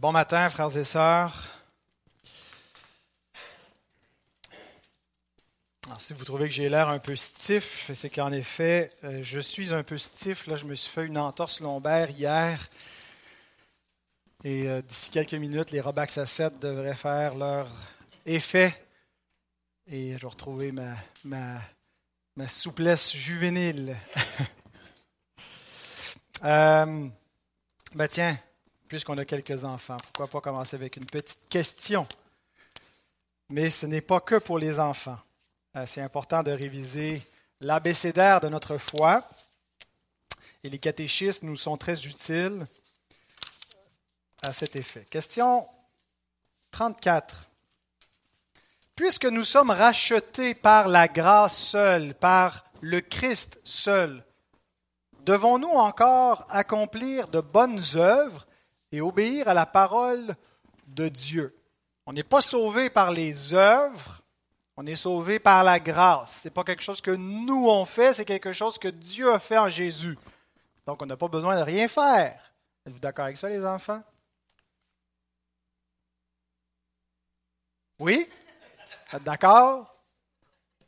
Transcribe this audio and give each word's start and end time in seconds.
Bon 0.00 0.12
matin, 0.12 0.48
frères 0.48 0.74
et 0.78 0.84
sœurs. 0.84 1.46
Si 5.98 6.14
vous 6.14 6.24
trouvez 6.24 6.48
que 6.48 6.54
j'ai 6.54 6.70
l'air 6.70 6.88
un 6.88 6.98
peu 6.98 7.14
stiff, 7.14 7.90
c'est 7.92 8.08
qu'en 8.08 8.32
effet, 8.32 8.90
euh, 9.04 9.18
je 9.22 9.40
suis 9.40 9.74
un 9.74 9.82
peu 9.82 9.98
stiff. 9.98 10.46
Là, 10.46 10.56
je 10.56 10.64
me 10.64 10.74
suis 10.74 10.90
fait 10.90 11.04
une 11.04 11.18
entorse 11.18 11.60
lombaire 11.60 12.08
hier. 12.08 12.70
Et 14.42 14.70
euh, 14.70 14.80
d'ici 14.80 15.10
quelques 15.10 15.34
minutes, 15.34 15.70
les 15.70 15.82
Robax 15.82 16.16
à 16.16 16.24
7 16.24 16.58
devraient 16.60 16.94
faire 16.94 17.34
leur 17.34 17.68
effet. 18.24 18.74
Et 19.86 20.12
je 20.12 20.22
vais 20.22 20.28
retrouver 20.28 20.72
ma, 20.72 20.94
ma, 21.24 21.60
ma 22.36 22.48
souplesse 22.48 23.14
juvénile. 23.14 23.94
euh, 26.44 27.06
ben 27.94 28.08
tiens, 28.08 28.38
puisqu'on 28.90 29.18
a 29.18 29.24
quelques 29.24 29.62
enfants, 29.62 29.98
pourquoi 30.02 30.26
pas 30.26 30.40
commencer 30.40 30.74
avec 30.74 30.96
une 30.96 31.06
petite 31.06 31.48
question? 31.48 32.08
Mais 33.48 33.70
ce 33.70 33.86
n'est 33.86 34.00
pas 34.00 34.18
que 34.18 34.34
pour 34.34 34.58
les 34.58 34.80
enfants. 34.80 35.18
Euh, 35.76 35.84
c'est 35.86 36.00
important 36.00 36.42
de 36.42 36.50
réviser 36.50 37.22
l'abécédaire 37.60 38.40
de 38.40 38.48
notre 38.48 38.78
foi. 38.78 39.22
Et 40.64 40.70
les 40.70 40.80
catéchistes 40.80 41.44
nous 41.44 41.54
sont 41.54 41.76
très 41.76 42.04
utiles 42.04 42.66
à 44.42 44.52
cet 44.52 44.74
effet. 44.74 45.06
Question 45.08 45.68
34. 46.72 47.48
Puisque 48.96 49.26
nous 49.26 49.44
sommes 49.44 49.70
rachetés 49.70 50.56
par 50.56 50.88
la 50.88 51.06
grâce 51.06 51.56
seule, 51.56 52.12
par 52.14 52.64
le 52.80 53.00
Christ 53.00 53.60
seul, 53.62 54.24
devons-nous 55.20 55.68
encore 55.68 56.44
accomplir 56.50 57.28
de 57.28 57.40
bonnes 57.40 57.80
œuvres 57.94 58.48
et 58.92 59.00
obéir 59.00 59.48
à 59.48 59.54
la 59.54 59.66
parole 59.66 60.34
de 60.86 61.08
Dieu? 61.08 61.56
On 62.06 62.12
n'est 62.12 62.22
pas 62.24 62.40
sauvé 62.40 62.90
par 62.90 63.12
les 63.12 63.54
œuvres, 63.54 64.22
on 64.76 64.86
est 64.86 64.96
sauvé 64.96 65.38
par 65.38 65.62
la 65.62 65.78
grâce. 65.78 66.40
Ce 66.40 66.48
n'est 66.48 66.52
pas 66.52 66.64
quelque 66.64 66.82
chose 66.82 67.00
que 67.00 67.10
nous 67.10 67.68
on 67.68 67.84
fait, 67.84 68.14
c'est 68.14 68.24
quelque 68.24 68.52
chose 68.52 68.78
que 68.78 68.88
Dieu 68.88 69.32
a 69.32 69.38
fait 69.38 69.58
en 69.58 69.68
Jésus. 69.68 70.18
Donc 70.86 71.02
on 71.02 71.06
n'a 71.06 71.16
pas 71.16 71.28
besoin 71.28 71.56
de 71.56 71.62
rien 71.62 71.86
faire. 71.86 72.52
Êtes-vous 72.86 72.98
d'accord 72.98 73.26
avec 73.26 73.36
ça, 73.36 73.48
les 73.48 73.64
enfants? 73.64 74.02
Oui? 77.98 78.28
Êtes 79.12 79.22
d'accord? 79.22 79.94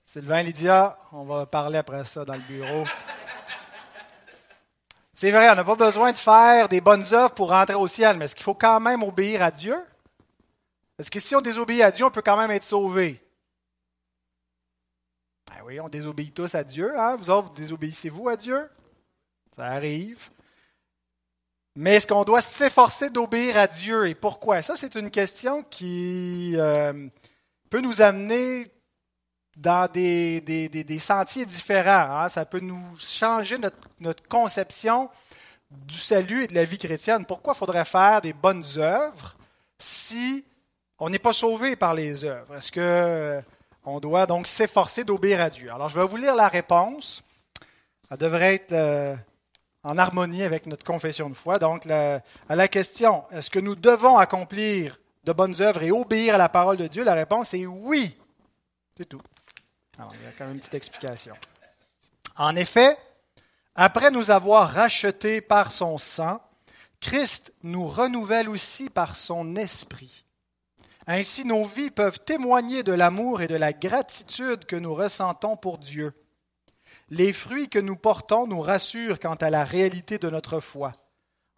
Sylvain, 0.04 0.42
Lydia, 0.42 0.98
on 1.12 1.24
va 1.24 1.46
parler 1.46 1.78
après 1.78 2.04
ça 2.04 2.24
dans 2.24 2.32
le 2.32 2.40
bureau. 2.40 2.84
C'est 5.22 5.30
vrai, 5.30 5.48
on 5.50 5.54
n'a 5.54 5.62
pas 5.62 5.76
besoin 5.76 6.10
de 6.10 6.16
faire 6.16 6.68
des 6.68 6.80
bonnes 6.80 7.04
œuvres 7.12 7.32
pour 7.32 7.50
rentrer 7.50 7.76
au 7.76 7.86
ciel, 7.86 8.16
mais 8.16 8.24
est-ce 8.24 8.34
qu'il 8.34 8.42
faut 8.42 8.56
quand 8.56 8.80
même 8.80 9.04
obéir 9.04 9.40
à 9.40 9.52
Dieu? 9.52 9.76
Est-ce 10.98 11.12
que 11.12 11.20
si 11.20 11.36
on 11.36 11.40
désobéit 11.40 11.80
à 11.82 11.92
Dieu, 11.92 12.04
on 12.04 12.10
peut 12.10 12.22
quand 12.22 12.36
même 12.36 12.50
être 12.50 12.64
sauvé? 12.64 13.24
Ben 15.46 15.62
oui, 15.64 15.78
on 15.78 15.88
désobéit 15.88 16.34
tous 16.34 16.52
à 16.56 16.64
Dieu. 16.64 16.98
Hein? 16.98 17.14
Vous 17.14 17.30
autres, 17.30 17.50
vous 17.50 17.54
désobéissez-vous 17.54 18.30
à 18.30 18.36
Dieu? 18.36 18.68
Ça 19.54 19.66
arrive. 19.66 20.28
Mais 21.76 21.94
est-ce 21.94 22.08
qu'on 22.08 22.24
doit 22.24 22.42
s'efforcer 22.42 23.08
d'obéir 23.08 23.56
à 23.56 23.68
Dieu 23.68 24.08
et 24.08 24.16
pourquoi? 24.16 24.60
Ça, 24.60 24.74
c'est 24.74 24.96
une 24.96 25.12
question 25.12 25.62
qui 25.62 26.54
euh, 26.56 27.06
peut 27.70 27.80
nous 27.80 28.02
amener 28.02 28.66
dans 29.56 29.90
des, 29.90 30.98
sentiers 31.00 31.46
différents. 31.46 32.20
Hein? 32.20 32.28
Ça 32.28 32.44
peut 32.44 32.60
nous 32.60 32.84
changer 32.98 33.58
notre, 33.58 34.22
conception 34.28 35.10
du 35.70 35.96
salut 35.96 36.44
et 36.44 36.46
de 36.46 36.54
la 36.54 36.64
vie 36.64 36.78
chrétienne. 36.78 37.24
Pourquoi 37.24 37.54
faudrait 37.54 37.84
faire 37.84 38.20
des 38.20 38.32
bonnes 38.32 38.64
œuvres 38.76 39.36
si 39.78 40.44
on 40.98 41.08
n'est 41.08 41.18
pas 41.18 41.32
sauvé 41.32 41.76
par 41.76 41.94
les 41.94 42.24
œuvres? 42.24 42.56
Est-ce 42.56 42.72
que 42.72 43.42
on 43.84 43.98
doit 43.98 44.26
donc 44.26 44.46
s'efforcer 44.46 45.04
d'obéir 45.04 45.40
à 45.40 45.50
Dieu? 45.50 45.72
Alors, 45.72 45.88
je 45.88 45.98
vais 45.98 46.06
vous 46.06 46.16
lire 46.16 46.34
la 46.34 46.48
réponse. 46.48 47.22
Elle 48.10 48.18
devrait 48.18 48.54
être 48.54 48.72
euh, 48.72 49.16
en 49.82 49.98
harmonie 49.98 50.42
avec 50.44 50.66
notre 50.66 50.84
confession 50.84 51.28
de 51.28 51.34
foi. 51.34 51.58
Donc, 51.58 51.86
à 51.86 52.22
la 52.48 52.68
question, 52.68 53.24
est-ce 53.30 53.50
que 53.50 53.58
nous 53.58 53.74
devons 53.74 54.18
accomplir 54.18 54.98
de 55.24 55.32
bonnes 55.32 55.60
œuvres 55.60 55.82
et 55.82 55.90
obéir 55.90 56.34
à 56.36 56.38
la 56.38 56.48
parole 56.48 56.76
de 56.76 56.86
Dieu? 56.86 57.04
La 57.04 57.14
réponse 57.14 57.54
est 57.54 57.66
oui. 57.66 58.16
C'est 58.96 59.08
tout. 59.08 59.20
Il 60.14 60.24
y 60.24 60.28
a 60.28 60.32
quand 60.36 60.44
même 60.44 60.54
une 60.54 60.60
petite 60.60 60.74
explication. 60.74 61.34
En 62.36 62.56
effet, 62.56 62.96
après 63.74 64.10
nous 64.10 64.30
avoir 64.30 64.70
rachetés 64.70 65.40
par 65.40 65.72
son 65.72 65.98
sang, 65.98 66.40
Christ 67.00 67.52
nous 67.62 67.86
renouvelle 67.86 68.48
aussi 68.48 68.88
par 68.88 69.16
son 69.16 69.56
esprit. 69.56 70.24
Ainsi, 71.06 71.44
nos 71.44 71.64
vies 71.64 71.90
peuvent 71.90 72.20
témoigner 72.20 72.82
de 72.82 72.92
l'amour 72.92 73.42
et 73.42 73.48
de 73.48 73.56
la 73.56 73.72
gratitude 73.72 74.66
que 74.66 74.76
nous 74.76 74.94
ressentons 74.94 75.56
pour 75.56 75.78
Dieu. 75.78 76.12
Les 77.10 77.32
fruits 77.32 77.68
que 77.68 77.80
nous 77.80 77.96
portons 77.96 78.46
nous 78.46 78.60
rassurent 78.60 79.18
quant 79.18 79.34
à 79.34 79.50
la 79.50 79.64
réalité 79.64 80.18
de 80.18 80.30
notre 80.30 80.60
foi. 80.60 80.92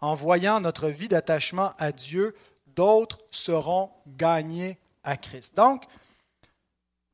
En 0.01 0.15
voyant 0.15 0.61
notre 0.61 0.89
vie 0.89 1.09
d'attachement 1.09 1.73
à 1.79 1.93
Dieu, 1.93 2.35
d'autres 2.69 3.19
seront 3.31 3.91
gagnés 4.07 4.79
à 5.05 5.17
Christ. 5.17 5.57
Donc, 5.57 5.85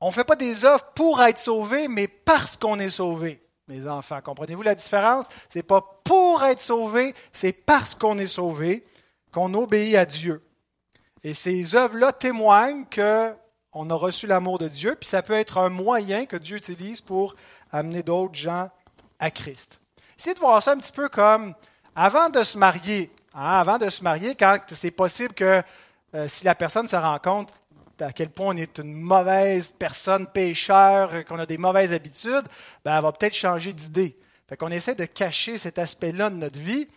on 0.00 0.08
ne 0.08 0.12
fait 0.12 0.24
pas 0.24 0.36
des 0.36 0.64
œuvres 0.64 0.84
pour 0.94 1.22
être 1.22 1.38
sauvé, 1.38 1.88
mais 1.88 2.08
parce 2.08 2.56
qu'on 2.56 2.78
est 2.78 2.90
sauvé. 2.90 3.42
Mes 3.68 3.86
enfants, 3.86 4.20
comprenez-vous 4.20 4.62
la 4.62 4.74
différence? 4.74 5.28
Ce 5.48 5.58
n'est 5.58 5.62
pas 5.62 5.80
pour 6.04 6.42
être 6.42 6.60
sauvé, 6.60 7.14
c'est 7.32 7.52
parce 7.52 7.94
qu'on 7.94 8.18
est 8.18 8.26
sauvé 8.26 8.84
qu'on 9.32 9.54
obéit 9.54 9.96
à 9.96 10.06
Dieu. 10.06 10.42
Et 11.22 11.34
ces 11.34 11.74
œuvres-là 11.74 12.12
témoignent 12.12 12.84
qu'on 12.92 13.90
a 13.90 13.94
reçu 13.94 14.26
l'amour 14.26 14.58
de 14.58 14.68
Dieu, 14.68 14.96
puis 14.98 15.08
ça 15.08 15.22
peut 15.22 15.34
être 15.34 15.58
un 15.58 15.68
moyen 15.68 16.26
que 16.26 16.36
Dieu 16.36 16.56
utilise 16.56 17.00
pour 17.00 17.36
amener 17.70 18.02
d'autres 18.02 18.34
gens 18.34 18.70
à 19.18 19.30
Christ. 19.30 19.80
Essayez 20.18 20.34
de 20.34 20.40
voir 20.40 20.62
ça 20.62 20.72
un 20.72 20.78
petit 20.78 20.92
peu 20.92 21.08
comme 21.08 21.54
avant 21.94 22.28
de 22.28 22.42
se 22.42 22.58
marier. 22.58 23.12
Hein, 23.34 23.60
avant 23.60 23.78
de 23.78 23.88
se 23.88 24.02
marier, 24.02 24.34
quand 24.34 24.58
c'est 24.72 24.90
possible 24.90 25.34
que 25.34 25.62
euh, 26.14 26.26
si 26.26 26.44
la 26.44 26.56
personne 26.56 26.88
se 26.88 26.96
rend 26.96 27.18
compte 27.18 27.52
à 28.02 28.12
quel 28.12 28.30
point 28.30 28.54
on 28.54 28.56
est 28.56 28.78
une 28.78 28.94
mauvaise 28.94 29.72
personne, 29.78 30.26
pécheur, 30.26 31.24
qu'on 31.26 31.38
a 31.38 31.46
des 31.46 31.58
mauvaises 31.58 31.92
habitudes, 31.92 32.46
ben, 32.84 32.96
elle 32.96 33.02
va 33.02 33.12
peut-être 33.12 33.34
changer 33.34 33.72
d'idée. 33.72 34.16
Fait 34.48 34.56
qu'on 34.56 34.70
essaie 34.70 34.94
de 34.94 35.04
cacher 35.04 35.58
cet 35.58 35.78
aspect-là 35.78 36.30
de 36.30 36.36
notre 36.36 36.58
vie 36.58 36.88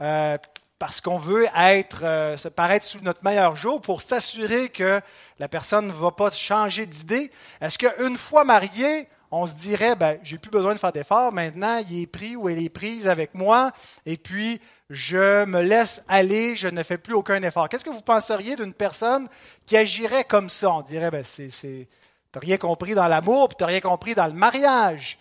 euh, 0.00 0.38
parce 0.78 1.00
qu'on 1.00 1.18
veut 1.18 1.46
être, 1.56 2.04
euh, 2.04 2.36
se 2.36 2.48
paraître 2.48 2.86
sous 2.86 3.00
notre 3.02 3.22
meilleur 3.22 3.54
jour 3.54 3.80
pour 3.80 4.02
s'assurer 4.02 4.68
que 4.68 5.00
la 5.38 5.48
personne 5.48 5.86
ne 5.86 5.92
va 5.92 6.10
pas 6.10 6.30
changer 6.30 6.86
d'idée. 6.86 7.30
Est-ce 7.60 7.78
qu'une 7.78 8.16
fois 8.16 8.44
marié, 8.44 9.08
on 9.30 9.46
se 9.46 9.54
dirait, 9.54 9.94
ben, 9.94 10.18
j'ai 10.22 10.38
plus 10.38 10.50
besoin 10.50 10.74
de 10.74 10.78
faire 10.78 10.92
d'efforts, 10.92 11.32
maintenant 11.32 11.82
il 11.88 12.02
est 12.02 12.06
pris 12.06 12.34
ou 12.34 12.48
elle 12.48 12.62
est 12.62 12.68
prise 12.68 13.08
avec 13.08 13.34
moi, 13.34 13.72
et 14.06 14.16
puis 14.16 14.60
je 14.92 15.46
me 15.46 15.62
laisse 15.62 16.04
aller, 16.06 16.54
je 16.54 16.68
ne 16.68 16.82
fais 16.82 16.98
plus 16.98 17.14
aucun 17.14 17.42
effort. 17.42 17.66
Qu'est-ce 17.70 17.84
que 17.84 17.90
vous 17.90 18.02
penseriez 18.02 18.56
d'une 18.56 18.74
personne 18.74 19.26
qui 19.64 19.74
agirait 19.74 20.24
comme 20.24 20.50
ça? 20.50 20.70
On 20.70 20.82
dirait, 20.82 21.10
ben, 21.10 21.24
c'est, 21.24 21.48
tu 21.48 21.88
n'as 22.34 22.40
rien 22.40 22.58
compris 22.58 22.94
dans 22.94 23.08
l'amour, 23.08 23.48
puis 23.48 23.56
tu 23.56 23.64
n'as 23.64 23.68
rien 23.68 23.80
compris 23.80 24.14
dans 24.14 24.26
le 24.26 24.34
mariage. 24.34 25.18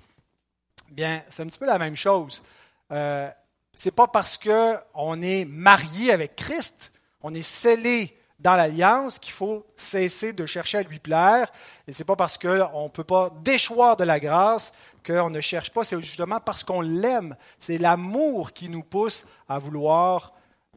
Bien, 0.91 1.23
c'est 1.29 1.43
un 1.43 1.45
petit 1.45 1.57
peu 1.57 1.65
la 1.65 1.79
même 1.79 1.95
chose. 1.95 2.43
Euh, 2.91 3.29
c'est 3.73 3.95
pas 3.95 4.07
parce 4.07 4.37
qu'on 4.37 5.21
est 5.21 5.45
marié 5.45 6.11
avec 6.11 6.35
Christ, 6.35 6.91
on 7.21 7.33
est 7.33 7.41
scellé 7.41 8.17
dans 8.39 8.55
l'alliance 8.55 9.19
qu'il 9.19 9.31
faut 9.31 9.65
cesser 9.77 10.33
de 10.33 10.45
chercher 10.45 10.79
à 10.79 10.83
lui 10.83 10.99
plaire. 10.99 11.49
Et 11.87 11.93
c'est 11.93 12.03
pas 12.03 12.17
parce 12.17 12.37
qu'on 12.37 12.83
ne 12.83 12.89
peut 12.89 13.05
pas 13.05 13.31
déchoir 13.41 13.95
de 13.95 14.03
la 14.03 14.19
grâce 14.19 14.73
qu'on 15.05 15.29
ne 15.29 15.41
cherche 15.41 15.71
pas, 15.71 15.83
c'est 15.83 15.99
justement 16.01 16.39
parce 16.39 16.63
qu'on 16.63 16.81
l'aime. 16.81 17.35
C'est 17.59 17.77
l'amour 17.77 18.53
qui 18.53 18.69
nous 18.69 18.83
pousse 18.83 19.25
à 19.47 19.59
vouloir 19.59 20.33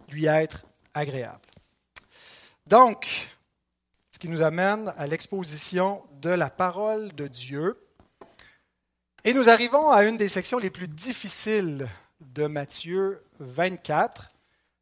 lui 0.09 0.27
être 0.27 0.65
agréable. 0.95 1.41
Donc, 2.67 3.29
ce 4.11 4.19
qui 4.19 4.29
nous 4.29 4.43
amène 4.43 4.93
à 4.97 5.07
l'exposition 5.07 6.03
de 6.21 6.31
la 6.31 6.49
parole 6.49 7.13
de 7.15 7.27
Dieu. 7.27 7.77
Et 9.25 9.35
nous 9.35 9.49
arrivons 9.49 9.91
à 9.91 10.05
une 10.05 10.17
des 10.17 10.29
sections 10.29 10.59
les 10.59 10.71
plus 10.71 10.89
difficiles 10.89 11.89
de 12.21 12.47
Matthieu 12.47 13.21
24. 13.41 14.31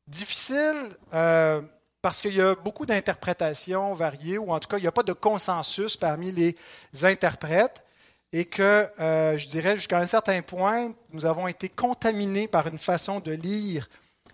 Difficile 0.07 0.77
euh, 1.15 1.63
parce 2.03 2.21
qu'il 2.21 2.35
y 2.35 2.41
a 2.41 2.55
beaucoup 2.57 2.85
d'interprétations 2.85 3.95
variées, 3.95 4.37
ou 4.37 4.53
en 4.53 4.61
tout 4.61 4.69
cas, 4.69 4.79
il 4.79 4.83
n'y 4.83 4.89
a 4.89 4.93
pas 4.93 5.05
de 5.05 5.13
consensus 5.13 5.97
parmi 5.97 6.33
les 6.33 6.57
interprètes, 7.03 7.85
et 8.33 8.45
que, 8.45 8.89
euh, 8.99 9.37
je 9.37 9.47
dirais, 9.49 9.77
jusqu'à 9.77 9.99
un 9.99 10.07
certain 10.07 10.41
point, 10.43 10.93
nous 11.13 11.27
avons 11.27 11.49
été 11.49 11.69
contaminés 11.69 12.49
par 12.49 12.67
une 12.67 12.79
façon 12.79 13.21
de 13.21 13.33
lire 13.33 13.89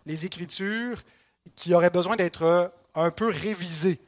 les 0.06 0.24
Écritures 0.24 1.02
qui 1.56 1.74
aurait 1.74 1.90
besoin 1.90 2.16
d'être 2.16 2.72
un 2.94 3.10
peu 3.10 3.28
révisée. 3.28 3.98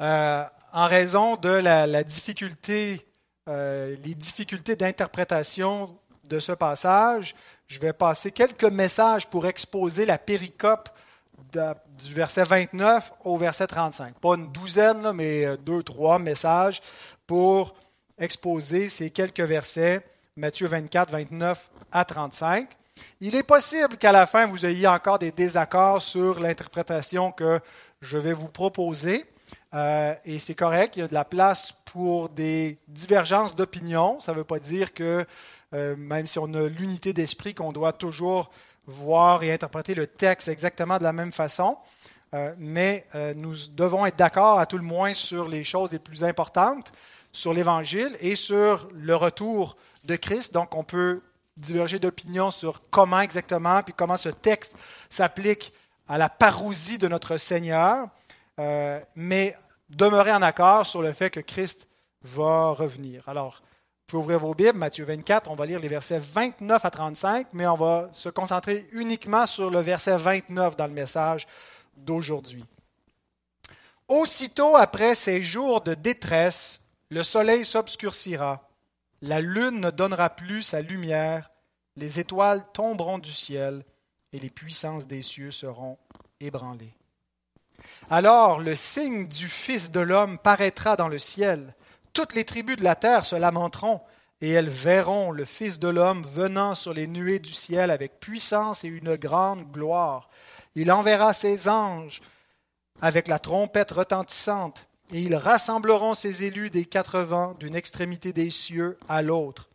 Euh, 0.00 0.44
en 0.72 0.86
raison 0.86 1.36
de 1.36 1.48
la, 1.48 2.04
difficulté, 2.04 3.06
les 3.46 4.14
difficultés 4.14 4.76
d'interprétation 4.76 5.98
de 6.28 6.38
ce 6.38 6.52
passage, 6.52 7.34
je 7.66 7.78
vais 7.80 7.92
passer 7.92 8.32
quelques 8.32 8.64
messages 8.64 9.26
pour 9.26 9.46
exposer 9.46 10.04
la 10.06 10.18
péricope 10.18 10.90
du 11.52 12.14
verset 12.14 12.44
29 12.44 13.12
au 13.24 13.36
verset 13.36 13.66
35. 13.66 14.14
Pas 14.18 14.34
une 14.34 14.50
douzaine, 14.52 15.12
mais 15.12 15.44
euh, 15.44 15.56
deux, 15.56 15.82
trois 15.82 16.18
messages 16.18 16.80
pour 17.26 17.74
exposer 18.18 18.88
ces 18.88 19.10
quelques 19.10 19.40
versets, 19.40 20.00
Matthieu 20.36 20.66
24, 20.68 21.10
29 21.10 21.70
à 21.92 22.04
35. 22.04 22.68
Il 23.20 23.34
est 23.34 23.42
possible 23.42 23.96
qu'à 23.96 24.12
la 24.12 24.26
fin, 24.26 24.46
vous 24.46 24.66
ayez 24.66 24.86
encore 24.86 25.18
des 25.18 25.32
désaccords 25.32 26.02
sur 26.02 26.40
l'interprétation 26.40 27.32
que 27.32 27.60
je 28.00 28.18
vais 28.18 28.32
vous 28.32 28.48
proposer. 28.48 29.24
Euh, 29.74 30.14
et 30.24 30.38
c'est 30.38 30.54
correct, 30.54 30.96
il 30.96 31.00
y 31.00 31.02
a 31.02 31.08
de 31.08 31.14
la 31.14 31.24
place 31.24 31.74
pour 31.84 32.28
des 32.28 32.78
divergences 32.88 33.54
d'opinion. 33.54 34.20
Ça 34.20 34.32
ne 34.32 34.38
veut 34.38 34.44
pas 34.44 34.58
dire 34.58 34.94
que, 34.94 35.26
euh, 35.74 35.96
même 35.96 36.26
si 36.26 36.38
on 36.38 36.52
a 36.54 36.68
l'unité 36.68 37.12
d'esprit, 37.12 37.54
qu'on 37.54 37.72
doit 37.72 37.92
toujours 37.92 38.50
voir 38.86 39.42
et 39.42 39.52
interpréter 39.52 39.94
le 39.94 40.06
texte 40.06 40.48
exactement 40.48 40.98
de 40.98 41.04
la 41.04 41.12
même 41.12 41.32
façon. 41.32 41.76
Euh, 42.34 42.52
mais 42.58 43.06
nous 43.36 43.54
devons 43.72 44.04
être 44.04 44.16
d'accord 44.16 44.58
à 44.58 44.66
tout 44.66 44.76
le 44.76 44.84
moins 44.84 45.14
sur 45.14 45.48
les 45.48 45.64
choses 45.64 45.92
les 45.92 45.98
plus 45.98 46.24
importantes, 46.24 46.92
sur 47.32 47.52
l'Évangile 47.52 48.16
et 48.20 48.36
sur 48.36 48.88
le 48.92 49.14
retour 49.14 49.76
de 50.04 50.16
Christ. 50.16 50.54
Donc 50.54 50.74
on 50.74 50.84
peut 50.84 51.22
diverger 51.56 51.98
d'opinion 51.98 52.50
sur 52.50 52.80
comment 52.90 53.20
exactement, 53.20 53.82
puis 53.82 53.94
comment 53.96 54.16
ce 54.16 54.28
texte 54.28 54.76
s'applique 55.08 55.72
à 56.08 56.18
la 56.18 56.28
parousie 56.28 56.98
de 56.98 57.08
notre 57.08 57.36
Seigneur. 57.36 58.08
Euh, 58.58 59.00
mais 59.14 59.56
demeurer 59.88 60.32
en 60.32 60.42
accord 60.42 60.86
sur 60.86 61.02
le 61.02 61.12
fait 61.12 61.30
que 61.30 61.40
Christ 61.40 61.86
va 62.22 62.70
revenir. 62.70 63.22
Alors, 63.28 63.62
vous 64.10 64.22
pouvez 64.22 64.22
ouvrir 64.22 64.38
vos 64.40 64.54
Bibles, 64.54 64.78
Matthieu 64.78 65.04
24, 65.04 65.50
on 65.50 65.54
va 65.54 65.66
lire 65.66 65.80
les 65.80 65.88
versets 65.88 66.18
29 66.18 66.84
à 66.84 66.90
35, 66.90 67.48
mais 67.52 67.66
on 67.66 67.76
va 67.76 68.08
se 68.12 68.28
concentrer 68.28 68.88
uniquement 68.92 69.46
sur 69.46 69.70
le 69.70 69.80
verset 69.80 70.16
29 70.16 70.76
dans 70.76 70.86
le 70.86 70.92
message 70.92 71.46
d'aujourd'hui. 71.96 72.64
Aussitôt 74.08 74.76
après 74.76 75.14
ces 75.14 75.42
jours 75.42 75.82
de 75.82 75.94
détresse, 75.94 76.82
le 77.10 77.22
soleil 77.22 77.64
s'obscurcira, 77.64 78.68
la 79.22 79.40
lune 79.40 79.80
ne 79.80 79.90
donnera 79.90 80.30
plus 80.30 80.62
sa 80.62 80.80
lumière, 80.80 81.50
les 81.96 82.20
étoiles 82.20 82.62
tomberont 82.72 83.18
du 83.18 83.32
ciel, 83.32 83.82
et 84.32 84.38
les 84.38 84.50
puissances 84.50 85.06
des 85.06 85.22
cieux 85.22 85.50
seront 85.50 85.98
ébranlées. 86.40 86.94
Alors 88.10 88.60
le 88.60 88.74
signe 88.74 89.26
du 89.26 89.48
Fils 89.48 89.90
de 89.90 90.00
l'homme 90.00 90.38
paraîtra 90.38 90.96
dans 90.96 91.08
le 91.08 91.18
ciel. 91.18 91.74
Toutes 92.12 92.34
les 92.34 92.44
tribus 92.44 92.76
de 92.76 92.84
la 92.84 92.96
terre 92.96 93.24
se 93.24 93.36
lamenteront, 93.36 94.00
et 94.40 94.50
elles 94.50 94.68
verront 94.68 95.30
le 95.30 95.44
Fils 95.44 95.78
de 95.78 95.88
l'homme 95.88 96.22
venant 96.22 96.74
sur 96.74 96.92
les 96.92 97.06
nuées 97.06 97.38
du 97.38 97.52
ciel 97.52 97.90
avec 97.90 98.20
puissance 98.20 98.84
et 98.84 98.88
une 98.88 99.16
grande 99.16 99.70
gloire. 99.70 100.28
Il 100.74 100.92
enverra 100.92 101.32
ses 101.32 101.68
anges 101.68 102.20
avec 103.00 103.28
la 103.28 103.38
trompette 103.38 103.92
retentissante, 103.92 104.87
et 105.12 105.20
ils 105.20 105.36
rassembleront 105.36 106.14
ses 106.14 106.44
élus 106.44 106.70
des 106.70 106.84
quatre 106.84 107.20
vents 107.20 107.54
d'une 107.54 107.74
extrémité 107.74 108.32
des 108.32 108.50
cieux 108.50 108.98
à 109.08 109.22
l'autre. 109.22 109.68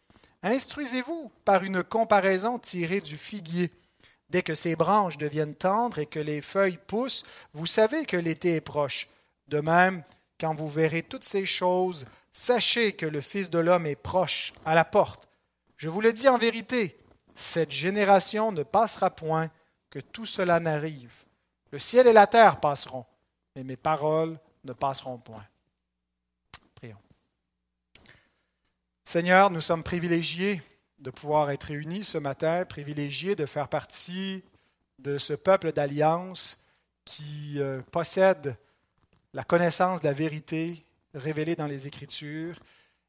Instruisez-vous 0.43 1.31
par 1.45 1.63
une 1.63 1.83
comparaison 1.83 2.59
tirée 2.59 3.01
du 3.01 3.17
figuier. 3.17 3.71
Dès 4.29 4.43
que 4.43 4.55
ses 4.55 4.75
branches 4.75 5.17
deviennent 5.17 5.55
tendres 5.55 5.99
et 5.99 6.05
que 6.05 6.19
les 6.19 6.41
feuilles 6.41 6.79
poussent, 6.87 7.23
vous 7.53 7.65
savez 7.65 8.05
que 8.05 8.17
l'été 8.17 8.55
est 8.55 8.61
proche. 8.61 9.07
De 9.47 9.59
même, 9.59 10.03
quand 10.39 10.53
vous 10.53 10.67
verrez 10.67 11.03
toutes 11.03 11.23
ces 11.23 11.45
choses, 11.45 12.05
sachez 12.31 12.93
que 12.93 13.05
le 13.05 13.21
Fils 13.21 13.49
de 13.49 13.59
l'homme 13.59 13.85
est 13.85 13.95
proche, 13.95 14.53
à 14.65 14.75
la 14.75 14.85
porte. 14.85 15.27
Je 15.77 15.89
vous 15.89 16.01
le 16.01 16.13
dis 16.13 16.27
en 16.27 16.37
vérité, 16.37 16.97
cette 17.35 17.71
génération 17.71 18.51
ne 18.51 18.63
passera 18.63 19.09
point 19.09 19.49
que 19.89 19.99
tout 19.99 20.25
cela 20.25 20.59
n'arrive. 20.59 21.23
Le 21.71 21.79
ciel 21.79 22.07
et 22.07 22.13
la 22.13 22.27
terre 22.27 22.59
passeront, 22.59 23.05
mais 23.55 23.63
mes 23.63 23.77
paroles 23.77 24.39
ne 24.63 24.73
passeront 24.73 25.17
point. 25.17 25.45
Prions. 26.75 26.97
Seigneur, 29.03 29.49
nous 29.49 29.61
sommes 29.61 29.83
privilégiés 29.83 30.61
de 30.99 31.11
pouvoir 31.11 31.51
être 31.51 31.65
réunis 31.65 32.05
ce 32.05 32.17
matin, 32.17 32.63
privilégié 32.65 33.35
de 33.35 33.45
faire 33.45 33.67
partie 33.67 34.43
de 34.99 35.17
ce 35.17 35.33
peuple 35.33 35.73
d'alliance 35.73 36.59
qui 37.03 37.59
euh, 37.59 37.81
possède 37.91 38.55
la 39.33 39.43
connaissance 39.43 40.01
de 40.01 40.07
la 40.07 40.13
vérité 40.13 40.85
révélée 41.13 41.55
dans 41.55 41.67
les 41.67 41.87
Écritures 41.87 42.59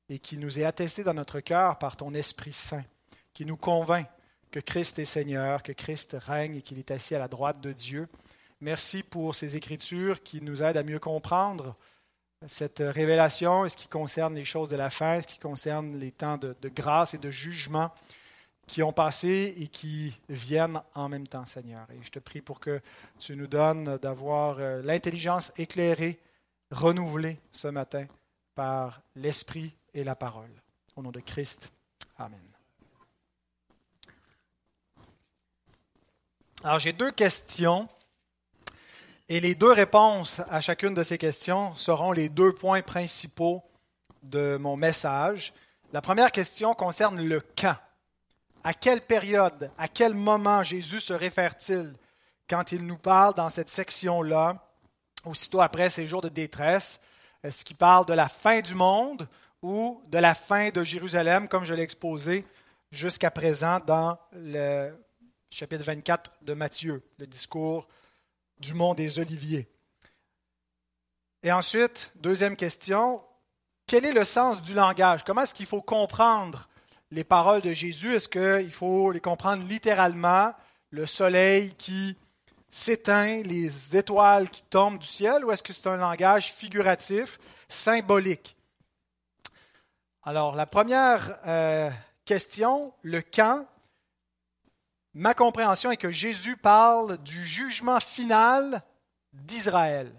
et 0.08 0.18
qui 0.18 0.36
nous 0.38 0.58
est 0.58 0.64
attesté 0.64 1.04
dans 1.04 1.14
notre 1.14 1.40
cœur 1.40 1.78
par 1.78 1.96
ton 1.96 2.12
Esprit 2.14 2.52
Saint, 2.52 2.84
qui 3.32 3.46
nous 3.46 3.56
convainc 3.56 4.08
que 4.50 4.60
Christ 4.60 4.98
est 4.98 5.04
Seigneur, 5.04 5.62
que 5.62 5.72
Christ 5.72 6.16
règne 6.18 6.56
et 6.56 6.62
qu'il 6.62 6.78
est 6.78 6.90
assis 6.90 7.14
à 7.14 7.18
la 7.18 7.28
droite 7.28 7.60
de 7.60 7.72
Dieu. 7.72 8.08
Merci 8.64 9.02
pour 9.02 9.34
ces 9.34 9.58
Écritures 9.58 10.22
qui 10.22 10.40
nous 10.40 10.62
aident 10.62 10.78
à 10.78 10.82
mieux 10.82 10.98
comprendre 10.98 11.76
cette 12.46 12.78
révélation, 12.78 13.68
ce 13.68 13.76
qui 13.76 13.88
concerne 13.88 14.34
les 14.34 14.46
choses 14.46 14.70
de 14.70 14.76
la 14.76 14.88
fin, 14.88 15.20
ce 15.20 15.26
qui 15.26 15.38
concerne 15.38 15.98
les 15.98 16.10
temps 16.10 16.38
de, 16.38 16.56
grâce 16.70 17.12
et 17.12 17.18
de 17.18 17.30
jugement 17.30 17.92
qui 18.66 18.82
ont 18.82 18.94
passé 18.94 19.54
et 19.58 19.68
qui 19.68 20.18
viennent 20.30 20.80
en 20.94 21.10
même 21.10 21.28
temps, 21.28 21.44
Seigneur. 21.44 21.86
Et 21.90 22.02
je 22.02 22.08
te 22.08 22.18
prie 22.18 22.40
pour 22.40 22.58
que 22.58 22.80
tu 23.18 23.36
nous 23.36 23.46
donnes 23.46 23.98
d'avoir 23.98 24.58
euh, 24.58 24.80
l'intelligence 24.80 25.52
éclairée, 25.58 26.18
renouvelée 26.70 27.38
ce 27.50 27.68
matin 27.68 28.06
par 28.54 29.02
l'Esprit 29.14 29.74
et 29.92 30.04
la 30.04 30.14
parole. 30.14 30.62
Au 30.96 31.02
nom 31.02 31.10
de 31.10 31.20
Christ. 31.20 31.70
Amen. 32.16 32.40
Alors 36.62 36.78
j'ai 36.78 36.94
deux 36.94 37.12
questions 37.12 37.90
et 39.28 39.40
les 39.40 39.54
deux 39.54 39.72
réponses 39.72 40.42
à 40.50 40.60
chacune 40.60 40.94
de 40.94 41.02
ces 41.02 41.18
questions 41.18 41.74
seront 41.76 42.12
les 42.12 42.28
deux 42.28 42.52
points 42.52 42.82
principaux 42.82 43.62
de 44.22 44.56
mon 44.56 44.76
message. 44.76 45.54
La 45.92 46.02
première 46.02 46.32
question 46.32 46.74
concerne 46.74 47.22
le 47.22 47.40
quand. 47.56 47.76
À 48.62 48.74
quelle 48.74 49.00
période, 49.00 49.70
à 49.78 49.88
quel 49.88 50.14
moment 50.14 50.62
Jésus 50.62 51.00
se 51.00 51.12
réfère-t-il 51.12 51.92
quand 52.48 52.72
il 52.72 52.86
nous 52.86 52.98
parle 52.98 53.34
dans 53.34 53.50
cette 53.50 53.70
section-là, 53.70 54.62
aussitôt 55.24 55.60
après 55.60 55.90
ces 55.90 56.06
jours 56.06 56.22
de 56.22 56.28
détresse? 56.28 57.00
Est-ce 57.42 57.64
qu'il 57.64 57.76
parle 57.76 58.06
de 58.06 58.14
la 58.14 58.28
fin 58.28 58.60
du 58.60 58.74
monde 58.74 59.28
ou 59.62 60.02
de 60.08 60.18
la 60.18 60.34
fin 60.34 60.68
de 60.70 60.84
Jérusalem, 60.84 61.48
comme 61.48 61.64
je 61.64 61.74
l'ai 61.74 61.82
exposé 61.82 62.44
jusqu'à 62.90 63.30
présent 63.30 63.80
dans 63.86 64.18
le 64.32 64.92
chapitre 65.50 65.84
24 65.84 66.30
de 66.42 66.54
Matthieu, 66.54 67.02
le 67.18 67.26
discours 67.26 67.88
du 68.64 68.74
mont 68.74 68.94
des 68.94 69.18
Oliviers. 69.18 69.68
Et 71.42 71.52
ensuite, 71.52 72.10
deuxième 72.16 72.56
question, 72.56 73.22
quel 73.86 74.06
est 74.06 74.12
le 74.12 74.24
sens 74.24 74.62
du 74.62 74.72
langage? 74.72 75.22
Comment 75.24 75.42
est-ce 75.42 75.52
qu'il 75.52 75.66
faut 75.66 75.82
comprendre 75.82 76.68
les 77.10 77.24
paroles 77.24 77.60
de 77.60 77.72
Jésus? 77.72 78.14
Est-ce 78.14 78.28
qu'il 78.28 78.72
faut 78.72 79.12
les 79.12 79.20
comprendre 79.20 79.62
littéralement, 79.64 80.54
le 80.90 81.04
soleil 81.04 81.74
qui 81.74 82.16
s'éteint, 82.70 83.42
les 83.42 83.94
étoiles 83.94 84.48
qui 84.48 84.62
tombent 84.62 84.98
du 84.98 85.06
ciel, 85.06 85.44
ou 85.44 85.52
est-ce 85.52 85.62
que 85.62 85.74
c'est 85.74 85.88
un 85.88 85.98
langage 85.98 86.52
figuratif, 86.52 87.38
symbolique? 87.68 88.56
Alors, 90.22 90.56
la 90.56 90.64
première 90.64 91.38
euh, 91.46 91.90
question, 92.24 92.94
le 93.02 93.20
quand, 93.20 93.66
ma 95.14 95.34
compréhension 95.34 95.90
est 95.90 95.96
que 95.96 96.10
Jésus 96.10 96.56
parle 96.56 97.18
du 97.18 97.44
jugement 97.44 98.00
final 98.00 98.82
d'Israël 99.32 100.10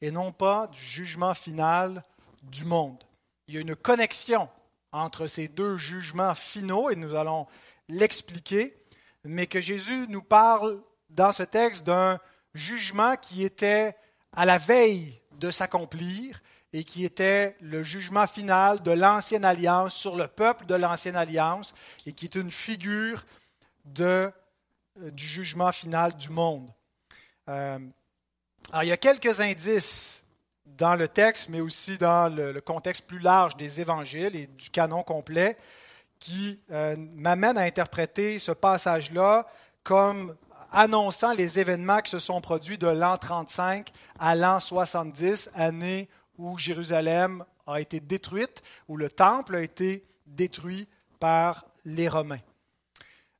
et 0.00 0.10
non 0.10 0.32
pas 0.32 0.66
du 0.66 0.80
jugement 0.80 1.34
final 1.34 2.02
du 2.42 2.64
monde. 2.64 3.02
Il 3.46 3.54
y 3.54 3.58
a 3.58 3.60
une 3.60 3.76
connexion 3.76 4.48
entre 4.92 5.26
ces 5.26 5.48
deux 5.48 5.76
jugements 5.76 6.34
finaux 6.34 6.90
et 6.90 6.96
nous 6.96 7.14
allons 7.14 7.46
l'expliquer, 7.88 8.76
mais 9.24 9.46
que 9.46 9.60
Jésus 9.60 10.06
nous 10.08 10.22
parle 10.22 10.82
dans 11.10 11.32
ce 11.32 11.42
texte 11.42 11.84
d'un 11.84 12.18
jugement 12.54 13.16
qui 13.16 13.44
était 13.44 13.96
à 14.32 14.44
la 14.44 14.58
veille 14.58 15.20
de 15.38 15.50
s'accomplir 15.50 16.40
et 16.72 16.84
qui 16.84 17.04
était 17.04 17.56
le 17.60 17.82
jugement 17.82 18.26
final 18.26 18.82
de 18.82 18.90
l'ancienne 18.90 19.44
alliance 19.44 19.94
sur 19.94 20.16
le 20.16 20.26
peuple 20.26 20.66
de 20.66 20.74
l'ancienne 20.74 21.16
alliance 21.16 21.72
et 22.04 22.12
qui 22.12 22.24
est 22.24 22.34
une 22.34 22.50
figure 22.50 23.24
de, 23.84 24.30
euh, 25.00 25.10
du 25.10 25.24
jugement 25.24 25.72
final 25.72 26.16
du 26.16 26.30
monde. 26.30 26.68
Euh, 27.48 27.78
alors, 28.70 28.84
il 28.84 28.88
y 28.88 28.92
a 28.92 28.96
quelques 28.96 29.40
indices 29.40 30.24
dans 30.66 30.94
le 30.94 31.08
texte, 31.08 31.48
mais 31.48 31.60
aussi 31.60 31.98
dans 31.98 32.34
le, 32.34 32.60
contexte 32.60 33.06
plus 33.06 33.18
large 33.18 33.56
des 33.56 33.80
évangiles 33.80 34.34
et 34.34 34.46
du 34.46 34.70
canon 34.70 35.02
complet, 35.02 35.56
qui 36.18 36.60
euh, 36.70 36.96
m'amènent 36.96 37.58
à 37.58 37.62
interpréter 37.62 38.38
ce 38.38 38.52
passage-là 38.52 39.46
comme 39.82 40.34
annonçant 40.72 41.32
les 41.32 41.60
événements 41.60 42.00
qui 42.00 42.10
se 42.10 42.18
sont 42.18 42.40
produits 42.40 42.78
de 42.78 42.86
l'an 42.86 43.18
35 43.18 43.92
à 44.18 44.34
l'an 44.34 44.58
70, 44.58 45.50
année 45.54 46.08
où 46.38 46.58
Jérusalem 46.58 47.44
a 47.66 47.80
été 47.80 48.00
détruite, 48.00 48.62
où 48.88 48.96
le 48.96 49.08
temple 49.08 49.56
a 49.56 49.62
été 49.62 50.04
détruit 50.26 50.88
par 51.20 51.66
les 51.84 52.08
Romains. 52.08 52.40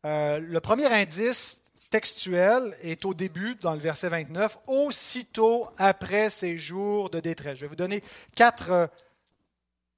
Euh, 0.04 0.38
le 0.38 0.60
premier 0.60 0.86
indice 0.86 1.62
textuel 1.90 2.76
est 2.82 3.04
au 3.04 3.14
début, 3.14 3.54
dans 3.56 3.72
le 3.72 3.78
verset 3.78 4.08
29, 4.08 4.58
aussitôt 4.66 5.68
après 5.78 6.28
ces 6.28 6.58
jours 6.58 7.08
de 7.08 7.20
détresse. 7.20 7.58
Je 7.58 7.62
vais 7.62 7.68
vous 7.68 7.76
donner 7.76 8.02
quatre, 8.34 8.90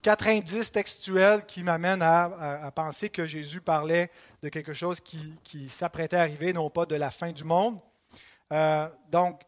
quatre 0.03 0.27
indices 0.29 0.71
textuels 0.73 1.45
qui 1.47 1.63
m'amènent 1.63 2.03
à, 2.03 2.71
penser 2.75 3.09
que 3.09 3.27
Jésus 3.27 3.61
parlait 3.61 4.11
de 4.43 4.49
quelque 4.49 4.75
chose 4.75 5.01
qui, 5.01 5.69
s'apprêtait 5.69 6.17
à 6.17 6.21
arriver, 6.21 6.53
non 6.53 6.71
pas 6.71 6.87
de 6.87 6.97
la 6.97 7.11
fin 7.11 7.33
du 7.33 7.45
monde. 7.45 7.81
Euh, 8.53 8.89
donc, 9.11 9.41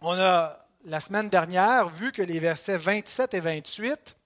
on 0.00 0.18
a 0.18 0.66
la 0.84 1.00
semaine 1.00 1.28
dernière 1.28 1.88
vu 1.88 2.12
que 2.12 2.22
les 2.22 2.40
versets 2.40 2.76
27 2.76 3.34
et 3.34 3.40
28 3.40 4.16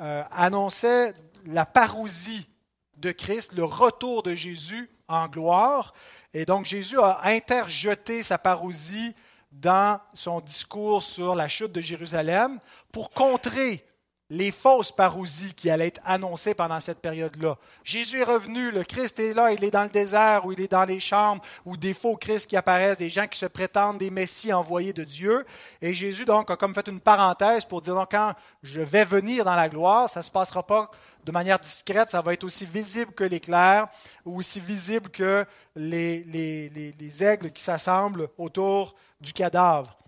euh, 0.00 0.22
annonçaient 0.30 1.12
la 1.44 1.66
parousie 1.66 2.48
de 2.96 3.12
Christ, 3.12 3.52
le 3.52 3.64
retour 3.64 4.22
de 4.22 4.34
Jésus 4.34 4.90
en 5.08 5.28
gloire. 5.28 5.94
Et 6.34 6.44
donc 6.44 6.66
Jésus 6.66 6.98
a 7.00 7.20
interjeté 7.24 8.22
sa 8.22 8.38
parousie 8.38 9.14
dans 9.52 10.00
son 10.12 10.40
discours 10.40 11.02
sur 11.02 11.34
la 11.34 11.48
chute 11.48 11.72
de 11.72 11.80
Jérusalem 11.80 12.58
pour 12.92 13.10
contrer 13.10 13.86
les 14.28 14.50
fausses 14.50 14.90
parousies 14.90 15.54
qui 15.54 15.70
allaient 15.70 15.86
être 15.86 16.00
annoncées 16.04 16.54
pendant 16.54 16.80
cette 16.80 16.98
période-là. 16.98 17.56
Jésus 17.84 18.20
est 18.20 18.24
revenu, 18.24 18.72
le 18.72 18.82
Christ 18.82 19.20
est 19.20 19.34
là, 19.34 19.52
il 19.52 19.62
est 19.62 19.70
dans 19.70 19.84
le 19.84 19.88
désert 19.88 20.44
ou 20.44 20.52
il 20.52 20.60
est 20.60 20.70
dans 20.70 20.84
les 20.84 20.98
chambres 20.98 21.42
ou 21.64 21.76
des 21.76 21.94
faux 21.94 22.16
Christ 22.16 22.48
qui 22.48 22.56
apparaissent, 22.56 22.98
des 22.98 23.10
gens 23.10 23.28
qui 23.28 23.38
se 23.38 23.46
prétendent 23.46 23.98
des 23.98 24.10
messies 24.10 24.52
envoyés 24.52 24.92
de 24.92 25.04
Dieu. 25.04 25.46
Et 25.80 25.94
Jésus 25.94 26.24
donc 26.24 26.50
a 26.50 26.56
comme 26.56 26.74
fait 26.74 26.88
une 26.88 27.00
parenthèse 27.00 27.64
pour 27.64 27.82
dire 27.82 27.94
donc 27.94 28.10
quand 28.10 28.34
je 28.64 28.80
vais 28.80 29.04
venir 29.04 29.44
dans 29.44 29.54
la 29.54 29.68
gloire, 29.68 30.10
ça 30.10 30.20
ne 30.20 30.24
se 30.24 30.30
passera 30.30 30.66
pas 30.66 30.90
de 31.26 31.32
manière 31.32 31.58
discrète, 31.58 32.08
ça 32.08 32.22
va 32.22 32.34
être 32.34 32.44
aussi 32.44 32.64
visible 32.64 33.12
que 33.12 33.24
l'éclair 33.24 33.88
ou 34.24 34.38
aussi 34.38 34.60
visible 34.60 35.10
que 35.10 35.44
les, 35.74 36.22
les, 36.22 37.24
aigles 37.24 37.50
qui 37.50 37.64
s'assemblent 37.64 38.28
autour 38.38 38.94
du 39.20 39.32
cadavre. 39.32 39.98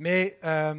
Mais 0.00 0.36
euh, 0.42 0.74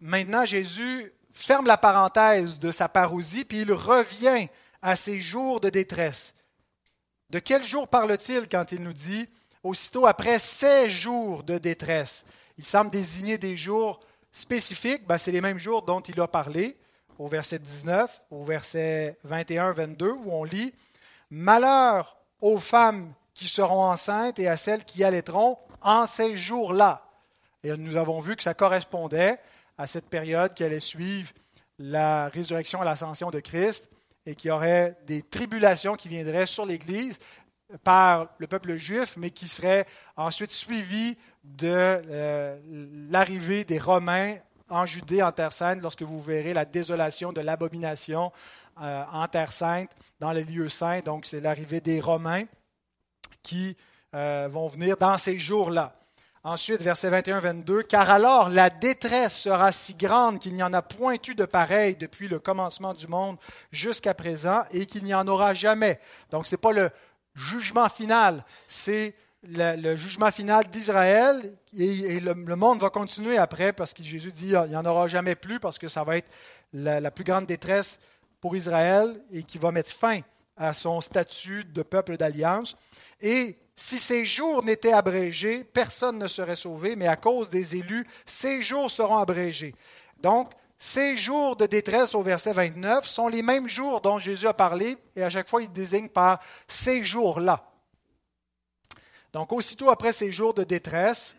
maintenant, 0.00 0.44
Jésus 0.44 1.12
ferme 1.32 1.66
la 1.66 1.76
parenthèse 1.76 2.60
de 2.60 2.70
sa 2.70 2.88
parousie, 2.88 3.44
puis 3.44 3.62
il 3.62 3.72
revient 3.72 4.46
à 4.80 4.94
ses 4.94 5.20
jours 5.20 5.58
de 5.58 5.68
détresse. 5.68 6.36
De 7.30 7.40
quel 7.40 7.64
jour 7.64 7.88
parle-t-il 7.88 8.48
quand 8.48 8.70
il 8.70 8.84
nous 8.84 8.92
dit 8.92 9.28
aussitôt 9.64 10.06
après 10.06 10.38
ces 10.38 10.88
jours 10.88 11.42
de 11.42 11.58
détresse? 11.58 12.26
Il 12.58 12.64
semble 12.64 12.92
désigner 12.92 13.38
des 13.38 13.56
jours 13.56 13.98
spécifiques, 14.30 15.04
ben, 15.04 15.18
c'est 15.18 15.32
les 15.32 15.40
mêmes 15.40 15.58
jours 15.58 15.82
dont 15.82 16.00
il 16.00 16.20
a 16.20 16.28
parlé 16.28 16.78
au 17.22 17.28
verset 17.28 17.60
19, 17.60 18.20
au 18.32 18.42
verset 18.42 19.16
21-22, 19.28 20.08
où 20.24 20.32
on 20.32 20.42
lit 20.42 20.74
Malheur 21.30 22.16
aux 22.40 22.58
femmes 22.58 23.14
qui 23.32 23.46
seront 23.46 23.84
enceintes 23.84 24.40
et 24.40 24.48
à 24.48 24.56
celles 24.56 24.84
qui 24.84 25.04
allaiteront 25.04 25.56
en 25.80 26.06
ces 26.06 26.36
jours-là. 26.36 27.08
Et 27.62 27.76
nous 27.76 27.96
avons 27.96 28.18
vu 28.18 28.34
que 28.34 28.42
ça 28.42 28.54
correspondait 28.54 29.38
à 29.78 29.86
cette 29.86 30.08
période 30.08 30.52
qui 30.52 30.64
allait 30.64 30.80
suivre 30.80 31.30
la 31.78 32.28
résurrection 32.28 32.82
et 32.82 32.84
l'ascension 32.84 33.30
de 33.30 33.38
Christ 33.38 33.88
et 34.26 34.34
qu'il 34.34 34.48
y 34.48 34.50
aurait 34.50 34.98
des 35.06 35.22
tribulations 35.22 35.94
qui 35.94 36.08
viendraient 36.08 36.46
sur 36.46 36.66
l'Église 36.66 37.20
par 37.84 38.30
le 38.38 38.48
peuple 38.48 38.74
juif, 38.78 39.14
mais 39.16 39.30
qui 39.30 39.46
seraient 39.46 39.86
ensuite 40.16 40.52
suivies 40.52 41.16
de 41.44 41.70
euh, 41.72 42.58
l'arrivée 43.10 43.64
des 43.64 43.78
Romains 43.78 44.34
en 44.68 44.86
Judée, 44.86 45.22
en 45.22 45.32
Terre 45.32 45.52
Sainte, 45.52 45.82
lorsque 45.82 46.02
vous 46.02 46.20
verrez 46.20 46.52
la 46.52 46.64
désolation 46.64 47.32
de 47.32 47.40
l'abomination 47.40 48.32
euh, 48.80 49.04
en 49.12 49.28
Terre 49.28 49.52
Sainte, 49.52 49.90
dans 50.20 50.32
les 50.32 50.44
lieux 50.44 50.68
saints. 50.68 51.00
Donc, 51.00 51.26
c'est 51.26 51.40
l'arrivée 51.40 51.80
des 51.80 52.00
Romains 52.00 52.44
qui 53.42 53.76
euh, 54.14 54.48
vont 54.50 54.68
venir 54.68 54.96
dans 54.96 55.18
ces 55.18 55.38
jours-là. 55.38 55.94
Ensuite, 56.44 56.82
verset 56.82 57.10
21-22, 57.10 57.84
Car 57.84 58.10
alors 58.10 58.48
la 58.48 58.68
détresse 58.68 59.36
sera 59.36 59.70
si 59.70 59.94
grande 59.94 60.40
qu'il 60.40 60.54
n'y 60.54 60.62
en 60.62 60.72
a 60.72 60.82
point 60.82 61.16
eu 61.28 61.34
de 61.34 61.44
pareil 61.44 61.94
depuis 61.94 62.26
le 62.26 62.38
commencement 62.38 62.94
du 62.94 63.06
monde 63.06 63.36
jusqu'à 63.70 64.14
présent 64.14 64.64
et 64.72 64.86
qu'il 64.86 65.04
n'y 65.04 65.14
en 65.14 65.28
aura 65.28 65.54
jamais. 65.54 66.00
Donc, 66.30 66.46
ce 66.46 66.54
n'est 66.54 66.60
pas 66.60 66.72
le 66.72 66.90
jugement 67.34 67.88
final, 67.88 68.44
c'est 68.66 69.14
le, 69.48 69.96
jugement 69.96 70.30
final 70.30 70.68
d'Israël 70.68 71.56
et, 71.76 72.20
le, 72.20 72.56
monde 72.56 72.80
va 72.80 72.90
continuer 72.90 73.38
après 73.38 73.72
parce 73.72 73.92
que 73.92 74.02
Jésus 74.02 74.32
dit 74.32 74.48
qu'il 74.48 74.68
n'y 74.68 74.76
en 74.76 74.84
aura 74.84 75.08
jamais 75.08 75.34
plus 75.34 75.58
parce 75.58 75.78
que 75.78 75.88
ça 75.88 76.04
va 76.04 76.16
être 76.16 76.30
la, 76.72 77.10
plus 77.10 77.24
grande 77.24 77.46
détresse 77.46 77.98
pour 78.40 78.56
Israël 78.56 79.20
et 79.32 79.42
qui 79.42 79.58
va 79.58 79.72
mettre 79.72 79.90
fin 79.90 80.20
à 80.56 80.72
son 80.72 81.00
statut 81.00 81.64
de 81.64 81.82
peuple 81.82 82.16
d'alliance. 82.16 82.76
Et 83.20 83.56
si 83.74 83.98
ces 83.98 84.26
jours 84.26 84.64
n'étaient 84.64 84.92
abrégés, 84.92 85.64
personne 85.64 86.18
ne 86.18 86.28
serait 86.28 86.56
sauvé, 86.56 86.94
mais 86.94 87.08
à 87.08 87.16
cause 87.16 87.50
des 87.50 87.76
élus, 87.76 88.06
ces 88.26 88.62
jours 88.62 88.90
seront 88.90 89.16
abrégés. 89.16 89.74
Donc, 90.20 90.52
ces 90.78 91.16
jours 91.16 91.56
de 91.56 91.66
détresse 91.66 92.14
au 92.14 92.22
verset 92.22 92.52
29 92.52 93.06
sont 93.06 93.28
les 93.28 93.42
mêmes 93.42 93.68
jours 93.68 94.00
dont 94.00 94.18
Jésus 94.18 94.46
a 94.46 94.52
parlé, 94.52 94.96
et 95.16 95.22
à 95.22 95.30
chaque 95.30 95.48
fois, 95.48 95.62
il 95.62 95.70
désigne 95.70 96.08
par 96.08 96.40
ces 96.66 97.04
jours-là. 97.04 97.71
Donc, 99.32 99.52
aussitôt 99.52 99.90
après 99.90 100.12
ces 100.12 100.30
jours 100.30 100.54
de 100.54 100.64
détresse, 100.64 101.36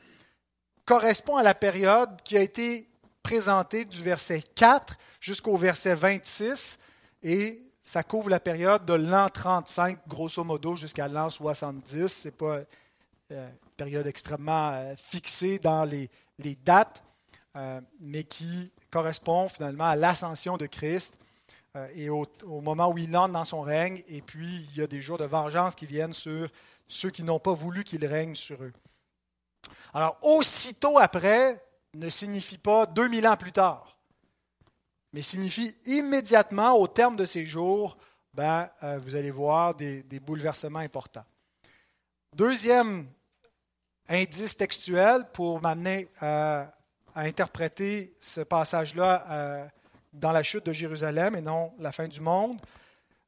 correspond 0.85 1.37
à 1.37 1.43
la 1.43 1.53
période 1.53 2.21
qui 2.23 2.37
a 2.37 2.41
été 2.41 2.89
présentée 3.21 3.85
du 3.85 4.03
verset 4.03 4.43
4 4.55 4.97
jusqu'au 5.19 5.55
verset 5.55 5.95
26, 5.95 6.79
et 7.23 7.61
ça 7.81 8.03
couvre 8.03 8.29
la 8.29 8.39
période 8.39 8.85
de 8.85 8.93
l'an 8.93 9.29
35, 9.29 9.99
grosso 10.07 10.43
modo, 10.43 10.75
jusqu'à 10.75 11.07
l'an 11.07 11.29
70. 11.29 12.07
Ce 12.07 12.27
n'est 12.27 12.31
pas 12.31 12.59
euh, 13.31 13.49
une 13.49 13.69
période 13.77 14.07
extrêmement 14.07 14.71
euh, 14.71 14.95
fixée 14.97 15.59
dans 15.59 15.85
les, 15.85 16.09
dates, 16.65 17.03
euh, 17.55 17.79
mais 17.99 18.23
qui 18.23 18.71
correspond 18.89 19.47
finalement 19.47 19.85
à 19.85 19.95
l'ascension 19.95 20.57
de 20.57 20.65
Christ 20.65 21.17
et 21.95 22.07
au, 22.07 22.27
au, 22.45 22.61
moment 22.61 22.91
où 22.91 22.99
il 22.99 23.17
entre 23.17 23.33
dans 23.33 23.45
son 23.45 23.61
règne, 23.61 24.03
et 24.07 24.21
puis 24.21 24.67
il 24.69 24.77
y 24.77 24.83
a 24.83 24.85
des 24.85 25.01
jours 25.01 25.17
de 25.17 25.25
vengeance 25.25 25.73
qui 25.73 25.87
viennent 25.87 26.13
sur 26.13 26.47
ceux 26.87 27.09
qui 27.09 27.23
n'ont 27.23 27.39
pas 27.39 27.53
voulu 27.53 27.83
qu'il 27.83 28.05
règne 28.05 28.35
sur 28.35 28.63
eux. 28.63 28.73
Alors, 29.93 30.17
aussitôt 30.21 30.97
après 30.97 31.63
ne 31.93 32.09
signifie 32.09 32.57
pas 32.57 32.85
2000 32.85 33.27
ans 33.27 33.37
plus 33.37 33.51
tard, 33.51 33.97
mais 35.13 35.21
signifie 35.21 35.75
immédiatement, 35.85 36.73
au 36.73 36.87
terme 36.87 37.15
de 37.15 37.25
ces 37.25 37.45
jours, 37.45 37.97
ben, 38.33 38.69
euh, 38.81 38.99
vous 38.99 39.15
allez 39.15 39.29
voir 39.29 39.75
des, 39.75 40.03
bouleversements 40.19 40.79
importants. 40.79 41.25
Deuxième 42.35 43.07
indice 44.09 44.57
textuel 44.57 45.27
pour 45.31 45.61
m'amener 45.61 46.09
à 46.19 46.73
interpréter 47.15 48.15
ce 48.19 48.41
passage-là 48.41 49.25
euh, 49.29 49.65
dans 50.13 50.31
la 50.31 50.43
chute 50.43 50.65
de 50.65 50.73
Jérusalem 50.73 51.35
et 51.35 51.41
non 51.41 51.73
la 51.79 51.91
fin 51.91 52.07
du 52.07 52.21
monde, 52.21 52.59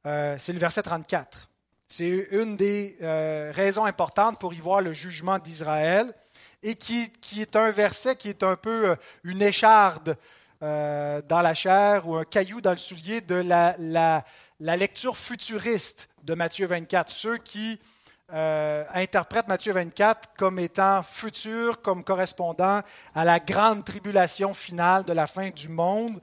euh, 0.06 0.36
c'est 0.38 0.52
le 0.52 0.58
verset 0.58 0.82
34. 0.82 1.48
C'est 1.88 2.26
une 2.32 2.56
des 2.56 2.96
euh, 3.00 3.52
raisons 3.54 3.84
importantes 3.84 4.40
pour 4.40 4.52
y 4.52 4.58
voir 4.58 4.80
le 4.80 4.92
jugement 4.92 5.38
d'Israël 5.38 6.12
et 6.64 6.74
qui, 6.74 7.12
est 7.38 7.54
un 7.54 7.70
verset 7.70 8.16
qui 8.16 8.28
est 8.28 8.42
un 8.42 8.56
peu 8.56 8.90
euh, 8.90 8.96
une 9.22 9.40
écharde 9.40 10.16
euh, 10.62 11.22
dans 11.28 11.42
la 11.42 11.54
chair 11.54 12.08
ou 12.08 12.16
un 12.16 12.24
caillou 12.24 12.60
dans 12.60 12.72
le 12.72 12.76
soulier 12.76 13.20
de 13.20 13.36
la, 13.36 13.76
la 13.78 14.76
lecture 14.76 15.16
futuriste 15.16 16.08
de 16.24 16.34
Matthieu 16.34 16.66
24. 16.66 17.08
Ceux 17.08 17.38
qui 17.38 17.80
interprètent 18.28 19.46
Matthieu 19.46 19.72
24 19.72 20.30
comme 20.36 20.58
étant 20.58 21.04
futur, 21.04 21.80
comme 21.80 22.02
correspondant 22.02 22.80
à 23.14 23.24
la 23.24 23.38
grande 23.38 23.84
tribulation 23.84 24.52
finale 24.52 25.04
de 25.04 25.12
la 25.12 25.28
fin 25.28 25.50
du 25.50 25.68
monde 25.68 26.20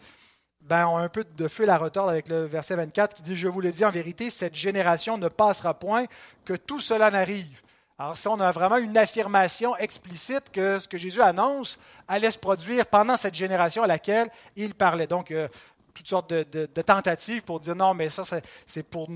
ben, 0.67 0.87
ont 0.87 0.97
un 0.97 1.09
peu 1.09 1.25
de 1.37 1.47
feu 1.47 1.67
à 1.67 1.77
retordre 1.77 2.09
avec 2.09 2.29
le 2.29 2.45
verset 2.45 2.75
24 2.75 3.15
qui 3.15 3.21
dit 3.21 3.35
Je 3.35 3.47
vous 3.47 3.61
le 3.61 3.71
dis 3.71 3.83
en 3.85 3.91
vérité, 3.91 4.29
cette 4.29 4.55
génération 4.55 5.17
ne 5.17 5.27
passera 5.27 5.73
point 5.73 6.05
que 6.45 6.53
tout 6.53 6.79
cela 6.79 7.11
n'arrive. 7.11 7.61
Alors, 7.99 8.17
si 8.17 8.27
on 8.27 8.39
a 8.39 8.51
vraiment 8.51 8.77
une 8.77 8.97
affirmation 8.97 9.77
explicite 9.77 10.49
que 10.51 10.79
ce 10.79 10.87
que 10.87 10.97
Jésus 10.97 11.21
annonce 11.21 11.77
allait 12.07 12.31
se 12.31 12.39
produire 12.39 12.85
pendant 12.87 13.15
cette 13.15 13.35
génération 13.35 13.83
à 13.83 13.87
laquelle 13.87 14.29
il 14.55 14.73
parlait. 14.73 15.07
Donc, 15.07 15.31
euh, 15.31 15.47
toutes 15.93 16.07
sortes 16.07 16.33
de, 16.33 16.65
tentatives 16.81 17.43
pour 17.43 17.59
dire 17.59 17.75
non, 17.75 17.93
mais 17.93 18.09
ça, 18.09 18.23
c'est 18.65 18.83
pour. 18.83 19.09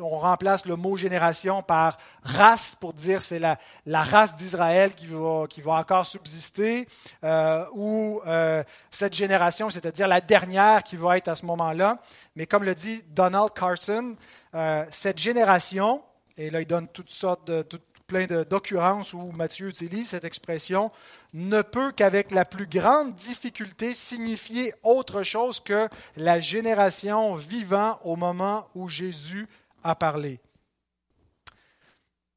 On 0.00 0.18
remplace 0.18 0.66
le 0.66 0.76
mot 0.76 0.96
génération 0.96 1.62
par 1.62 1.98
race 2.22 2.74
pour 2.74 2.92
dire 2.92 3.22
c'est 3.22 3.38
la, 3.38 3.58
race 3.86 4.36
d'Israël 4.36 4.94
qui 4.94 5.06
va, 5.06 5.46
qui 5.48 5.60
va 5.60 5.72
encore 5.72 6.06
subsister, 6.06 6.86
euh, 7.24 7.64
ou 7.72 8.20
euh, 8.26 8.62
cette 8.90 9.14
génération, 9.14 9.70
c'est-à-dire 9.70 10.08
la 10.08 10.20
dernière 10.20 10.82
qui 10.82 10.96
va 10.96 11.16
être 11.16 11.28
à 11.28 11.34
ce 11.34 11.46
moment-là. 11.46 11.98
Mais 12.36 12.46
comme 12.46 12.64
le 12.64 12.74
dit 12.74 13.02
Donald 13.08 13.52
Carson, 13.54 14.16
euh, 14.54 14.84
cette 14.90 15.18
génération, 15.18 16.02
et 16.36 16.50
là 16.50 16.60
il 16.60 16.66
donne 16.66 16.88
toutes 16.88 17.10
sortes 17.10 17.46
de, 17.46 17.64
plein 18.08 18.26
d'occurrences 18.26 19.12
où 19.12 19.30
Matthieu 19.32 19.68
utilise 19.68 20.08
cette 20.08 20.24
expression, 20.24 20.90
ne 21.34 21.62
peut 21.62 21.92
qu'avec 21.92 22.32
la 22.32 22.44
plus 22.44 22.66
grande 22.66 23.14
difficulté 23.14 23.94
signifier 23.94 24.74
autre 24.82 25.22
chose 25.22 25.60
que 25.60 25.88
la 26.16 26.40
génération 26.40 27.36
vivant 27.36 28.00
au 28.02 28.16
moment 28.16 28.66
où 28.74 28.88
Jésus 28.88 29.46
a 29.84 29.94
parlé. 29.94 30.40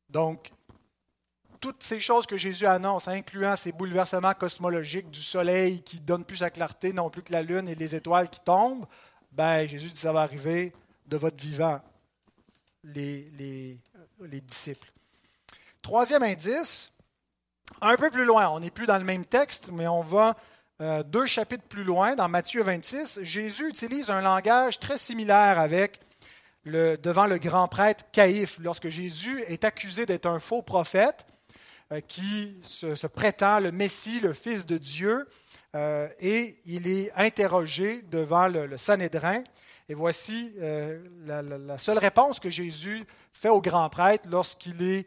Donc, 0.10 0.52
toutes 1.62 1.84
ces 1.84 2.02
choses 2.02 2.26
que 2.26 2.38
Jésus 2.38 2.66
annonce, 2.66 3.08
incluant 3.08 3.56
ces 3.56 3.72
bouleversements 3.72 4.34
cosmologiques 4.34 5.10
du 5.10 5.22
soleil 5.22 5.82
qui 5.84 6.02
donne 6.02 6.26
plus 6.26 6.38
sa 6.38 6.50
clarté, 6.50 6.92
non 6.92 7.10
plus 7.10 7.22
que 7.22 7.32
la 7.32 7.44
lune 7.44 7.70
et 7.70 7.76
les 7.76 7.96
étoiles 7.96 8.30
qui 8.30 8.42
tombent, 8.42 8.86
ben, 9.32 9.66
Jésus 9.66 9.90
dit 9.92 9.98
ça 9.98 10.12
va 10.12 10.22
arriver 10.22 10.74
de 11.08 11.16
votre 11.16 11.42
vivant, 11.42 11.80
les, 12.84 13.30
les, 13.38 13.80
les 14.20 14.42
disciples. 14.42 14.91
Troisième 15.82 16.22
indice, 16.22 16.94
un 17.82 17.96
peu 17.96 18.12
plus 18.12 18.26
loin, 18.26 18.50
on 18.50 18.60
n'est 18.60 18.70
plus 18.70 18.86
dans 18.86 19.00
le 19.00 19.04
même 19.04 19.26
texte, 19.26 19.72
mais 19.74 19.88
on 19.88 20.02
va 20.02 20.38
euh, 20.80 21.02
deux 21.02 21.26
chapitres 21.26 21.64
plus 21.68 21.84
loin, 21.84 22.16
dans 22.16 22.30
Matthieu 22.30 22.62
26, 22.62 23.20
Jésus 23.24 23.68
utilise 23.70 24.12
un 24.12 24.22
langage 24.22 24.80
très 24.80 25.00
similaire 25.00 25.60
avec 25.60 26.00
le, 26.66 26.98
devant 26.98 27.26
le 27.26 27.40
grand 27.40 27.68
prêtre 27.68 28.06
Caïphe, 28.12 28.60
lorsque 28.62 28.90
Jésus 28.90 29.44
est 29.48 29.64
accusé 29.64 30.06
d'être 30.06 30.28
un 30.28 30.40
faux 30.40 30.62
prophète 30.62 31.26
euh, 31.92 32.00
qui 32.00 32.60
se, 32.62 33.08
prétend 33.08 33.60
le 33.60 33.72
Messie, 33.72 34.20
le 34.20 34.34
Fils 34.34 34.68
de 34.68 34.78
Dieu, 34.78 35.28
euh, 35.74 36.08
et 36.20 36.58
il 36.66 36.88
est 36.88 37.12
interrogé 37.16 38.04
devant 38.04 38.48
le, 38.48 38.78
Sanhédrin. 38.78 39.44
Et 39.90 39.96
voici 39.96 40.54
la, 41.26 41.42
la, 41.42 41.78
seule 41.78 41.98
réponse 41.98 42.40
que 42.40 42.50
Jésus 42.50 43.04
fait 43.34 43.50
au 43.50 43.62
grand 43.62 43.90
prêtre 43.90 44.30
lorsqu'il 44.30 44.82
est 44.82 45.06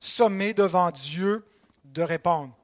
sommé 0.00 0.54
devant 0.54 0.90
Dieu 0.90 1.44
de 1.84 2.02
répondre. 2.02 2.54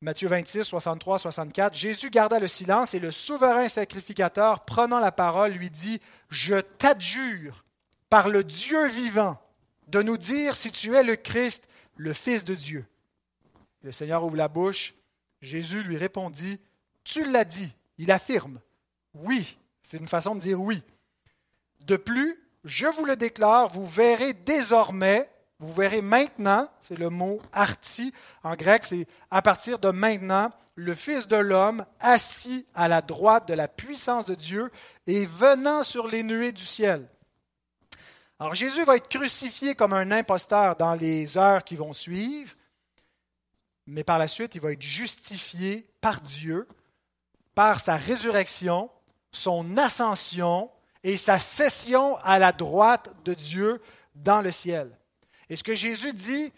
Matthieu 0.00 0.28
26, 0.28 0.64
63, 0.64 1.18
64, 1.18 1.74
Jésus 1.74 2.10
garda 2.10 2.38
le 2.38 2.46
silence 2.46 2.92
et 2.92 2.98
le 2.98 3.10
souverain 3.10 3.70
sacrificateur, 3.70 4.66
prenant 4.66 5.00
la 5.00 5.12
parole, 5.12 5.52
lui 5.52 5.70
dit, 5.70 5.98
Je 6.28 6.60
t'adjure 6.60 7.64
par 8.10 8.28
le 8.28 8.44
Dieu 8.44 8.86
vivant 8.86 9.40
de 9.88 10.02
nous 10.02 10.18
dire 10.18 10.54
si 10.56 10.70
tu 10.70 10.94
es 10.94 11.02
le 11.02 11.16
Christ, 11.16 11.68
le 11.96 12.12
Fils 12.12 12.44
de 12.44 12.54
Dieu. 12.54 12.84
Le 13.82 13.92
Seigneur 13.92 14.24
ouvre 14.24 14.36
la 14.36 14.48
bouche. 14.48 14.94
Jésus 15.40 15.82
lui 15.82 15.96
répondit, 15.96 16.60
Tu 17.04 17.24
l'as 17.24 17.46
dit. 17.46 17.72
Il 17.96 18.10
affirme, 18.10 18.60
Oui. 19.14 19.56
C'est 19.80 19.98
une 19.98 20.08
façon 20.08 20.34
de 20.34 20.40
dire 20.40 20.60
oui. 20.60 20.82
De 21.80 21.96
plus, 21.96 22.38
je 22.64 22.86
vous 22.86 23.04
le 23.04 23.16
déclare, 23.16 23.68
vous 23.68 23.86
verrez 23.86 24.32
désormais 24.32 25.30
vous 25.60 25.72
verrez 25.72 26.02
maintenant, 26.02 26.68
c'est 26.80 26.98
le 26.98 27.10
mot 27.10 27.40
arti 27.52 28.12
en 28.42 28.54
grec, 28.54 28.84
c'est 28.84 29.06
à 29.30 29.40
partir 29.40 29.78
de 29.78 29.90
maintenant, 29.90 30.50
le 30.74 30.94
Fils 30.94 31.28
de 31.28 31.36
l'homme 31.36 31.86
assis 32.00 32.66
à 32.74 32.88
la 32.88 33.00
droite 33.00 33.46
de 33.48 33.54
la 33.54 33.68
puissance 33.68 34.26
de 34.26 34.34
Dieu 34.34 34.70
et 35.06 35.24
venant 35.24 35.84
sur 35.84 36.08
les 36.08 36.24
nuées 36.24 36.52
du 36.52 36.64
ciel. 36.64 37.08
Alors 38.40 38.54
Jésus 38.54 38.84
va 38.84 38.96
être 38.96 39.08
crucifié 39.08 39.76
comme 39.76 39.92
un 39.92 40.10
imposteur 40.10 40.74
dans 40.74 40.94
les 40.94 41.38
heures 41.38 41.62
qui 41.62 41.76
vont 41.76 41.92
suivre, 41.92 42.52
mais 43.86 44.02
par 44.02 44.18
la 44.18 44.26
suite, 44.26 44.56
il 44.56 44.60
va 44.60 44.72
être 44.72 44.82
justifié 44.82 45.88
par 46.00 46.20
Dieu, 46.20 46.66
par 47.54 47.78
sa 47.78 47.96
résurrection, 47.96 48.90
son 49.30 49.76
ascension 49.76 50.70
et 51.04 51.18
sa 51.18 51.38
cession 51.38 52.16
à 52.24 52.38
la 52.38 52.50
droite 52.50 53.10
de 53.24 53.34
Dieu 53.34 53.80
dans 54.14 54.40
le 54.40 54.50
ciel. 54.50 54.90
Et 55.50 55.56
ce 55.56 55.62
que 55.62 55.74
Jésus 55.74 56.14
dit, 56.14 56.50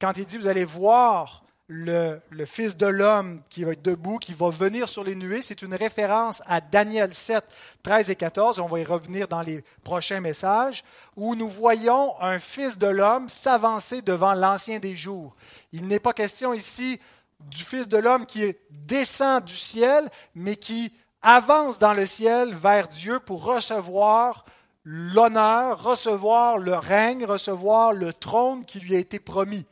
quand 0.00 0.12
il 0.16 0.24
dit, 0.24 0.36
vous 0.36 0.48
allez 0.48 0.64
voir 0.64 1.44
le, 1.68 2.20
Fils 2.44 2.76
de 2.76 2.86
l'homme 2.86 3.40
qui 3.48 3.64
va 3.64 3.72
être 3.72 3.82
debout, 3.82 4.18
qui 4.18 4.34
va 4.34 4.50
venir 4.50 4.88
sur 4.88 5.04
les 5.04 5.14
nuées, 5.14 5.40
c'est 5.40 5.62
une 5.62 5.74
référence 5.74 6.42
à 6.46 6.60
Daniel 6.60 7.14
7, 7.14 7.44
13 7.82 8.10
et 8.10 8.16
14, 8.16 8.58
on 8.58 8.66
va 8.66 8.80
y 8.80 8.84
revenir 8.84 9.28
dans 9.28 9.40
les 9.40 9.64
prochains 9.84 10.20
messages, 10.20 10.84
où 11.16 11.34
nous 11.34 11.48
voyons 11.48 12.20
un 12.20 12.38
Fils 12.40 12.76
de 12.76 12.88
l'homme 12.88 13.28
s'avancer 13.28 14.02
devant 14.02 14.34
l'Ancien 14.34 14.80
des 14.80 14.96
jours. 14.96 15.34
Il 15.72 15.86
n'est 15.86 16.00
pas 16.00 16.12
question 16.12 16.52
ici 16.52 17.00
du 17.40 17.62
Fils 17.62 17.88
de 17.88 17.98
l'homme 17.98 18.26
qui 18.26 18.54
descend 18.70 19.44
du 19.44 19.54
ciel, 19.54 20.10
mais 20.34 20.56
qui 20.56 20.92
avance 21.22 21.78
dans 21.78 21.94
le 21.94 22.06
ciel 22.06 22.54
vers 22.54 22.88
Dieu 22.88 23.20
pour 23.20 23.44
recevoir 23.44 24.44
l'honneur, 24.84 25.82
recevoir 25.82 26.58
le 26.58 26.74
règne, 26.74 27.24
recevoir 27.24 27.92
le 27.92 28.12
trône 28.12 28.64
qui 28.64 28.80
lui 28.80 28.96
a 28.96 28.98
été 28.98 29.18
promis. 29.18 29.66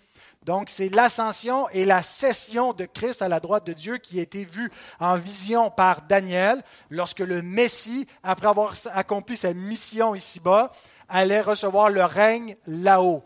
Donc, 0.44 0.70
c'est 0.70 0.88
l'ascension 0.88 1.68
et 1.70 1.84
la 1.84 2.02
cession 2.02 2.72
de 2.72 2.86
Christ 2.86 3.20
à 3.20 3.28
la 3.28 3.40
droite 3.40 3.66
de 3.66 3.72
Dieu 3.72 3.98
qui 3.98 4.18
a 4.18 4.22
été 4.22 4.44
vue 4.44 4.70
en 4.98 5.16
vision 5.16 5.70
par 5.70 6.02
Daniel 6.02 6.62
lorsque 6.88 7.20
le 7.20 7.42
Messie, 7.42 8.06
après 8.22 8.48
avoir 8.48 8.74
accompli 8.94 9.36
sa 9.36 9.52
mission 9.52 10.14
ici-bas, 10.14 10.72
allait 11.08 11.42
recevoir 11.42 11.90
le 11.90 12.04
règne 12.04 12.56
là-haut. 12.66 13.22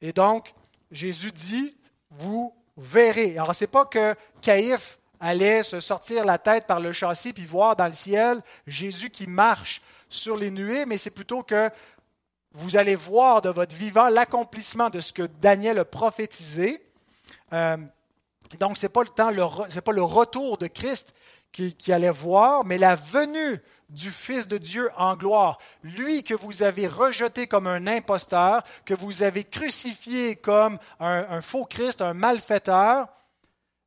Et 0.00 0.12
donc, 0.12 0.54
Jésus 0.92 1.32
dit, 1.32 1.76
vous 2.10 2.54
verrez. 2.76 3.38
Alors, 3.38 3.54
ce 3.54 3.64
n'est 3.64 3.68
pas 3.68 3.86
que 3.86 4.14
Caïphe 4.40 4.98
allait 5.20 5.62
se 5.62 5.80
sortir 5.80 6.24
la 6.24 6.38
tête 6.38 6.66
par 6.66 6.80
le 6.80 6.92
châssis 6.92 7.32
puis 7.32 7.46
voir 7.46 7.76
dans 7.76 7.86
le 7.86 7.94
ciel 7.94 8.40
Jésus 8.66 9.10
qui 9.10 9.26
marche 9.26 9.82
sur 10.08 10.36
les 10.36 10.50
nuées, 10.50 10.86
mais 10.86 10.98
c'est 10.98 11.10
plutôt 11.10 11.42
que 11.42 11.70
vous 12.52 12.76
allez 12.76 12.94
voir 12.94 13.42
de 13.42 13.50
votre 13.50 13.76
vivant 13.76 14.08
l'accomplissement 14.08 14.88
de 14.88 15.00
ce 15.00 15.12
que 15.12 15.22
Daniel 15.22 15.78
a 15.78 15.84
prophétisé. 15.84 16.82
Euh, 17.52 17.76
donc, 18.58 18.78
ce 18.78 18.86
pas, 18.86 19.02
le 19.02 19.08
temps, 19.08 19.30
pas 19.84 19.92
le 19.92 20.02
retour 20.02 20.56
de 20.56 20.66
Christ 20.66 21.12
qui, 21.52 21.92
allait 21.92 22.10
voir, 22.10 22.64
mais 22.64 22.78
la 22.78 22.94
venue 22.94 23.58
du 23.88 24.10
Fils 24.10 24.46
de 24.46 24.58
Dieu 24.58 24.90
en 24.96 25.16
gloire. 25.16 25.58
Lui 25.82 26.22
que 26.22 26.34
vous 26.34 26.62
avez 26.62 26.86
rejeté 26.86 27.46
comme 27.46 27.66
un 27.66 27.86
imposteur, 27.86 28.62
que 28.84 28.94
vous 28.94 29.22
avez 29.22 29.44
crucifié 29.44 30.36
comme 30.36 30.78
un 31.00 31.40
faux 31.40 31.64
Christ, 31.64 32.02
un 32.02 32.14
malfaiteur, 32.14 33.08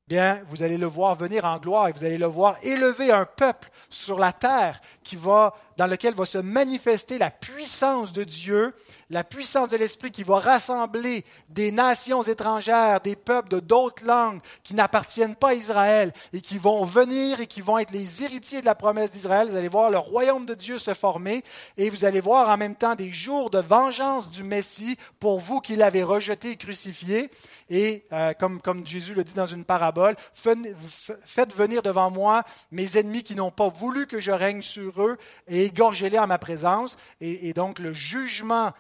bien, 0.10 0.42
vous 0.50 0.64
allez 0.64 0.78
le 0.78 0.88
voir 0.88 1.16
venir 1.16 1.46
en 1.46 1.58
gloire 1.60 1.88
et 1.88 1.92
vous 1.92 2.04
allez 2.04 2.18
le 2.18 2.26
voir 2.26 2.58
élever 2.64 3.12
un 3.12 3.26
peuple 3.26 3.70
sur 3.90 4.18
la 4.18 4.34
terre 4.34 4.82
qui 5.04 5.16
va, 5.16 5.54
dans 5.80 5.88
lequel 5.88 6.14
va 6.14 6.26
se 6.26 6.38
manifester 6.38 7.18
la 7.18 7.32
puissance 7.32 8.12
de 8.12 8.26
Dieu, 8.26 8.74
la 9.10 9.24
puissance 9.24 9.70
de 9.70 9.78
l'Esprit 9.78 10.12
qui 10.12 10.24
va 10.24 10.38
rassembler 10.38 11.24
des 11.48 11.72
nations 11.72 12.22
étrangères, 12.22 13.00
des 13.00 13.16
peuples 13.16 13.48
de 13.48 13.62
d'autres 13.62 14.06
langues 14.06 14.42
qui 14.62 14.74
n'appartiennent 14.74 15.38
pas 15.38 15.52
à 15.52 15.54
Israël 15.54 16.12
et 16.34 16.42
qui 16.42 16.58
vont 16.58 16.84
venir 16.84 17.40
et 17.40 17.48
qui 17.48 17.62
vont 17.62 17.78
être 17.78 17.92
les 17.92 18.24
héritiers 18.24 18.60
de 18.60 18.66
la 18.66 18.76
promesse 18.76 19.12
d'Israël. 19.12 19.48
Vous 19.50 19.56
allez 19.56 19.70
voir 19.70 19.90
le 19.90 19.98
royaume 19.98 20.46
de 20.46 20.54
Dieu 20.54 20.80
se 20.80 20.94
former 20.94 21.46
et 21.78 21.90
vous 21.90 22.04
allez 22.04 22.20
voir 22.20 22.50
en 22.50 22.58
même 22.58 22.76
temps 22.76 22.96
des 22.96 23.14
jours 23.14 23.50
de 23.50 23.60
vengeance 23.60 24.30
du 24.30 24.44
Messie 24.44 24.98
pour 25.22 25.40
vous 25.40 25.62
qui 25.62 25.78
l'avez 25.78 26.04
rejeté 26.04 26.52
et 26.52 26.58
crucifié. 26.58 27.32
Et 27.70 28.04
euh, 28.12 28.34
comme, 28.34 28.62
comme 28.62 28.86
Jésus 28.86 29.14
le 29.14 29.24
dit 29.24 29.36
dans 29.36 29.46
une 29.46 29.64
parabole, 29.64 30.16
faites 30.34 31.56
venir 31.56 31.84
devant 31.84 32.10
moi 32.10 32.44
mes 32.72 32.98
ennemis 32.98 33.24
qui 33.24 33.36
n'ont 33.36 33.52
pas 33.52 33.70
voulu 33.70 34.08
que 34.08 34.20
je 34.20 34.32
règne 34.32 34.64
sur 34.64 35.02
eux 35.04 35.18
et 35.48 35.69
égorgez-les 35.70 36.20
en 36.20 36.28
ma 36.28 36.38
présence. 36.38 36.98
Et, 37.22 37.54
donc 37.54 37.80
le 37.80 37.94
jugement 37.94 38.72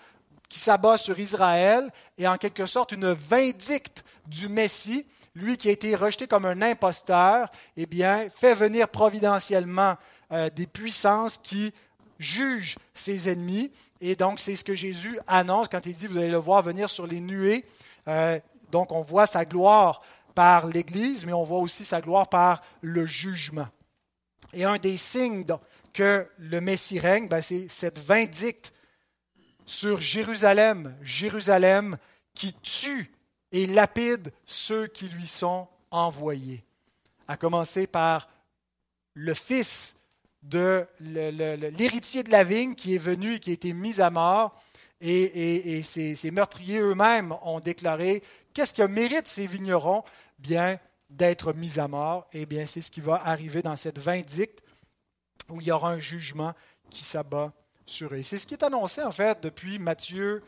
qui 0.49 0.59
s'abat 0.59 0.97
sur 0.97 1.19
Israël 1.19 1.89
est 2.17 2.27
en 2.27 2.37
quelque 2.37 2.65
sorte 2.65 2.91
une 2.91 3.11
vindicte 3.11 4.03
du 4.27 4.49
Messie, 4.49 5.05
lui 5.35 5.57
qui 5.57 5.69
a 5.69 5.71
été 5.71 5.95
rejeté 5.95 6.27
comme 6.27 6.45
un 6.45 6.61
imposteur, 6.61 7.49
eh 7.77 7.85
bien, 7.85 8.27
fait 8.29 8.53
venir 8.53 8.89
providentiellement 8.89 9.95
euh, 10.31 10.49
des 10.49 10.67
puissances 10.67 11.37
qui 11.37 11.71
jugent 12.17 12.77
ses 12.93 13.29
ennemis. 13.29 13.71
Et 14.01 14.15
donc, 14.15 14.39
c'est 14.39 14.55
ce 14.55 14.63
que 14.63 14.75
Jésus 14.75 15.19
annonce 15.27 15.67
quand 15.67 15.85
il 15.85 15.93
dit, 15.93 16.07
vous 16.07 16.17
allez 16.17 16.29
le 16.29 16.37
voir 16.37 16.61
venir 16.61 16.89
sur 16.89 17.07
les 17.07 17.21
nuées. 17.21 17.65
Euh, 18.07 18.39
donc 18.71 18.91
on 18.91 19.01
voit 19.01 19.25
sa 19.25 19.45
gloire 19.45 20.01
par 20.35 20.67
l'Église, 20.67 21.25
mais 21.25 21.33
on 21.33 21.43
voit 21.43 21.59
aussi 21.59 21.83
sa 21.83 22.01
gloire 22.01 22.27
par 22.27 22.61
le 22.81 23.05
jugement. 23.05 23.67
Et 24.53 24.65
un 24.65 24.77
des 24.77 24.97
signes 24.97 25.43
que 25.93 26.27
le 26.39 26.61
Messie 26.61 26.99
règne, 26.99 27.27
ben, 27.27 27.41
c'est 27.41 27.67
cette 27.69 27.99
vindicte 27.99 28.73
sur 29.65 30.01
Jérusalem, 30.01 30.95
Jérusalem 31.01 31.97
qui 32.33 32.53
tue 32.53 33.11
et 33.51 33.67
lapide 33.67 34.31
ceux 34.45 34.87
qui 34.87 35.07
lui 35.09 35.27
sont 35.27 35.67
envoyés. 35.91 36.63
À 37.27 37.37
commencer 37.37 37.85
par 37.85 38.29
le 39.13 39.33
fils 39.33 39.97
de 40.41 40.85
l'héritier 40.99 42.23
de 42.23 42.31
la 42.31 42.43
vigne 42.43 42.75
qui 42.75 42.95
est 42.95 42.99
venu 42.99 43.33
et 43.33 43.39
qui 43.39 43.51
a 43.51 43.53
été 43.53 43.73
mis 43.73 44.01
à 44.01 44.09
mort, 44.09 44.55
et, 45.01 45.77
et, 45.77 45.83
ces, 45.83 46.31
meurtriers 46.31 46.79
eux-mêmes 46.79 47.33
ont 47.43 47.59
déclaré 47.59 48.21
Qu'est-ce 48.53 48.73
que 48.73 48.83
méritent 48.83 49.27
ces 49.27 49.47
vignerons? 49.47 50.03
Bien, 50.39 50.79
d'être 51.09 51.53
mis 51.53 51.79
à 51.79 51.87
mort. 51.87 52.27
Eh 52.33 52.45
bien, 52.45 52.65
c'est 52.65 52.81
ce 52.81 52.91
qui 52.91 52.99
va 52.99 53.21
arriver 53.23 53.61
dans 53.61 53.75
cette 53.75 53.99
vindicte 53.99 54.59
où 55.49 55.61
il 55.61 55.67
y 55.67 55.71
aura 55.71 55.91
un 55.91 55.99
jugement 55.99 56.53
qui 56.89 57.03
s'abat 57.03 57.51
sur 57.85 58.13
eux. 58.13 58.21
C'est 58.21 58.37
ce 58.37 58.47
qui 58.47 58.53
est 58.53 58.63
annoncé, 58.63 59.03
en 59.03 59.11
fait, 59.11 59.41
depuis 59.41 59.79
Matthieu 59.79 60.43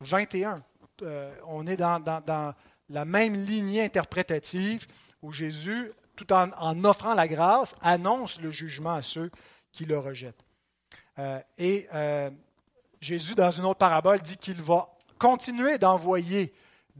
21. 0.00 0.62
Euh, 1.02 1.34
on 1.46 1.66
est 1.66 1.76
dans, 1.76 2.54
la 2.88 3.04
même 3.04 3.34
lignée 3.34 3.84
interprétative 3.84 4.86
où 5.22 5.32
Jésus, 5.32 5.92
tout 6.16 6.32
en, 6.32 6.84
offrant 6.84 7.14
la 7.14 7.28
grâce, 7.28 7.74
annonce 7.82 8.40
le 8.40 8.50
jugement 8.50 8.92
à 8.92 9.02
ceux 9.02 9.30
qui 9.72 9.84
le 9.84 9.98
rejettent. 9.98 10.44
Euh, 11.18 11.40
et 11.58 11.86
euh, 11.94 12.30
Jésus, 13.00 13.34
dans 13.34 13.50
une 13.50 13.64
autre 13.64 13.78
parabole, 13.78 14.20
dit 14.20 14.36
qu'il 14.36 14.60
va 14.60 14.88
continuer 15.18 15.78
d'envoyer 15.78 16.52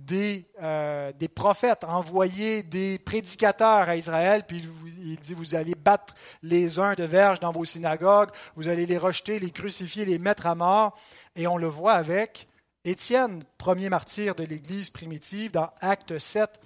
des, 0.06 0.46
euh, 0.62 1.12
des, 1.12 1.28
prophètes, 1.28 1.84
envoyer 1.84 2.62
des 2.62 2.98
prédicateurs 2.98 3.88
à 3.88 3.96
Israël, 3.96 4.44
puis 4.46 4.66
il, 5.02 5.16
dit, 5.16 5.34
vous 5.34 5.54
allez 5.54 5.74
battre 5.74 6.14
les 6.42 6.78
uns 6.78 6.94
de 6.94 7.04
verge 7.04 7.40
dans 7.40 7.52
vos 7.52 7.64
synagogues, 7.64 8.30
vous 8.56 8.68
allez 8.68 8.86
les 8.86 8.98
rejeter, 8.98 9.38
les 9.38 9.50
crucifier, 9.50 10.04
les 10.04 10.18
mettre 10.18 10.46
à 10.46 10.54
mort. 10.54 10.96
Et 11.36 11.46
on 11.46 11.56
le 11.56 11.66
voit 11.66 11.92
avec 11.92 12.48
Étienne, 12.84 13.44
premier 13.58 13.88
martyr 13.88 14.34
de 14.34 14.44
l'Église 14.44 14.90
primitive, 14.90 15.52
dans 15.52 15.70
Acte 15.80 16.18
7, 16.18 16.60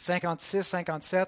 56-57. 0.00 1.26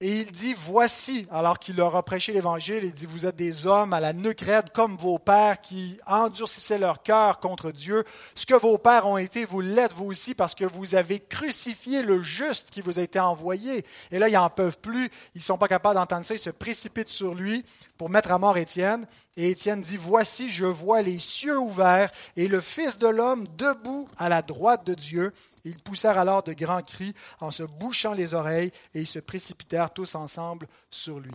Et 0.00 0.20
il 0.20 0.30
dit, 0.30 0.54
voici, 0.56 1.26
alors 1.28 1.58
qu'il 1.58 1.74
leur 1.74 1.96
a 1.96 2.04
prêché 2.04 2.32
l'Évangile, 2.32 2.84
il 2.84 2.92
dit, 2.92 3.04
vous 3.04 3.26
êtes 3.26 3.34
des 3.34 3.66
hommes 3.66 3.92
à 3.92 3.98
la 3.98 4.12
nuque 4.12 4.44
comme 4.72 4.96
vos 4.96 5.18
pères 5.18 5.60
qui 5.60 5.98
endurcissaient 6.06 6.78
leur 6.78 7.02
cœur 7.02 7.40
contre 7.40 7.72
Dieu. 7.72 8.04
Ce 8.36 8.46
que 8.46 8.54
vos 8.54 8.78
pères 8.78 9.06
ont 9.06 9.18
été, 9.18 9.44
vous 9.44 9.60
l'êtes 9.60 9.92
vous 9.94 10.04
aussi 10.04 10.34
parce 10.34 10.54
que 10.54 10.64
vous 10.64 10.94
avez 10.94 11.18
crucifié 11.18 12.02
le 12.02 12.22
juste 12.22 12.70
qui 12.70 12.80
vous 12.80 13.00
a 13.00 13.02
été 13.02 13.18
envoyé. 13.18 13.84
Et 14.12 14.20
là, 14.20 14.28
ils 14.28 14.34
n'en 14.34 14.48
peuvent 14.50 14.78
plus, 14.78 15.06
ils 15.34 15.38
ne 15.38 15.42
sont 15.42 15.58
pas 15.58 15.66
capables 15.66 15.96
d'entendre 15.96 16.24
ça, 16.24 16.34
ils 16.34 16.38
se 16.38 16.50
précipitent 16.50 17.08
sur 17.08 17.34
lui 17.34 17.64
pour 17.96 18.08
mettre 18.08 18.30
à 18.30 18.38
mort 18.38 18.56
Étienne. 18.56 19.04
Et 19.36 19.50
Étienne 19.50 19.82
dit, 19.82 19.96
voici, 19.96 20.48
je 20.48 20.64
vois 20.64 21.02
les 21.02 21.18
cieux 21.18 21.58
ouverts 21.58 22.12
et 22.36 22.46
le 22.46 22.60
Fils 22.60 22.98
de 22.98 23.08
l'homme 23.08 23.46
debout 23.56 24.08
à 24.16 24.28
la 24.28 24.42
droite 24.42 24.86
de 24.86 24.94
Dieu. 24.94 25.32
Ils 25.68 25.82
poussèrent 25.82 26.18
alors 26.18 26.42
de 26.42 26.52
grands 26.52 26.82
cris 26.82 27.14
en 27.40 27.50
se 27.50 27.62
bouchant 27.62 28.12
les 28.12 28.34
oreilles 28.34 28.72
et 28.94 29.00
ils 29.00 29.06
se 29.06 29.18
précipitèrent 29.18 29.92
tous 29.92 30.14
ensemble 30.14 30.66
sur 30.90 31.20
lui. 31.20 31.34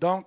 Donc, 0.00 0.26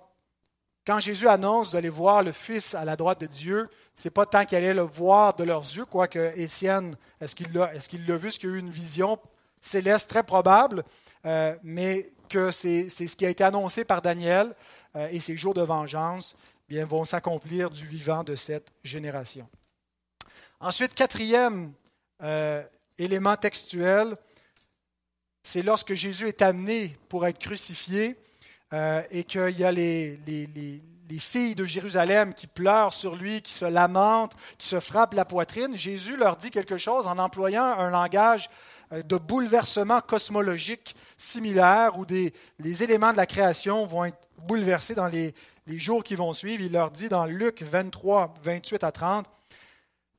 quand 0.86 1.00
Jésus 1.00 1.26
annonce, 1.26 1.74
allez 1.74 1.88
voir 1.88 2.22
le 2.22 2.30
Fils 2.30 2.74
à 2.74 2.84
la 2.84 2.94
droite 2.94 3.20
de 3.20 3.26
Dieu, 3.26 3.68
c'est 3.94 4.10
pas 4.10 4.24
tant 4.24 4.44
qu'il 4.44 4.56
allait 4.58 4.72
le 4.72 4.82
voir 4.82 5.34
de 5.34 5.42
leurs 5.42 5.62
yeux, 5.62 5.84
quoique 5.84 6.32
Étienne, 6.38 6.94
est-ce 7.20 7.34
qu'il 7.34 7.52
l'a, 7.52 7.74
est-ce 7.74 7.88
qu'il 7.88 8.02
vu, 8.02 8.28
est-ce 8.28 8.38
qu'il 8.38 8.50
a 8.50 8.52
eu 8.52 8.58
une 8.58 8.70
vision 8.70 9.18
céleste 9.60 10.08
très 10.08 10.22
probable, 10.22 10.84
euh, 11.24 11.56
mais 11.64 12.12
que 12.28 12.52
c'est, 12.52 12.88
ce 12.88 13.16
qui 13.16 13.26
a 13.26 13.30
été 13.30 13.42
annoncé 13.42 13.84
par 13.84 14.00
Daniel 14.00 14.54
euh, 14.94 15.08
et 15.10 15.18
ces 15.18 15.36
jours 15.36 15.54
de 15.54 15.62
vengeance 15.62 16.36
bien, 16.68 16.84
vont 16.84 17.04
s'accomplir 17.04 17.70
du 17.70 17.86
vivant 17.86 18.22
de 18.22 18.34
cette 18.36 18.68
génération. 18.84 19.48
Ensuite, 20.60 20.94
quatrième 20.94 21.72
euh, 22.22 22.62
élément 22.98 23.36
textuel, 23.36 24.16
c'est 25.42 25.62
lorsque 25.62 25.94
Jésus 25.94 26.28
est 26.28 26.42
amené 26.42 26.96
pour 27.08 27.26
être 27.26 27.38
crucifié 27.38 28.16
euh, 28.72 29.02
et 29.10 29.24
qu'il 29.24 29.58
y 29.58 29.64
a 29.64 29.70
les, 29.70 30.16
les, 30.26 30.82
filles 31.18 31.54
de 31.54 31.64
Jérusalem 31.64 32.34
qui 32.34 32.48
pleurent 32.48 32.92
sur 32.92 33.14
lui, 33.14 33.40
qui 33.40 33.52
se 33.52 33.64
lamentent, 33.64 34.34
qui 34.58 34.66
se 34.66 34.80
frappent 34.80 35.14
la 35.14 35.24
poitrine. 35.24 35.76
Jésus 35.76 36.16
leur 36.16 36.36
dit 36.36 36.50
quelque 36.50 36.76
chose 36.76 37.06
en 37.06 37.18
employant 37.18 37.64
un 37.64 37.90
langage 37.90 38.50
euh, 38.92 39.02
de 39.02 39.16
bouleversement 39.16 40.00
cosmologique 40.00 40.96
similaire 41.16 41.96
où 41.96 42.04
des, 42.04 42.34
les 42.58 42.82
éléments 42.82 43.12
de 43.12 43.16
la 43.16 43.26
création 43.26 43.86
vont 43.86 44.06
être 44.06 44.18
bouleversés 44.38 44.96
dans 44.96 45.06
les, 45.06 45.32
les 45.66 45.78
jours 45.78 46.02
qui 46.02 46.16
vont 46.16 46.32
suivre. 46.32 46.62
Il 46.62 46.72
leur 46.72 46.90
dit 46.90 47.08
dans 47.08 47.26
Luc 47.26 47.62
23, 47.62 48.34
28 48.42 48.84
à 48.84 48.92
30, 48.92 49.26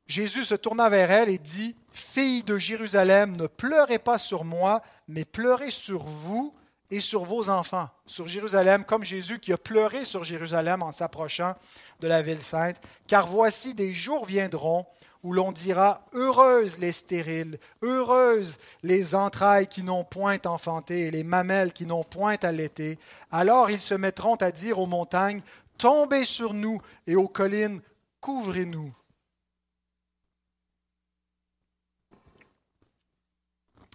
Jésus 0.08 0.46
se 0.46 0.56
tourna 0.56 0.90
vers 0.90 1.12
elle 1.12 1.30
et 1.30 1.38
dit, 1.38 1.76
Fille 1.98 2.44
de 2.44 2.60
Jérusalem, 2.60 3.36
ne 3.36 3.48
pleurez 3.48 3.98
pas 3.98 4.20
sur 4.20 4.46
moi, 4.46 4.84
mais 5.08 5.26
pleurez 5.26 5.72
sur 5.72 6.04
vous 6.04 6.54
et 6.92 7.02
sur 7.02 7.24
vos 7.24 7.50
enfants. 7.50 7.90
Sur 8.06 8.28
Jérusalem, 8.28 8.86
comme 8.86 9.04
Jésus 9.04 9.40
qui 9.40 9.52
a 9.52 9.58
pleuré 9.58 10.06
sur 10.06 10.24
Jérusalem 10.24 10.84
en 10.84 10.92
s'approchant 10.92 11.56
de 12.00 12.08
la 12.08 12.22
ville 12.22 12.42
sainte. 12.42 12.80
Car 13.08 13.26
voici 13.26 13.74
des 13.74 13.96
jours 13.96 14.26
viendront 14.26 14.86
où 15.24 15.34
l'on 15.34 15.52
dira 15.52 16.06
Heureuses 16.14 16.78
les 16.78 16.92
stériles, 16.92 17.60
heureuses 17.82 18.60
les 18.84 19.16
entrailles 19.16 19.68
qui 19.68 19.82
n'ont 19.82 20.04
point 20.04 20.38
enfanté 20.46 21.10
les 21.10 21.24
mamelles 21.24 21.74
qui 21.74 21.88
n'ont 21.88 22.04
point 22.04 22.38
allaité. 22.44 23.00
Alors 23.32 23.72
ils 23.72 23.82
se 23.82 23.96
mettront 23.96 24.36
à 24.36 24.52
dire 24.52 24.78
aux 24.78 24.86
montagnes 24.86 25.42
Tombez 25.80 26.26
sur 26.26 26.54
nous 26.54 26.80
et 27.08 27.16
aux 27.16 27.28
collines, 27.28 27.82
couvrez-nous. 28.22 28.94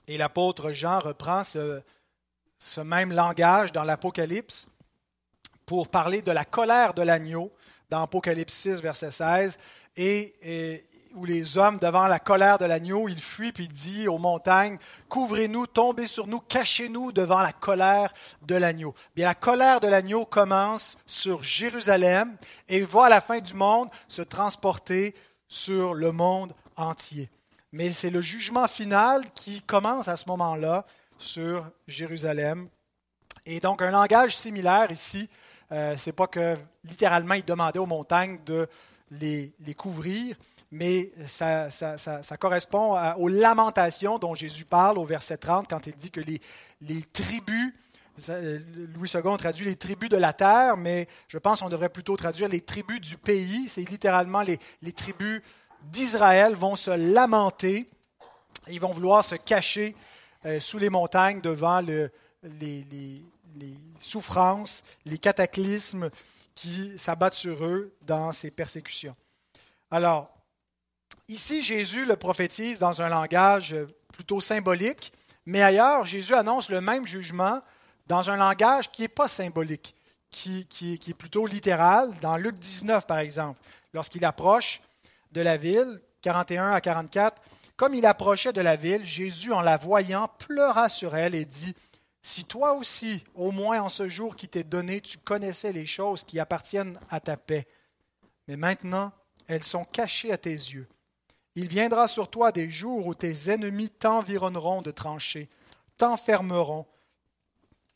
Et 0.08 0.16
l'apôtre 0.16 0.72
Jean 0.72 0.98
reprend 0.98 1.44
ce, 1.44 1.82
même 2.80 3.12
langage 3.12 3.72
dans 3.72 3.84
l'Apocalypse 3.84 4.68
pour 5.66 5.88
parler 5.88 6.22
de 6.22 6.32
la 6.32 6.44
colère 6.44 6.94
de 6.94 7.02
l'agneau 7.02 7.52
dans 7.90 8.02
Apocalypse 8.02 8.54
6, 8.54 8.82
verset 8.82 9.10
16, 9.10 9.58
et, 9.96 10.84
où 11.14 11.26
les 11.26 11.58
hommes, 11.58 11.78
devant 11.78 12.06
la 12.06 12.18
colère 12.18 12.56
de 12.56 12.64
l'agneau, 12.64 13.06
ils 13.06 13.20
fuient, 13.20 13.52
puis 13.52 13.64
il 13.64 13.72
dit 13.72 14.08
aux 14.08 14.16
montagnes, 14.16 14.78
couvrez-nous, 15.10 15.66
tombez 15.66 16.06
sur 16.06 16.26
nous, 16.26 16.40
cachez-nous 16.40 17.12
devant 17.12 17.40
la 17.40 17.52
colère 17.52 18.14
de 18.40 18.54
l'agneau. 18.54 18.94
Bien, 19.14 19.26
la 19.26 19.34
colère 19.34 19.80
de 19.80 19.88
l'agneau 19.88 20.24
commence 20.24 20.96
sur 21.06 21.42
Jérusalem 21.42 22.34
et 22.68 22.80
va 22.80 23.04
à 23.04 23.08
la 23.10 23.20
fin 23.20 23.40
du 23.40 23.52
monde 23.52 23.90
se 24.08 24.22
transporter 24.22 25.14
sur 25.48 25.92
le 25.92 26.12
monde 26.12 26.54
entier 26.76 27.28
mais 27.72 27.92
c'est 27.92 28.10
le 28.10 28.20
jugement 28.20 28.68
final 28.68 29.22
qui 29.34 29.62
commence 29.62 30.08
à 30.08 30.16
ce 30.16 30.28
moment-là 30.28 30.84
sur 31.18 31.66
Jérusalem. 31.88 32.68
Et 33.46 33.60
donc 33.60 33.82
un 33.82 33.90
langage 33.90 34.36
similaire 34.36 34.90
ici, 34.90 35.28
euh, 35.72 35.94
c'est 35.96 36.12
pas 36.12 36.26
que 36.26 36.56
littéralement 36.84 37.34
il 37.34 37.44
demandait 37.44 37.78
aux 37.78 37.86
montagnes 37.86 38.38
de 38.44 38.68
les, 39.10 39.52
couvrir, 39.76 40.36
mais 40.70 41.10
ça, 41.26 41.68
correspond 42.38 42.98
aux 43.16 43.28
lamentations 43.28 44.18
dont 44.18 44.34
Jésus 44.34 44.64
parle 44.64 44.98
au 44.98 45.04
verset 45.04 45.36
30 45.38 45.68
quand 45.68 45.86
il 45.86 45.94
dit 45.96 46.10
que 46.10 46.20
les, 46.20 47.02
tribus, 47.12 47.72
Louis 48.94 49.10
II 49.14 49.36
traduit 49.38 49.66
les 49.66 49.76
tribus 49.76 50.08
de 50.08 50.16
la 50.16 50.32
terre, 50.32 50.76
mais 50.76 51.08
je 51.28 51.38
pense 51.38 51.60
qu'on 51.60 51.68
devrait 51.68 51.88
plutôt 51.88 52.16
traduire 52.16 52.48
les 52.48 52.60
tribus 52.60 53.00
du 53.00 53.16
pays, 53.16 53.68
c'est 53.68 53.88
littéralement 53.88 54.42
les 54.42 54.92
tribus 54.92 55.42
d'Israël 55.84 56.54
vont 56.54 56.76
se 56.76 56.90
lamenter, 56.90 57.88
ils 58.68 58.80
vont 58.80 58.92
vouloir 58.92 59.24
se 59.24 59.34
cacher 59.34 59.94
euh, 60.44 60.60
sous 60.60 60.78
les 60.78 60.90
montagnes 60.90 61.40
devant 61.40 61.80
les, 61.80 62.10
souffrances, 63.98 64.82
les 65.04 65.18
cataclysmes 65.18 66.10
qui 66.54 66.98
s'abattent 66.98 67.34
sur 67.34 67.64
eux 67.64 67.92
dans 68.02 68.32
ces 68.32 68.50
persécutions. 68.50 69.16
Alors, 69.90 70.30
ici, 71.28 71.62
Jésus 71.62 72.04
le 72.04 72.16
prophétise 72.16 72.78
dans 72.78 73.02
un 73.02 73.08
langage 73.08 73.76
plutôt 74.12 74.40
symbolique, 74.40 75.12
mais 75.46 75.62
ailleurs, 75.62 76.04
Jésus 76.04 76.34
annonce 76.34 76.70
le 76.70 76.80
même 76.80 77.06
jugement 77.06 77.60
dans 78.06 78.30
un 78.30 78.36
langage 78.36 78.90
qui 78.90 79.02
n'est 79.02 79.08
pas 79.08 79.28
symbolique, 79.28 79.94
qui, 80.30 80.66
qui, 80.66 80.94
est 80.94 81.14
plutôt 81.14 81.46
littéral, 81.46 82.10
dans 82.20 82.36
Luc 82.36 82.58
19 82.58 83.06
par 83.06 83.18
exemple, 83.18 83.60
lorsqu'il 83.92 84.24
approche 84.24 84.80
de 85.32 85.40
la 85.40 85.56
ville, 85.56 86.00
41 86.22 86.70
à 86.72 86.80
44, 86.80 87.42
comme 87.76 87.94
il 87.94 88.06
approchait 88.06 88.52
de 88.52 88.60
la 88.60 88.76
ville, 88.76 89.04
Jésus, 89.04 89.52
en 89.52 89.60
la 89.60 89.76
voyant, 89.76 90.28
pleura 90.38 90.88
sur 90.88 91.16
elle 91.16 91.34
et 91.34 91.44
dit, 91.44 91.74
Si 92.22 92.44
toi 92.44 92.74
aussi, 92.74 93.24
au 93.34 93.50
moins 93.50 93.82
en 93.82 93.88
ce 93.88 94.08
jour 94.08 94.36
qui 94.36 94.48
t'est 94.48 94.64
donné, 94.64 95.00
tu 95.00 95.18
connaissais 95.18 95.72
les 95.72 95.86
choses 95.86 96.22
qui 96.24 96.38
appartiennent 96.38 96.98
à 97.10 97.18
ta 97.20 97.36
paix, 97.36 97.66
mais 98.46 98.56
maintenant 98.56 99.12
elles 99.48 99.62
sont 99.62 99.84
cachées 99.84 100.32
à 100.32 100.38
tes 100.38 100.50
yeux. 100.50 100.86
Il 101.54 101.68
viendra 101.68 102.08
sur 102.08 102.30
toi 102.30 102.52
des 102.52 102.70
jours 102.70 103.06
où 103.06 103.14
tes 103.14 103.50
ennemis 103.50 103.90
t'environneront 103.90 104.80
de 104.80 104.90
tranchées, 104.90 105.50
t'enfermeront 105.98 106.86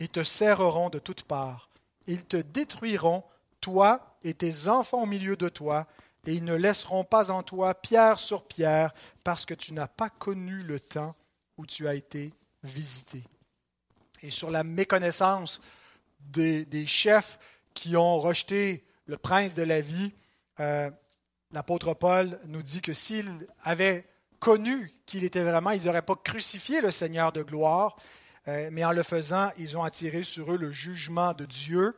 et 0.00 0.08
te 0.08 0.22
serreront 0.22 0.90
de 0.90 0.98
toutes 0.98 1.22
parts. 1.22 1.70
Ils 2.06 2.24
te 2.24 2.36
détruiront, 2.36 3.24
toi 3.60 4.18
et 4.22 4.34
tes 4.34 4.68
enfants 4.68 5.02
au 5.02 5.06
milieu 5.06 5.36
de 5.36 5.48
toi, 5.48 5.86
et 6.26 6.34
ils 6.34 6.44
ne 6.44 6.54
laisseront 6.54 7.04
pas 7.04 7.30
en 7.30 7.42
toi 7.42 7.74
pierre 7.74 8.18
sur 8.18 8.46
pierre, 8.46 8.92
parce 9.24 9.46
que 9.46 9.54
tu 9.54 9.72
n'as 9.72 9.86
pas 9.86 10.10
connu 10.10 10.62
le 10.62 10.80
temps 10.80 11.14
où 11.56 11.66
tu 11.66 11.88
as 11.88 11.94
été 11.94 12.32
visité. 12.62 13.22
Et 14.22 14.30
sur 14.30 14.50
la 14.50 14.64
méconnaissance 14.64 15.60
des, 16.20 16.86
chefs 16.86 17.38
qui 17.74 17.96
ont 17.96 18.18
rejeté 18.18 18.84
le 19.06 19.16
prince 19.16 19.54
de 19.54 19.62
la 19.62 19.80
vie, 19.80 20.12
euh, 20.60 20.90
l'apôtre 21.52 21.94
Paul 21.94 22.38
nous 22.46 22.62
dit 22.62 22.80
que 22.80 22.92
s'ils 22.92 23.30
avaient 23.62 24.04
connu 24.40 24.92
qu'il 25.06 25.24
était 25.24 25.42
vraiment, 25.42 25.70
ils 25.70 25.84
n'auraient 25.84 26.02
pas 26.02 26.16
crucifié 26.16 26.80
le 26.80 26.90
Seigneur 26.90 27.32
de 27.32 27.42
gloire, 27.42 27.96
euh, 28.48 28.68
mais 28.72 28.84
en 28.84 28.92
le 28.92 29.02
faisant, 29.02 29.50
ils 29.58 29.76
ont 29.76 29.82
attiré 29.82 30.22
sur 30.24 30.52
eux 30.52 30.58
le 30.58 30.72
jugement 30.72 31.32
de 31.32 31.44
Dieu. 31.44 31.96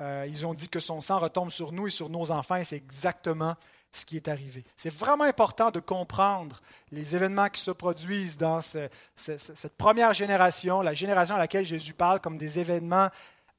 Euh, 0.00 0.26
ils 0.28 0.44
ont 0.46 0.54
dit 0.54 0.68
que 0.68 0.80
son 0.80 1.00
sang 1.00 1.18
retombe 1.18 1.50
sur 1.50 1.72
nous 1.72 1.86
et 1.86 1.90
sur 1.90 2.10
nos 2.10 2.30
enfants, 2.30 2.56
et 2.56 2.64
c'est 2.64 2.76
exactement 2.76 3.56
ce 3.92 4.04
qui 4.04 4.16
est 4.16 4.28
arrivé. 4.28 4.64
C'est 4.76 4.92
vraiment 4.92 5.24
important 5.24 5.70
de 5.70 5.80
comprendre 5.80 6.60
les 6.92 7.16
événements 7.16 7.48
qui 7.48 7.62
se 7.62 7.70
produisent 7.70 8.36
dans 8.36 8.60
cette 8.60 9.76
première 9.78 10.12
génération, 10.12 10.82
la 10.82 10.92
génération 10.92 11.34
à 11.34 11.38
laquelle 11.38 11.64
Jésus 11.64 11.94
parle, 11.94 12.20
comme 12.20 12.36
des 12.36 12.58
événements 12.58 13.08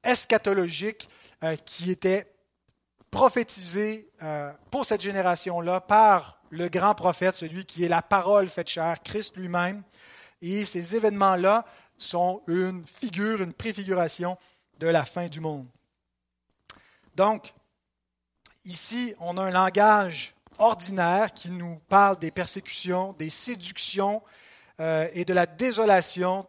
eschatologiques 0.03 1.09
euh, 1.43 1.55
qui 1.55 1.89
étaient 1.89 2.31
prophétisé 3.09 4.11
euh, 4.21 4.51
pour 4.69 4.85
cette 4.85 5.01
génération-là 5.01 5.81
par 5.81 6.39
le 6.49 6.69
grand 6.69 6.93
prophète, 6.93 7.35
celui 7.35 7.65
qui 7.65 7.83
est 7.83 7.89
la 7.89 8.01
parole 8.01 8.47
faite 8.47 8.69
chair, 8.69 9.01
Christ 9.03 9.35
lui-même. 9.37 9.81
Et 10.41 10.63
ces 10.65 10.95
événements-là 10.95 11.65
sont 11.97 12.41
une 12.47 12.85
figure, 12.85 13.41
une 13.41 13.53
préfiguration 13.53 14.37
de 14.79 14.87
la 14.87 15.03
fin 15.03 15.27
du 15.27 15.39
monde. 15.39 15.67
Donc, 17.17 17.55
ici, 18.63 19.15
on 19.19 19.37
a 19.37 19.41
un 19.41 19.49
langage 19.49 20.35
ordinaire 20.59 21.33
qui 21.33 21.49
nous 21.49 21.79
parle 21.89 22.19
des 22.19 22.29
persécutions, 22.29 23.13
des 23.13 23.31
séductions 23.31 24.21
euh, 24.79 25.09
et 25.13 25.25
de 25.25 25.33
la 25.33 25.47
désolation 25.47 26.47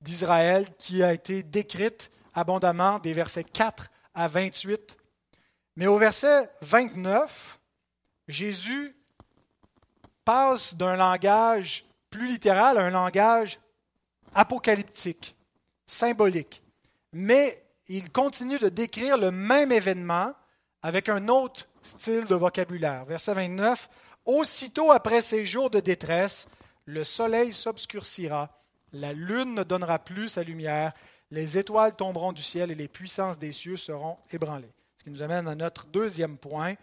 d'Israël 0.00 0.74
qui 0.78 1.02
a 1.02 1.12
été 1.12 1.42
décrite 1.42 2.10
abondamment 2.32 2.98
des 2.98 3.12
versets 3.12 3.44
4 3.44 3.90
à 4.14 4.26
28. 4.26 4.96
Mais 5.76 5.86
au 5.86 5.98
verset 5.98 6.50
29, 6.62 7.60
Jésus 8.26 8.96
passe 10.24 10.76
d'un 10.76 10.96
langage 10.96 11.84
plus 12.08 12.26
littéral 12.26 12.78
à 12.78 12.84
un 12.84 12.90
langage 12.90 13.60
apocalyptique, 14.34 15.36
symbolique. 15.86 16.62
Mais 17.12 17.62
il 17.92 18.12
continue 18.12 18.60
de 18.60 18.68
décrire 18.68 19.18
le 19.18 19.32
même 19.32 19.72
événement 19.72 20.32
avec 20.80 21.08
un 21.08 21.26
autre 21.26 21.66
style 21.82 22.24
de 22.26 22.36
vocabulaire. 22.36 23.04
Verset 23.04 23.34
29, 23.34 23.90
Aussitôt 24.26 24.92
après 24.92 25.20
ces 25.20 25.44
jours 25.44 25.70
de 25.70 25.80
détresse, 25.80 26.48
le 26.84 27.02
soleil 27.02 27.52
s'obscurcira, 27.52 28.48
la 28.92 29.12
lune 29.12 29.54
ne 29.54 29.64
donnera 29.64 29.98
plus 29.98 30.28
sa 30.28 30.44
lumière, 30.44 30.92
les 31.32 31.58
étoiles 31.58 31.96
tomberont 31.96 32.32
du 32.32 32.42
ciel 32.42 32.70
et 32.70 32.76
les 32.76 32.86
puissances 32.86 33.40
des 33.40 33.50
cieux 33.50 33.76
seront 33.76 34.18
ébranlées. 34.30 34.72
Ce 34.98 35.04
qui 35.04 35.10
nous 35.10 35.22
amène 35.22 35.48
à 35.48 35.56
notre 35.56 35.86
deuxième 35.86 36.38
point. 36.38 36.74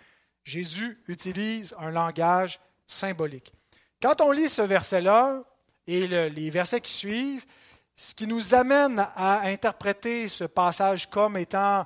Jésus 0.44 1.02
utilise 1.08 1.74
un 1.80 1.92
langage 1.92 2.60
symbolique. 2.86 3.54
Quand 4.02 4.20
on 4.20 4.32
lit 4.32 4.50
ce 4.50 4.62
verset-là 4.62 5.44
et 5.88 6.08
les 6.08 6.50
versets 6.50 6.82
qui 6.82 6.92
suivent, 6.92 7.46
ce 8.00 8.14
qui 8.14 8.28
nous 8.28 8.54
amène 8.54 9.00
à 9.16 9.42
interpréter 9.48 10.30
ce 10.30 10.44
passage 10.44 11.10
comme 11.10 11.36
étant 11.36 11.84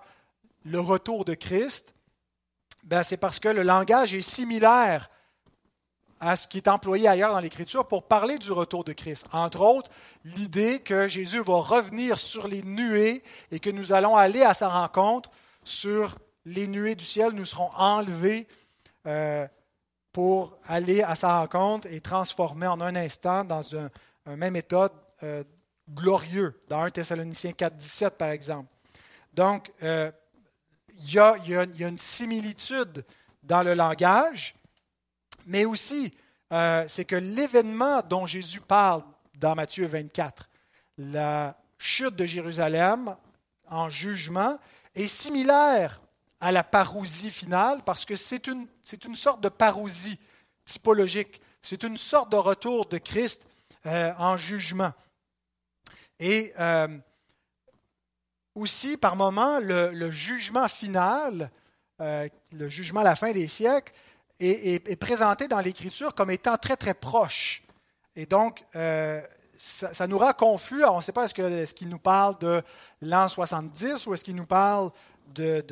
le 0.66 0.80
retour 0.80 1.24
de 1.24 1.34
Christ, 1.34 1.96
ben 2.84 3.02
c'est 3.02 3.16
parce 3.16 3.40
que 3.40 3.48
le 3.48 3.64
langage 3.64 4.14
est 4.14 4.22
similaire 4.22 5.10
à 6.20 6.36
ce 6.36 6.50
qui 6.50 6.58
est 6.58 6.68
employé 6.68 7.08
ailleurs 7.08 7.32
dans 7.32 7.40
l'Écriture 7.40 7.88
pour 7.88 8.04
parler 8.04 8.38
du 8.38 8.52
retour 8.52 8.84
de 8.84 8.92
Christ. 8.92 9.26
Entre 9.32 9.62
autres, 9.62 9.90
l'idée 10.26 10.82
que 10.82 11.08
Jésus 11.08 11.42
va 11.44 11.56
revenir 11.56 12.20
sur 12.20 12.50
les 12.50 12.62
nuées 12.62 13.24
et 13.50 13.62
que 13.62 13.70
nous 13.70 13.94
allons 13.94 14.18
aller 14.18 14.44
à 14.44 14.54
sa 14.54 14.68
rencontre 14.68 15.32
sur 15.64 16.16
les 16.46 16.68
nuées 16.68 16.96
du 16.96 17.06
ciel, 17.06 17.32
nous 17.32 17.46
serons 17.46 17.72
enlevés 17.78 18.50
euh, 19.08 19.48
pour 20.12 20.58
aller 20.68 21.04
à 21.04 21.16
sa 21.16 21.40
rencontre 21.40 21.88
et 21.90 22.02
transformer 22.02 22.68
en 22.68 22.82
un 22.82 22.98
instant 22.98 23.46
dans 23.46 23.64
un, 23.78 23.90
même 24.36 24.58
état 24.58 24.92
euh, 25.24 25.44
glorieux, 25.90 26.60
dans 26.68 26.82
1 26.82 26.90
Thessaloniciens 26.92 27.54
4, 27.54 27.76
17 27.76 28.18
par 28.18 28.30
exemple. 28.30 28.70
Donc, 29.34 29.72
euh, 29.84 30.12
il 31.04 31.14
y, 31.14 31.20
a, 31.20 31.36
une 31.80 31.98
similitude 31.98 33.04
dans 33.44 33.64
le 33.64 33.74
langage, 33.74 34.56
mais 35.48 35.66
aussi, 35.66 36.12
euh, 36.52 36.86
c'est 36.88 37.06
que 37.06 37.16
l'événement 37.16 38.02
dont 38.02 38.26
Jésus 38.26 38.62
parle 38.62 39.02
dans 39.36 39.56
Matthieu 39.56 39.88
24, 39.88 40.48
la 40.98 41.58
chute 41.78 42.16
de 42.16 42.26
Jérusalem 42.26 43.16
en 43.68 43.90
jugement, 43.90 44.60
est 44.94 45.08
similaire 45.08 46.02
à 46.40 46.52
la 46.52 46.64
parousie 46.64 47.32
finale 47.32 47.82
parce 47.86 48.06
que 48.06 48.16
c'est 48.16 48.48
une, 48.48 48.68
une, 49.06 49.16
sorte 49.16 49.42
de 49.42 49.50
parousie 49.50 50.20
typologique. 50.66 51.42
C'est 51.62 51.84
une 51.84 51.98
sorte 51.98 52.32
de 52.32 52.38
retour 52.38 52.88
de 52.88 52.98
Christ 52.98 53.46
euh, 53.86 54.12
en 54.18 54.38
jugement. 54.38 54.92
Et 56.22 56.54
euh, 56.60 56.88
aussi, 58.54 58.96
par 58.96 59.16
moments, 59.16 59.60
le, 59.60 60.12
jugement 60.12 60.68
final, 60.68 61.50
euh, 62.00 62.30
le 62.54 62.68
jugement 62.68 63.02
à 63.02 63.04
la 63.04 63.16
fin 63.16 63.32
des 63.32 63.48
siècles, 63.48 63.92
est, 64.40 65.00
présenté 65.00 65.48
dans 65.48 65.60
l'Écriture 65.60 66.16
comme 66.16 66.32
étant 66.32 66.58
très, 66.58 66.78
très 66.78 66.94
proche. 66.94 67.64
Et 68.16 68.26
donc, 68.26 68.64
euh, 68.76 69.22
ça, 69.58 70.08
nous 70.08 70.18
rend 70.18 70.34
confus. 70.34 70.86
on 70.86 70.98
ne 70.98 71.02
sait 71.02 71.12
pas 71.12 71.26
est-ce 71.26 71.74
qu'il 71.74 71.90
nous 71.90 72.00
parle 72.00 72.38
de 72.40 72.62
l'an 73.02 73.28
70 73.28 74.06
ou 74.08 74.14
est-ce 74.14 74.24
qu'il 74.24 74.36
nous 74.36 74.46
parle 74.46 74.92
de, 75.34 75.64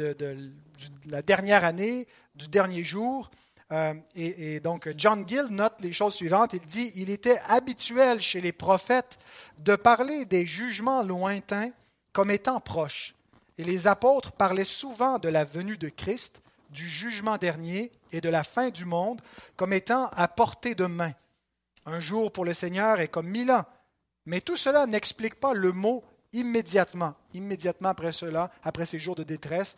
la 1.07 1.21
dernière 1.21 1.63
année, 1.63 2.07
du 2.35 2.47
dernier 2.47 2.83
jour. 2.83 3.29
Euh, 3.71 3.93
et, 4.15 4.59
donc, 4.59 4.89
John 4.97 5.27
Gill 5.27 5.47
note 5.49 5.75
les 5.81 5.93
choses 5.93 6.15
suivantes. 6.15 6.53
Il 6.53 6.61
dit 6.61 6.91
Il 6.95 7.09
était 7.09 7.39
habituel 7.47 8.19
chez 8.19 8.41
les 8.41 8.51
prophètes 8.51 9.19
de 9.59 9.75
parler 9.75 10.25
des 10.25 10.45
jugements 10.45 11.03
lointains 11.03 11.71
comme 12.11 12.31
étant 12.31 12.59
proches. 12.59 13.15
Et 13.57 13.63
les 13.63 13.87
apôtres 13.87 14.31
parlaient 14.31 14.63
souvent 14.63 15.19
de 15.19 15.29
la 15.29 15.43
venue 15.43 15.77
de 15.77 15.89
Christ, 15.89 16.41
du 16.71 16.87
jugement 16.87 17.37
dernier 17.37 17.91
et 18.11 18.21
de 18.21 18.29
la 18.29 18.43
fin 18.43 18.69
du 18.69 18.85
monde 18.85 19.21
comme 19.55 19.73
étant 19.73 20.09
à 20.15 20.27
portée 20.27 20.75
de 20.75 20.85
main. 20.85 21.11
Un 21.85 21.99
jour 21.99 22.31
pour 22.31 22.45
le 22.45 22.53
Seigneur 22.53 22.99
est 22.99 23.07
comme 23.07 23.27
mille 23.27 23.51
ans. 23.51 23.65
Mais 24.25 24.41
tout 24.41 24.57
cela 24.57 24.85
n'explique 24.85 25.35
pas 25.35 25.53
le 25.53 25.71
mot 25.71 26.03
immédiatement, 26.33 27.15
immédiatement 27.33 27.89
après 27.89 28.11
cela, 28.11 28.51
après 28.63 28.85
ces 28.85 28.99
jours 28.99 29.15
de 29.15 29.23
détresse, 29.23 29.77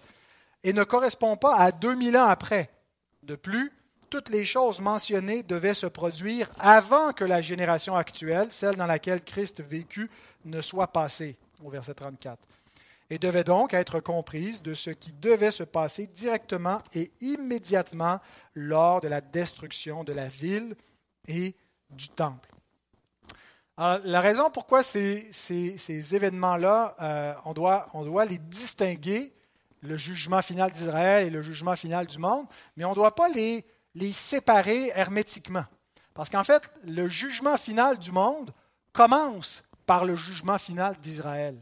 et 0.64 0.74
ne 0.74 0.84
correspond 0.84 1.38
pas 1.38 1.56
à 1.56 1.72
deux 1.72 1.96
mille 1.96 2.18
ans 2.18 2.28
après. 2.28 2.70
De 3.24 3.36
plus, 3.36 3.72
toutes 4.12 4.30
les 4.30 4.46
choses 4.46 4.82
mentionnées 4.82 5.42
devaient 5.42 5.74
se 5.74 5.88
produire 5.88 6.50
avant 6.60 7.14
que 7.14 7.24
la 7.24 7.42
génération 7.42 7.96
actuelle, 7.96 8.52
celle 8.52 8.76
dans 8.76 8.86
laquelle 8.86 9.24
Christ 9.24 9.64
vécut, 9.64 10.12
ne 10.44 10.62
soit 10.62 10.92
passée 10.92 11.38
au 11.64 11.70
verset 11.70 11.94
34, 11.94 12.38
et 13.10 13.18
devait 13.18 13.46
donc 13.46 13.74
être 13.74 14.02
comprise 14.02 14.62
de 14.62 14.74
ce 14.74 14.90
qui 14.90 15.14
devait 15.14 15.50
se 15.50 15.64
passer 15.64 16.08
directement 16.08 16.82
et 16.94 17.10
immédiatement 17.22 18.20
lors 18.54 19.00
de 19.00 19.08
la 19.08 19.22
destruction 19.22 20.04
de 20.04 20.12
la 20.12 20.28
ville 20.28 20.76
et 21.28 21.56
du 21.90 22.10
temple. 22.10 22.50
la 23.78 24.20
raison 24.20 24.50
pourquoi 24.50 24.84
ces, 24.84 25.32
événements-là, 26.16 26.96
euh, 27.02 27.34
on 27.46 27.54
doit 27.54 28.26
les 28.26 28.40
distinguer, 28.40 29.34
le 29.80 29.96
jugement 29.96 30.42
final 30.42 30.70
d'Israël 30.72 31.28
et 31.28 31.30
le 31.30 31.42
jugement 31.42 31.78
final 31.78 32.08
du 32.08 32.20
monde, 32.20 32.46
mais 32.76 32.84
on 32.84 32.92
ne 32.92 32.96
doit 32.96 33.16
pas 33.16 33.30
les, 33.30 33.66
les 33.96 34.12
séparer 34.12 34.92
hermétiquement. 34.96 35.66
Parce 36.14 36.30
qu'en 36.30 36.44
fait, 36.44 36.74
le 36.86 37.08
jugement 37.08 37.58
final 37.58 37.98
du 37.98 38.12
monde 38.12 38.52
commence 38.94 39.64
par 39.86 40.06
le 40.06 40.16
jugement 40.16 40.58
final 40.58 40.96
d'Israël. 41.02 41.58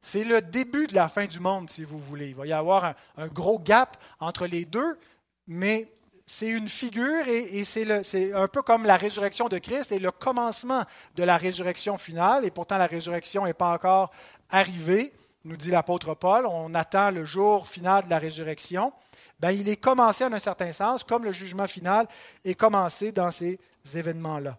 C'est 0.00 0.24
le 0.24 0.40
début 0.40 0.86
de 0.86 0.94
la 0.94 1.08
fin 1.08 1.26
du 1.26 1.40
monde, 1.40 1.68
si 1.68 1.84
vous 1.84 1.98
voulez. 1.98 2.28
Il 2.28 2.34
va 2.34 2.46
y 2.46 2.52
avoir 2.52 2.94
un, 3.16 3.26
gros 3.28 3.58
gap 3.58 3.96
entre 4.20 4.46
les 4.46 4.64
deux, 4.64 4.98
mais 5.46 5.92
c'est 6.24 6.48
une 6.48 6.68
figure 6.68 7.26
et, 7.26 7.64
c'est 7.64 8.32
un 8.32 8.48
peu 8.48 8.62
comme 8.62 8.84
la 8.84 8.96
résurrection 8.96 9.48
de 9.48 9.58
Christ 9.58 9.92
et 9.92 9.98
le 9.98 10.10
commencement 10.10 10.84
de 11.16 11.22
la 11.24 11.36
résurrection 11.36 11.96
finale. 11.96 12.44
Et 12.44 12.50
pourtant, 12.50 12.78
la 12.78 12.86
résurrection 12.86 13.44
n'est 13.44 13.54
pas 13.54 13.72
encore 13.72 14.10
arrivée, 14.50 15.12
nous 15.44 15.56
dit 15.56 15.70
l'apôtre 15.70 16.14
Paul. 16.14 16.46
On 16.46 16.74
attend 16.74 17.10
le 17.10 17.24
jour 17.24 17.66
final 17.66 18.04
de 18.04 18.10
la 18.10 18.18
résurrection. 18.18 18.92
Ben, 19.40 19.52
il 19.52 19.68
est 19.68 19.76
commencé 19.76 20.24
en 20.24 20.32
un 20.32 20.38
certain 20.38 20.72
sens, 20.72 21.04
comme 21.04 21.24
le 21.24 21.32
jugement 21.32 21.68
final 21.68 22.06
est 22.44 22.54
commencé 22.54 23.12
dans 23.12 23.30
ces 23.30 23.58
événements-là. 23.94 24.58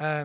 Euh, 0.00 0.24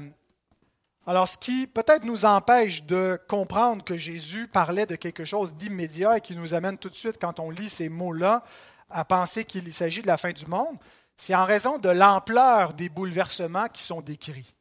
alors, 1.08 1.28
ce 1.28 1.38
qui 1.38 1.66
peut-être 1.66 2.04
nous 2.04 2.26
empêche 2.26 2.84
de 2.84 3.20
comprendre 3.28 3.84
que 3.84 3.98
Jésus 3.98 4.48
parlait 4.48 4.86
de 4.86 4.96
quelque 4.96 5.26
chose 5.26 5.56
d'immédiat 5.56 6.18
et 6.18 6.22
qui 6.22 6.36
nous 6.36 6.54
amène 6.54 6.78
tout 6.78 6.90
de 6.90 6.96
suite, 6.96 7.18
quand 7.20 7.40
on 7.40 7.50
lit 7.50 7.70
ces 7.70 7.90
mots-là, 7.90 8.44
à 8.90 9.04
penser 9.04 9.46
qu'il 9.46 9.72
s'agit 9.74 10.02
de 10.02 10.08
la 10.08 10.18
fin 10.18 10.32
du 10.32 10.46
monde, 10.46 10.78
c'est 11.18 11.34
en 11.34 11.46
raison 11.46 11.80
de 11.80 11.90
l'ampleur 11.90 12.74
des 12.74 12.90
bouleversements 12.90 13.68
qui 13.68 13.84
sont 13.84 14.02
décrits. 14.02 14.54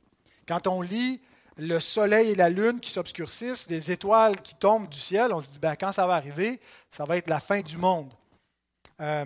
Quand 0.49 0.67
on 0.67 0.81
lit 0.81 1.21
le 1.57 1.79
soleil 1.79 2.31
et 2.31 2.35
la 2.35 2.49
lune 2.49 2.81
qui 2.81 2.91
s'obscurcissent, 2.91 3.69
les 3.69 3.93
étoiles 3.93 4.41
qui 4.41 4.55
tombent 4.55 4.89
du 4.89 4.99
ciel, 4.99 5.33
on 5.33 5.41
se 5.41 5.49
dit, 5.49 5.59
ben, 5.59 5.77
quand 5.77 5.93
ça 5.93 6.07
va 6.07 6.15
arriver, 6.15 6.61
ça 6.91 7.05
va 7.05 7.17
être 7.17 7.29
la 7.29 7.41
fin 7.41 7.61
du 7.61 7.77
monde. 7.77 8.13
Euh, 9.01 9.25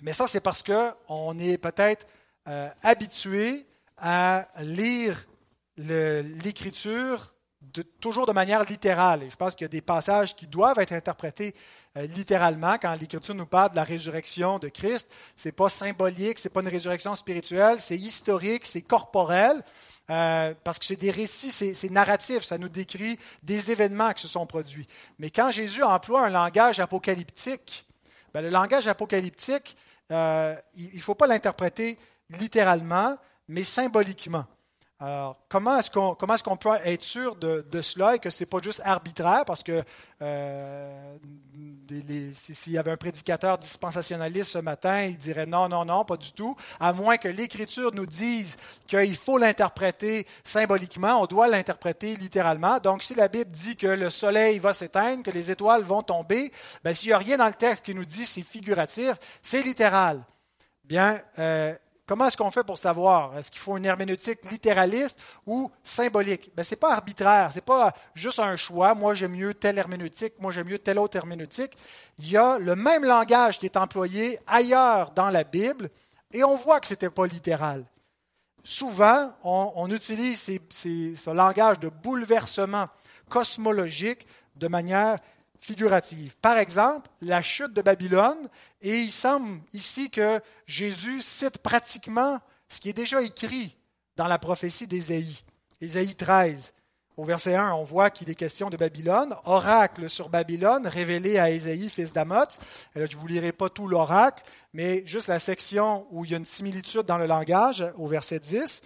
mais 0.00 0.12
ça, 0.12 0.26
c'est 0.26 0.40
parce 0.40 0.62
qu'on 0.62 1.38
est 1.38 1.58
peut-être 1.58 2.06
euh, 2.48 2.68
habitué 2.82 3.66
à 3.98 4.48
lire 4.60 5.26
l'écriture 5.76 7.32
toujours 8.00 8.26
de 8.26 8.32
manière 8.32 8.64
littérale. 8.64 9.22
Et 9.22 9.30
je 9.30 9.36
pense 9.36 9.54
qu'il 9.54 9.64
y 9.64 9.66
a 9.66 9.68
des 9.68 9.80
passages 9.80 10.34
qui 10.34 10.46
doivent 10.46 10.78
être 10.80 10.92
interprétés 10.92 11.54
euh, 11.96 12.06
littéralement 12.08 12.76
quand 12.78 12.92
l'écriture 12.94 13.34
nous 13.34 13.46
parle 13.46 13.70
de 13.70 13.76
la 13.76 13.84
résurrection 13.84 14.58
de 14.58 14.68
Christ. 14.68 15.10
Ce 15.36 15.48
n'est 15.48 15.52
pas 15.52 15.68
symbolique, 15.68 16.38
ce 16.38 16.48
n'est 16.48 16.52
pas 16.52 16.60
une 16.60 16.68
résurrection 16.68 17.14
spirituelle, 17.14 17.78
c'est 17.78 17.96
historique, 17.96 18.66
c'est 18.66 18.82
corporel. 18.82 19.62
Parce 20.08 20.78
que 20.78 20.84
c'est 20.84 20.96
des 20.96 21.12
récits, 21.12 21.50
c'est 21.50 21.90
narratif, 21.90 22.42
ça 22.42 22.58
nous 22.58 22.68
décrit 22.68 23.18
des 23.42 23.70
événements 23.70 24.12
qui 24.12 24.20
se 24.22 24.28
sont 24.28 24.44
produits. 24.44 24.86
Mais 25.18 25.30
quand 25.30 25.50
Jésus 25.50 25.82
emploie 25.82 26.26
un 26.26 26.28
langage 26.28 26.80
apocalyptique, 26.80 27.86
Ben, 28.32 28.42
le 28.42 28.50
langage 28.50 28.88
apocalyptique, 28.88 29.76
euh, 30.10 30.56
il 30.74 30.94
ne 30.94 31.00
faut 31.00 31.14
pas 31.14 31.26
l'interpréter 31.26 31.98
littéralement, 32.30 33.16
mais 33.48 33.64
symboliquement. 33.64 34.46
Alors, 35.04 35.36
comment 35.48 35.78
est-ce 35.78 35.90
qu'on 35.90 36.56
peut 36.56 36.68
être 36.84 37.02
sûr 37.02 37.34
de, 37.34 37.82
cela 37.82 38.14
et 38.14 38.18
que 38.20 38.30
ce 38.30 38.44
n'est 38.44 38.46
pas 38.46 38.58
juste 38.62 38.82
arbitraire? 38.84 39.44
Parce 39.44 39.64
que 39.64 39.82
euh, 40.22 41.16
s'il 42.32 42.74
y 42.74 42.78
avait 42.78 42.92
un 42.92 42.96
prédicateur 42.96 43.58
dispensationaliste 43.58 44.50
ce 44.52 44.58
matin, 44.58 45.02
il 45.02 45.18
dirait 45.18 45.44
non, 45.44 45.68
non, 45.68 45.84
non, 45.84 46.04
pas 46.04 46.16
du 46.16 46.30
tout. 46.30 46.54
À 46.78 46.92
moins 46.92 47.16
que 47.16 47.26
l'Écriture 47.26 47.90
nous 47.92 48.06
dise 48.06 48.56
qu'il 48.86 49.16
faut 49.16 49.38
l'interpréter 49.38 50.24
symboliquement, 50.44 51.20
on 51.20 51.26
doit 51.26 51.48
l'interpréter 51.48 52.14
littéralement. 52.14 52.78
Donc, 52.78 53.02
si 53.02 53.16
la 53.16 53.26
Bible 53.26 53.50
dit 53.50 53.74
que 53.74 53.88
le 53.88 54.08
soleil 54.08 54.60
va 54.60 54.72
s'éteindre, 54.72 55.24
que 55.24 55.32
les 55.32 55.50
étoiles 55.50 55.82
vont 55.82 56.04
tomber, 56.04 56.52
ben, 56.84 56.94
s'il 56.94 57.08
n'y 57.08 57.14
a 57.14 57.18
rien 57.18 57.38
dans 57.38 57.48
le 57.48 57.54
texte 57.54 57.84
qui 57.84 57.94
nous 57.96 58.04
dit 58.04 58.24
c'est 58.24 58.44
figuratif, 58.44 59.14
c'est 59.42 59.62
littéral. 59.62 60.22
Bien, 60.84 61.20
euh, 61.40 61.74
Comment 62.06 62.26
est-ce 62.26 62.36
qu'on 62.36 62.50
fait 62.50 62.64
pour 62.64 62.78
savoir? 62.78 63.38
Est-ce 63.38 63.50
qu'il 63.50 63.60
faut 63.60 63.76
une 63.76 63.84
herméneutique 63.84 64.50
littéraliste 64.50 65.20
ou 65.46 65.70
symbolique? 65.84 66.50
Ben, 66.56 66.64
ce 66.64 66.74
n'est 66.74 66.78
pas 66.78 66.94
arbitraire, 66.94 67.50
ce 67.52 67.56
n'est 67.56 67.62
pas 67.62 67.94
juste 68.14 68.40
un 68.40 68.56
choix. 68.56 68.94
Moi, 68.94 69.14
j'aime 69.14 69.32
mieux 69.32 69.54
telle 69.54 69.78
herméneutique, 69.78 70.34
moi, 70.40 70.50
j'aime 70.50 70.66
mieux 70.66 70.78
telle 70.78 70.98
autre 70.98 71.16
herméneutique. 71.16 71.76
Il 72.18 72.28
y 72.28 72.36
a 72.36 72.58
le 72.58 72.74
même 72.74 73.04
langage 73.04 73.58
qui 73.58 73.66
est 73.66 73.76
employé 73.76 74.40
ailleurs 74.48 75.12
dans 75.12 75.30
la 75.30 75.44
Bible 75.44 75.90
et 76.32 76.42
on 76.42 76.56
voit 76.56 76.80
que 76.80 76.88
ce 76.88 76.94
n'était 76.94 77.10
pas 77.10 77.26
littéral. 77.26 77.84
Souvent, 78.64 79.32
on, 79.42 79.90
utilise 79.90 80.40
ce 80.70 81.30
langage 81.30 81.80
de 81.80 81.88
bouleversement 81.88 82.86
cosmologique 83.28 84.26
de 84.56 84.68
manière 84.68 85.16
figurative. 85.62 86.34
Par 86.42 86.58
exemple, 86.58 87.08
la 87.22 87.40
chute 87.40 87.72
de 87.72 87.82
Babylone, 87.82 88.48
et 88.82 89.00
il 89.00 89.12
semble 89.12 89.60
ici 89.72 90.10
que 90.10 90.40
Jésus 90.66 91.22
cite 91.22 91.58
pratiquement 91.58 92.40
ce 92.68 92.80
qui 92.80 92.90
est 92.90 92.94
déjà 92.94 93.22
écrit 93.22 93.76
dans 94.16 94.26
la 94.26 94.38
prophétie 94.38 94.88
d'Ésaïe. 94.88 95.44
Ésaïe 95.80 96.16
13, 96.16 96.74
au 97.16 97.24
verset 97.24 97.54
1, 97.54 97.74
on 97.74 97.84
voit 97.84 98.10
qu'il 98.10 98.28
est 98.28 98.34
question 98.34 98.70
de 98.70 98.76
Babylone, 98.76 99.36
oracle 99.44 100.10
sur 100.10 100.28
Babylone 100.28 100.86
révélé 100.86 101.38
à 101.38 101.50
Ésaïe, 101.50 101.88
fils 101.88 102.12
d'Amoth. 102.12 102.58
Je 102.96 103.02
ne 103.02 103.16
vous 103.16 103.26
lirai 103.28 103.52
pas 103.52 103.68
tout 103.68 103.86
l'oracle, 103.86 104.42
mais 104.72 105.06
juste 105.06 105.28
la 105.28 105.38
section 105.38 106.06
où 106.10 106.24
il 106.24 106.32
y 106.32 106.34
a 106.34 106.38
une 106.38 106.46
similitude 106.46 107.02
dans 107.02 107.18
le 107.18 107.26
langage, 107.26 107.86
au 107.96 108.08
verset 108.08 108.40
10. 108.40 108.82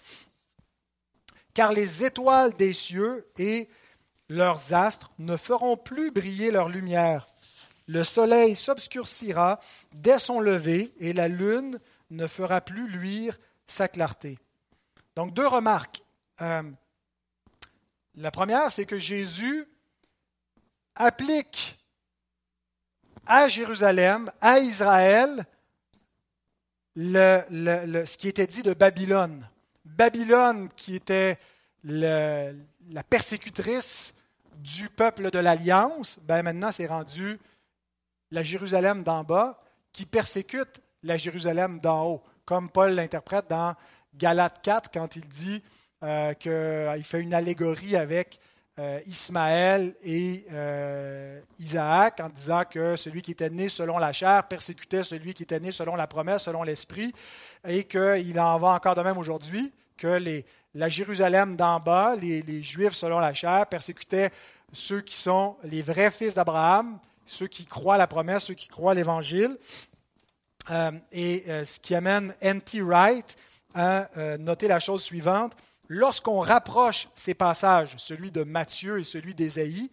Car 1.54 1.72
les 1.72 2.04
étoiles 2.04 2.52
des 2.54 2.74
cieux 2.74 3.26
et 3.38 3.70
leurs 4.28 4.74
astres 4.74 5.10
ne 5.18 5.36
feront 5.36 5.76
plus 5.76 6.10
briller 6.10 6.50
leur 6.50 6.68
lumière. 6.68 7.26
Le 7.86 8.02
soleil 8.02 8.56
s'obscurcira 8.56 9.60
dès 9.94 10.18
son 10.18 10.40
lever 10.40 10.92
et 10.98 11.12
la 11.12 11.28
lune 11.28 11.78
ne 12.10 12.26
fera 12.26 12.60
plus 12.60 12.88
luire 12.88 13.38
sa 13.66 13.88
clarté. 13.88 14.38
Donc 15.14 15.32
deux 15.34 15.46
remarques. 15.46 16.02
Euh, 16.40 16.62
la 18.16 18.30
première, 18.30 18.72
c'est 18.72 18.86
que 18.86 18.98
Jésus 18.98 19.66
applique 20.94 21.78
à 23.26 23.48
Jérusalem, 23.48 24.30
à 24.40 24.58
Israël, 24.58 25.46
ce 26.96 28.16
qui 28.16 28.28
était 28.28 28.46
dit 28.46 28.62
de 28.62 28.74
Babylone. 28.74 29.46
Babylone 29.84 30.68
qui 30.76 30.96
était 30.96 31.38
la 31.84 33.02
persécutrice 33.08 34.15
du 34.58 34.88
peuple 34.88 35.30
de 35.30 35.38
l'Alliance, 35.38 36.18
ben 36.22 36.42
maintenant 36.42 36.72
c'est 36.72 36.86
rendu 36.86 37.38
la 38.30 38.42
Jérusalem 38.42 39.02
d'en 39.02 39.24
bas 39.24 39.60
qui 39.92 40.06
persécute 40.06 40.82
la 41.02 41.16
Jérusalem 41.16 41.80
d'en 41.80 42.04
haut, 42.04 42.22
comme 42.44 42.70
Paul 42.70 42.92
l'interprète 42.92 43.46
dans 43.48 43.74
Galates 44.14 44.60
4 44.62 44.90
quand 44.92 45.16
il 45.16 45.26
dit 45.28 45.62
euh, 46.02 46.34
qu'il 46.34 47.04
fait 47.04 47.22
une 47.22 47.34
allégorie 47.34 47.96
avec 47.96 48.38
euh, 48.78 49.00
Ismaël 49.06 49.94
et 50.02 50.44
euh, 50.52 51.40
Isaac 51.58 52.20
en 52.20 52.28
disant 52.28 52.62
que 52.68 52.96
celui 52.96 53.22
qui 53.22 53.30
était 53.30 53.48
né 53.48 53.70
selon 53.70 53.96
la 53.96 54.12
chair 54.12 54.46
persécutait 54.48 55.02
celui 55.02 55.32
qui 55.32 55.44
était 55.44 55.60
né 55.60 55.72
selon 55.72 55.96
la 55.96 56.06
promesse, 56.06 56.42
selon 56.42 56.62
l'esprit, 56.62 57.14
et 57.66 57.84
qu'il 57.84 58.38
en 58.38 58.58
va 58.58 58.68
encore 58.68 58.94
de 58.94 59.00
même 59.00 59.16
aujourd'hui, 59.16 59.72
que 59.96 60.18
les, 60.18 60.44
la 60.76 60.90
Jérusalem 60.90 61.56
d'en 61.56 61.80
bas, 61.80 62.16
les, 62.16 62.62
Juifs 62.62 62.92
selon 62.92 63.18
la 63.18 63.32
chair, 63.32 63.66
persécutaient 63.66 64.30
ceux 64.72 65.00
qui 65.00 65.16
sont 65.16 65.56
les 65.64 65.80
vrais 65.80 66.10
fils 66.10 66.34
d'Abraham, 66.34 66.98
ceux 67.24 67.46
qui 67.46 67.64
croient 67.64 67.96
la 67.96 68.06
promesse, 68.06 68.44
ceux 68.44 68.54
qui 68.54 68.68
croient 68.68 68.94
l'Évangile. 68.94 69.56
Euh, 70.70 70.90
et 71.12 71.44
euh, 71.48 71.64
ce 71.64 71.80
qui 71.80 71.94
amène 71.94 72.34
N.T. 72.40 72.82
Wright 72.82 73.36
à 73.74 74.10
euh, 74.18 74.36
noter 74.36 74.68
la 74.68 74.78
chose 74.78 75.02
suivante. 75.02 75.52
Lorsqu'on 75.88 76.40
rapproche 76.40 77.08
ces 77.14 77.34
passages, 77.34 77.94
celui 77.96 78.30
de 78.30 78.42
Matthieu 78.42 78.98
et 78.98 79.04
celui 79.04 79.34
d'Ésaïe, 79.34 79.90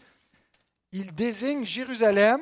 il 0.92 1.14
désigne 1.14 1.64
Jérusalem 1.64 2.42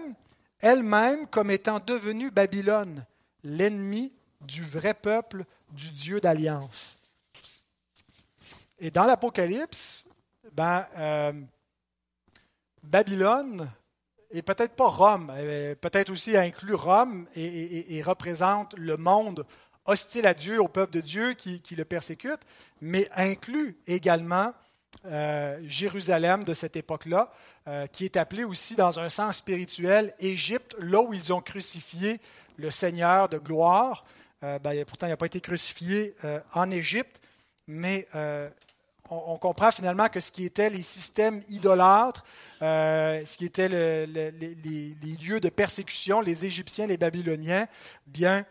elle-même 0.62 1.28
comme 1.28 1.52
étant 1.52 1.80
devenue 1.80 2.32
Babylone, 2.32 3.06
l'ennemi 3.44 4.14
du 4.42 4.64
vrai 4.64 4.94
peuple 4.94 5.46
du 5.74 5.92
Dieu 5.92 6.22
d'alliance. 6.22 6.98
Et 8.84 8.89
dans 8.89 9.06
l'Apocalypse, 9.06 10.08
ben, 10.54 10.88
euh, 10.98 11.32
Babylone, 12.82 13.70
et 14.32 14.41
peut-être 14.41 14.74
pas 14.74 14.88
Rome, 14.88 15.32
peut-être 15.82 16.10
aussi 16.10 16.36
inclut 16.36 16.74
Rome 16.74 17.28
et, 17.36 18.02
représente 18.04 18.74
le 18.78 18.98
monde 18.98 19.46
hostile 19.86 20.26
à 20.26 20.34
Dieu, 20.34 20.60
au 20.60 20.67
peuple 20.67 20.94
de 20.94 21.02
Dieu 21.02 21.34
qui, 21.34 21.76
le 21.76 21.86
persécute, 21.86 22.39
mais 22.82 23.08
inclut 23.15 23.78
également 23.86 24.52
euh, 25.06 25.60
Jérusalem 25.67 26.44
de 26.44 26.54
cette 26.54 26.76
époque-là, 26.76 27.32
euh, 27.67 27.86
qui 27.86 28.06
est 28.06 28.17
appelée 28.17 28.46
aussi 28.46 28.76
dans 28.76 29.00
un 29.00 29.10
sens 29.10 29.38
spirituel 29.38 30.15
Égypte, 30.20 30.76
là 30.80 31.02
où 31.02 31.13
ils 31.13 31.32
ont 31.34 31.41
crucifié 31.41 32.20
le 32.58 32.72
Seigneur 32.72 33.30
de 33.30 33.38
gloire. 33.38 34.06
Ben, 34.41 34.84
pourtant, 34.86 35.06
il 35.06 35.12
n'a 35.12 35.17
pas 35.17 35.28
été 35.28 35.39
crucifié 35.39 36.15
en 36.54 36.72
Égypte, 36.72 37.22
mais 37.67 38.08
on, 39.12 39.38
comprend 39.38 39.71
finalement 39.71 40.08
que 40.08 40.21
ce 40.21 40.32
qui 40.32 40.45
était 40.45 40.69
les 40.69 40.82
systèmes 40.82 41.41
idolâtres, 41.50 42.24
euh, 42.62 43.21
ce 43.26 43.38
qui 43.38 43.45
était 43.45 43.67
les, 43.67 44.08
lieux 45.21 45.39
de 45.41 45.50
persécution, 45.50 46.21
les 46.21 46.45
Égyptiens, 46.45 46.88
les 46.88 46.97
Babyloniens, 46.97 47.67
bien, 48.08 48.45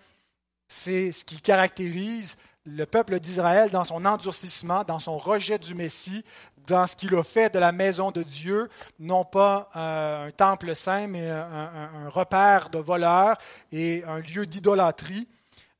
c'est 0.68 1.12
ce 1.12 1.24
qui 1.24 1.40
caractérise 1.40 2.36
le 2.66 2.84
peuple 2.84 3.18
d'Israël 3.20 3.70
dans 3.70 3.84
son 3.84 4.04
endurcissement, 4.04 4.84
dans 4.84 5.00
son 5.00 5.16
rejet 5.16 5.58
du 5.58 5.74
Messie, 5.74 6.24
dans 6.66 6.86
ce 6.86 6.94
qu'il 6.94 7.14
a 7.14 7.24
fait 7.24 7.52
de 7.52 7.58
la 7.58 7.72
maison 7.72 8.10
de 8.10 8.22
Dieu, 8.22 8.68
non 8.98 9.24
pas 9.24 9.70
euh, 9.74 10.26
un 10.26 10.30
temple 10.30 10.76
saint, 10.76 11.06
mais 11.06 11.28
un 11.30 12.08
repère 12.10 12.68
de 12.68 12.78
voleurs 12.78 13.38
et 13.72 14.04
un 14.06 14.18
lieu 14.18 14.44
d'idolâtrie. 14.44 15.26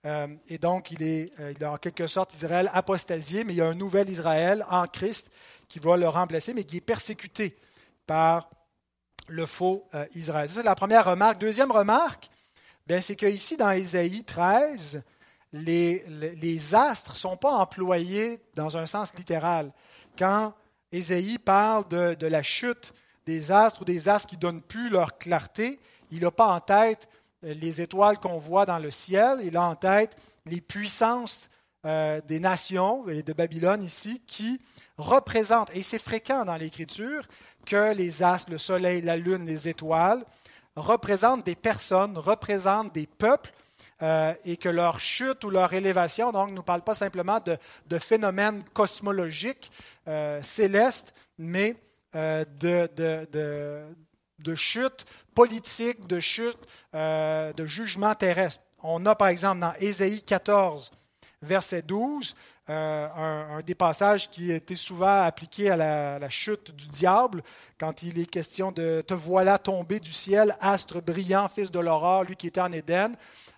Euh, 0.06 0.28
et 0.48 0.58
donc, 0.58 0.90
il 0.90 1.02
est, 1.02 1.30
euh, 1.40 1.52
il 1.54 1.66
en 1.66 1.76
quelque 1.76 2.06
sorte 2.06 2.32
Israël 2.34 2.70
apostasié, 2.72 3.44
mais 3.44 3.52
il 3.52 3.56
y 3.56 3.60
a 3.60 3.66
un 3.66 3.74
nouvel 3.74 4.08
Israël 4.08 4.64
en 4.70 4.86
Christ 4.86 5.30
qui 5.68 5.78
va 5.78 5.96
le 5.96 6.08
remplacer, 6.08 6.54
mais 6.54 6.64
qui 6.64 6.78
est 6.78 6.82
persécuté 6.82 7.56
par 8.06 8.50
le 9.28 9.44
faux 9.46 9.86
euh, 9.94 10.06
Israël. 10.14 10.48
C'est 10.52 10.62
la 10.62 10.74
première 10.74 11.04
remarque. 11.04 11.38
Deuxième 11.38 11.70
remarque, 11.70 12.30
ben, 12.86 13.00
c'est 13.02 13.14
qu'ici, 13.14 13.56
dans 13.56 13.70
Ésaïe 13.70 14.24
13, 14.24 15.02
les, 15.52 16.04
les, 16.08 16.74
astres 16.74 17.12
ne 17.12 17.16
sont 17.16 17.36
pas 17.36 17.52
employés 17.52 18.40
dans 18.54 18.76
un 18.76 18.86
sens 18.86 19.14
littéral. 19.14 19.72
Quand 20.18 20.54
Ésaïe 20.92 21.38
parle 21.38 21.86
de, 21.88 22.14
de 22.14 22.26
la 22.26 22.42
chute 22.42 22.94
des 23.26 23.52
astres 23.52 23.82
ou 23.82 23.84
des 23.84 24.08
astres 24.08 24.28
qui 24.28 24.36
ne 24.36 24.40
donnent 24.40 24.62
plus 24.62 24.88
leur 24.88 25.18
clarté, 25.18 25.78
il 26.10 26.22
n'a 26.22 26.30
pas 26.30 26.48
en 26.48 26.60
tête 26.60 27.08
les 27.42 27.80
étoiles 27.80 28.18
qu'on 28.18 28.38
voit 28.38 28.66
dans 28.66 28.78
le 28.78 28.90
ciel. 28.90 29.40
Il 29.42 29.56
a 29.56 29.62
en 29.62 29.74
tête 29.74 30.16
les 30.46 30.60
puissances 30.60 31.48
euh, 31.86 32.20
des 32.26 32.40
nations 32.40 33.08
et 33.08 33.22
de 33.22 33.32
Babylone 33.32 33.82
ici 33.82 34.22
qui 34.26 34.60
représentent, 34.98 35.70
et 35.74 35.82
c'est 35.82 35.98
fréquent 35.98 36.44
dans 36.44 36.56
l'Écriture, 36.56 37.26
que 37.64 37.94
les 37.94 38.22
astres, 38.22 38.50
le 38.50 38.58
soleil, 38.58 39.00
la 39.00 39.16
lune, 39.16 39.46
les 39.46 39.68
étoiles, 39.68 40.24
représentent 40.76 41.44
des 41.44 41.54
personnes, 41.54 42.18
représentent 42.18 42.92
des 42.92 43.06
peuples, 43.06 43.52
euh, 44.02 44.34
et 44.44 44.56
que 44.56 44.68
leur 44.68 45.00
chute 45.00 45.42
ou 45.44 45.50
leur 45.50 45.72
élévation, 45.72 46.32
donc, 46.32 46.50
ne 46.50 46.60
parle 46.60 46.82
pas 46.82 46.94
simplement 46.94 47.38
de, 47.40 47.98
phénomènes 47.98 48.62
cosmologiques 48.74 49.70
euh, 50.06 50.42
célestes, 50.42 51.14
mais 51.38 51.76
de, 52.12 52.88
de 54.40 54.54
chute 54.54 55.06
de 55.46 56.20
chute, 56.20 56.58
euh, 56.94 57.52
de 57.52 57.66
jugement 57.66 58.14
terrestre. 58.14 58.62
On 58.82 59.04
a 59.06 59.14
par 59.14 59.28
exemple 59.28 59.60
dans 59.60 59.72
Ésaïe 59.80 60.22
14, 60.22 60.90
verset 61.42 61.82
12, 61.82 62.34
euh, 62.68 63.08
un, 63.16 63.60
des 63.62 63.74
passages 63.74 64.30
qui 64.30 64.52
était 64.52 64.76
souvent 64.76 65.22
appliqué 65.22 65.70
à 65.70 65.76
la, 66.18 66.28
chute 66.28 66.74
du 66.74 66.88
diable, 66.88 67.42
quand 67.78 68.02
il 68.02 68.18
est 68.18 68.26
question 68.26 68.70
de 68.70 69.02
Te 69.06 69.14
voilà 69.14 69.58
tombé 69.58 69.98
du 69.98 70.12
ciel, 70.12 70.56
astre 70.60 71.02
brillant, 71.02 71.48
fils 71.48 71.70
de 71.70 71.80
l'aurore, 71.80 72.24
lui 72.24 72.36
qui 72.36 72.46
était 72.46 72.60
en 72.60 72.72
Éden. 72.72 73.14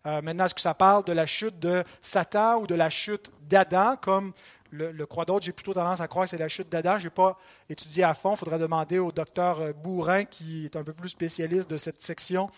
Euh, 0.07 0.23
maintenant, 0.23 0.47
est-ce 0.47 0.55
que 0.55 0.61
ça 0.61 0.75
parle 0.75 1.05
de 1.05 1.13
la 1.13 1.27
chute 1.27 1.59
de 1.59 1.85
Satan 2.01 2.61
ou 2.61 2.67
de 2.67 2.75
la 2.75 2.91
chute 2.91 3.31
d'Adam, 3.43 3.97
comme 4.01 4.33
le, 4.73 4.91
le 4.91 5.07
croix 5.07 5.25
d'autre 5.25 5.45
J'ai 5.45 5.53
plutôt 5.53 5.73
tendance 5.73 6.01
à 6.01 6.09
croire 6.09 6.25
que 6.25 6.31
c'est 6.31 6.39
la 6.39 6.49
chute 6.49 6.69
d'Adam. 6.69 6.99
Je 6.99 7.05
n'ai 7.05 7.11
pas 7.11 7.39
étudié 7.69 8.03
à 8.03 8.15
fond. 8.15 8.33
Il 8.33 8.39
faudrait 8.39 8.59
demander 8.59 8.99
au 8.99 9.13
docteur 9.13 9.61
euh, 9.61 9.73
Bourrin, 9.73 10.25
qui 10.25 10.65
est 10.65 10.77
un 10.77 10.83
peu 10.83 10.93
plus 10.93 11.11
spécialiste 11.11 11.71
de 11.71 11.77
cette 11.77 12.03
section 12.03 12.51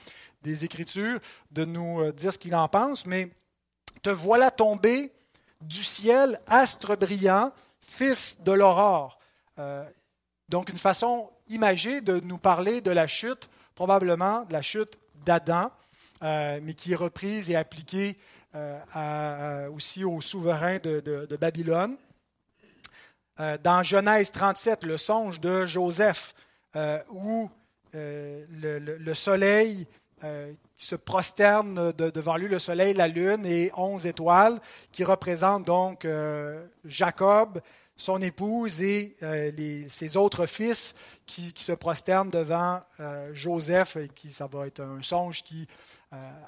des 0.43 0.65
Écritures, 0.65 1.19
de 1.53 1.65
nous 1.65 2.13
dire 2.13 2.33
ce 2.33 2.39
qu'il 2.39 2.55
en 2.55 2.69
pense. 2.69 3.07
Mais 3.07 3.31
te 4.03 4.11
voilà 4.11 4.51
tombé 4.51 5.13
du 5.63 5.83
ciel, 5.83 6.41
astre 6.47 6.97
brillant, 6.97 7.53
fils 7.81 8.39
de 8.43 8.53
l'aurore. 8.53 9.19
Euh, 9.59 9.85
donc 10.49 10.69
une 10.69 10.79
façon 10.79 11.31
imagée 11.49 12.01
de 12.01 12.21
nous 12.21 12.39
parler 12.39 12.81
de 12.81 12.91
la 12.91 13.07
chute, 13.07 13.49
probablement 13.75 14.45
de 14.45 14.53
la 14.53 14.63
chute 14.63 14.99
d'Adam, 15.25 15.71
euh, 16.23 16.61
mais 16.63 16.75
qui 16.75 16.93
est 16.93 16.97
reprise 16.97 17.51
et 17.51 17.57
appliquée 17.57 18.19
euh, 18.55 19.69
aussi 19.71 20.05
aux 20.05 20.21
souverains 20.21 20.79
de, 20.79 21.37
Babylone. 21.37 21.97
Dans 23.39 23.83
Genèse 23.83 24.31
37, 24.31 24.85
le 24.85 24.97
songe 24.97 25.41
de 25.41 25.67
Joseph, 25.67 26.35
où 27.11 27.51
le, 27.93 29.15
soleil 29.15 29.87
qui 30.77 30.87
se 30.87 30.97
prosterne 30.97 31.93
devant 31.93 32.37
lui, 32.37 32.49
le 32.49 32.59
soleil, 32.59 32.95
la 32.95 33.09
lune 33.09 33.47
et 33.47 33.71
onze 33.77 34.07
étoiles, 34.07 34.61
qui 34.93 35.05
représentent 35.05 35.67
donc 35.67 36.05
euh, 36.05 36.67
Jacob, 36.85 37.61
son 37.97 38.21
épouse 38.21 38.83
et 38.83 39.15
euh, 39.23 39.85
ses 39.89 40.17
autres 40.17 40.47
fils 40.47 40.97
qui, 41.27 41.55
se 41.57 41.73
prosternent 41.73 42.31
devant 42.31 42.81
euh, 42.99 43.31
Joseph, 43.33 43.97
et 43.97 44.09
qui, 44.09 44.33
ça 44.33 44.47
va 44.47 44.67
être 44.67 44.81
un 44.81 45.01
songe 45.01 45.43
qui 45.43 45.67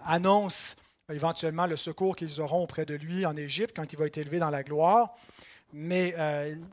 annonce 0.04 0.76
éventuellement 1.12 1.66
le 1.66 1.76
secours 1.76 2.14
qu'ils 2.14 2.40
auront 2.40 2.62
auprès 2.62 2.84
de 2.84 2.94
lui 2.94 3.26
en 3.26 3.36
Égypte 3.36 3.74
quand 3.74 3.92
il 3.92 3.98
va 3.98 4.06
être 4.06 4.18
élevé 4.18 4.38
dans 4.38 4.50
la 4.50 4.62
gloire. 4.62 5.16
Mais 5.78 6.14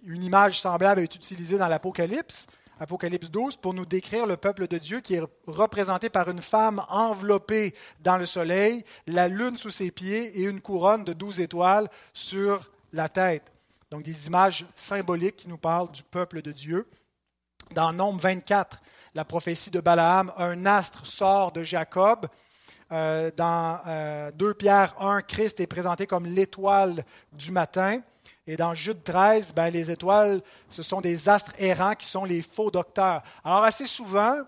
une 0.05 0.23
image 0.23 0.61
semblable 0.61 1.01
est 1.01 1.15
utilisée 1.15 1.57
dans 1.57 1.67
l'Apocalypse. 1.67 2.47
Apocalypse 2.79 3.29
12, 3.29 3.57
pour 3.57 3.73
nous 3.73 3.85
décrire 3.85 4.25
le 4.25 4.37
peuple 4.37 4.67
de 4.67 4.77
Dieu 4.77 5.01
qui 5.01 5.15
est 5.15 5.23
représenté 5.45 6.09
par 6.09 6.29
une 6.29 6.41
femme 6.41 6.81
enveloppée 6.89 7.75
dans 7.99 8.17
le 8.17 8.25
soleil, 8.25 8.83
la 9.07 9.27
lune 9.27 9.57
sous 9.57 9.69
ses 9.69 9.91
pieds 9.91 10.39
et 10.39 10.43
une 10.43 10.61
couronne 10.61 11.03
de 11.03 11.11
douze 11.13 11.39
étoiles 11.39 11.89
sur 12.13 12.71
la 12.93 13.09
tête. 13.09 13.51
Donc 13.91 14.03
des 14.03 14.27
images 14.27 14.65
symboliques 14.75 15.35
qui 15.35 15.49
nous 15.49 15.57
parlent 15.57 15.91
du 15.91 16.03
peuple 16.03 16.41
de 16.41 16.51
Dieu. 16.51 16.89
Dans 17.75 17.91
Nombre 17.91 18.21
24, 18.21 18.81
la 19.15 19.25
prophétie 19.25 19.69
de 19.69 19.81
Balaam, 19.81 20.31
un 20.37 20.65
astre 20.65 21.05
sort 21.05 21.51
de 21.51 21.63
Jacob. 21.63 22.27
Euh, 22.91 23.31
dans 23.35 23.79
2 24.35 24.45
euh, 24.45 24.53
Pierre 24.53 24.95
1, 25.01 25.21
Christ 25.23 25.59
est 25.59 25.67
présenté 25.67 26.07
comme 26.07 26.25
l'étoile 26.25 27.05
du 27.33 27.51
matin. 27.51 28.01
Et 28.45 28.57
dans 28.57 28.75
Jude 28.75 29.03
13, 29.03 29.53
ben, 29.53 29.69
les 29.69 29.89
étoiles, 29.89 30.41
ce 30.69 30.83
sont 30.83 30.99
des 30.99 31.29
astres 31.29 31.53
errants 31.59 31.95
qui 31.95 32.05
sont 32.05 32.25
les 32.25 32.41
faux 32.41 32.71
docteurs. 32.71 33.23
Alors 33.43 33.63
assez 33.63 33.85
souvent, 33.85 34.41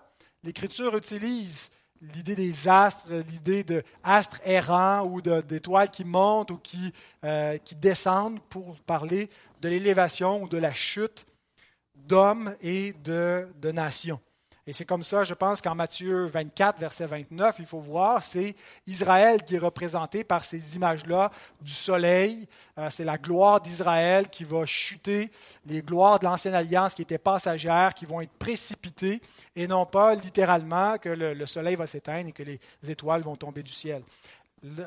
l'Écriture 0.43 0.95
utilise 0.97 1.71
l'idée 2.01 2.35
des 2.35 2.67
astres, 2.67 3.07
l'idée 3.31 3.63
d'astres 3.63 4.41
errants 4.43 5.05
ou 5.05 5.21
d'étoiles 5.21 5.89
qui 5.89 6.03
montent 6.03 6.51
ou 6.51 6.57
qui, 6.57 6.93
euh, 7.23 7.57
qui 7.57 7.75
descendent 7.75 8.41
pour 8.49 8.75
parler 8.81 9.29
de 9.61 9.69
l'élévation 9.69 10.43
ou 10.43 10.49
de 10.49 10.57
la 10.57 10.73
chute 10.73 11.25
d'hommes 11.95 12.53
et 12.61 12.93
de 13.03 13.71
nations. 13.71 14.19
Et 14.67 14.73
c'est 14.73 14.85
comme 14.85 15.03
ça, 15.03 15.23
je 15.23 15.35
pense 15.35 15.61
qu'en 15.61 15.75
Matthieu 15.75 16.25
24, 16.25 16.79
verset 16.79 17.05
29, 17.05 17.57
il 17.59 17.67
faut 17.67 17.79
voir, 17.79 18.23
c'est 18.23 18.55
Israël 18.87 19.43
qui 19.43 19.55
est 19.55 19.59
représenté 19.59 20.23
par 20.23 20.43
ces 20.43 20.75
images-là 20.75 21.29
du 21.61 21.71
soleil. 21.71 22.47
Euh, 22.79 22.89
c'est 22.89 23.03
la 23.03 23.19
gloire 23.19 23.61
d'Israël 23.61 24.27
qui 24.27 24.43
va 24.43 24.65
chuter, 24.65 25.29
les 25.67 25.83
gloires 25.83 26.17
de 26.17 26.25
l'ancienne 26.25 26.55
alliance 26.55 26.95
qui 26.95 27.03
étaient 27.03 27.19
passagères, 27.19 27.93
qui 27.93 28.07
vont 28.07 28.21
être 28.21 28.33
précipitées, 28.39 29.21
et 29.55 29.67
non 29.67 29.85
pas 29.85 30.15
littéralement 30.15 30.97
que 30.97 31.09
le, 31.09 31.45
soleil 31.45 31.75
va 31.75 31.85
s'éteindre 31.85 32.29
et 32.29 32.31
que 32.31 32.41
les 32.41 32.59
étoiles 32.87 33.21
vont 33.21 33.35
tomber 33.35 33.61
du 33.61 33.71
ciel. 33.71 34.01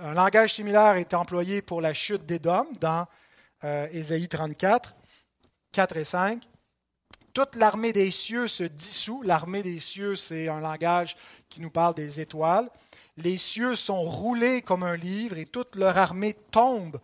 Un 0.02 0.14
langage 0.14 0.54
similaire 0.54 0.96
est 0.96 1.14
employé 1.14 1.62
pour 1.62 1.80
la 1.80 1.94
chute 1.94 2.26
d'Édom 2.26 2.66
dans 2.80 3.06
euh, 3.62 3.86
Ésaïe 3.92 4.26
34, 4.26 4.92
4 5.70 5.96
et 5.98 6.04
5 6.04 6.48
toute 7.38 7.54
l'armée 7.54 7.92
des 7.92 8.10
cieux 8.10 8.48
se 8.48 8.64
dissout. 8.64 9.22
L'armée 9.22 9.62
des 9.62 9.78
cieux, 9.78 10.16
c'est 10.16 10.48
un 10.48 10.58
langage 10.58 11.16
qui 11.48 11.60
nous 11.60 11.70
parle 11.70 11.94
des 11.94 12.18
étoiles. 12.18 12.68
Les 13.16 13.36
cieux 13.36 13.76
sont 13.76 14.02
roulés 14.02 14.60
comme 14.60 14.82
un 14.82 14.96
livre 14.96 15.38
et 15.38 15.46
toute 15.46 15.76
leur 15.76 15.96
armée 15.96 16.34
tombe, 16.50 16.98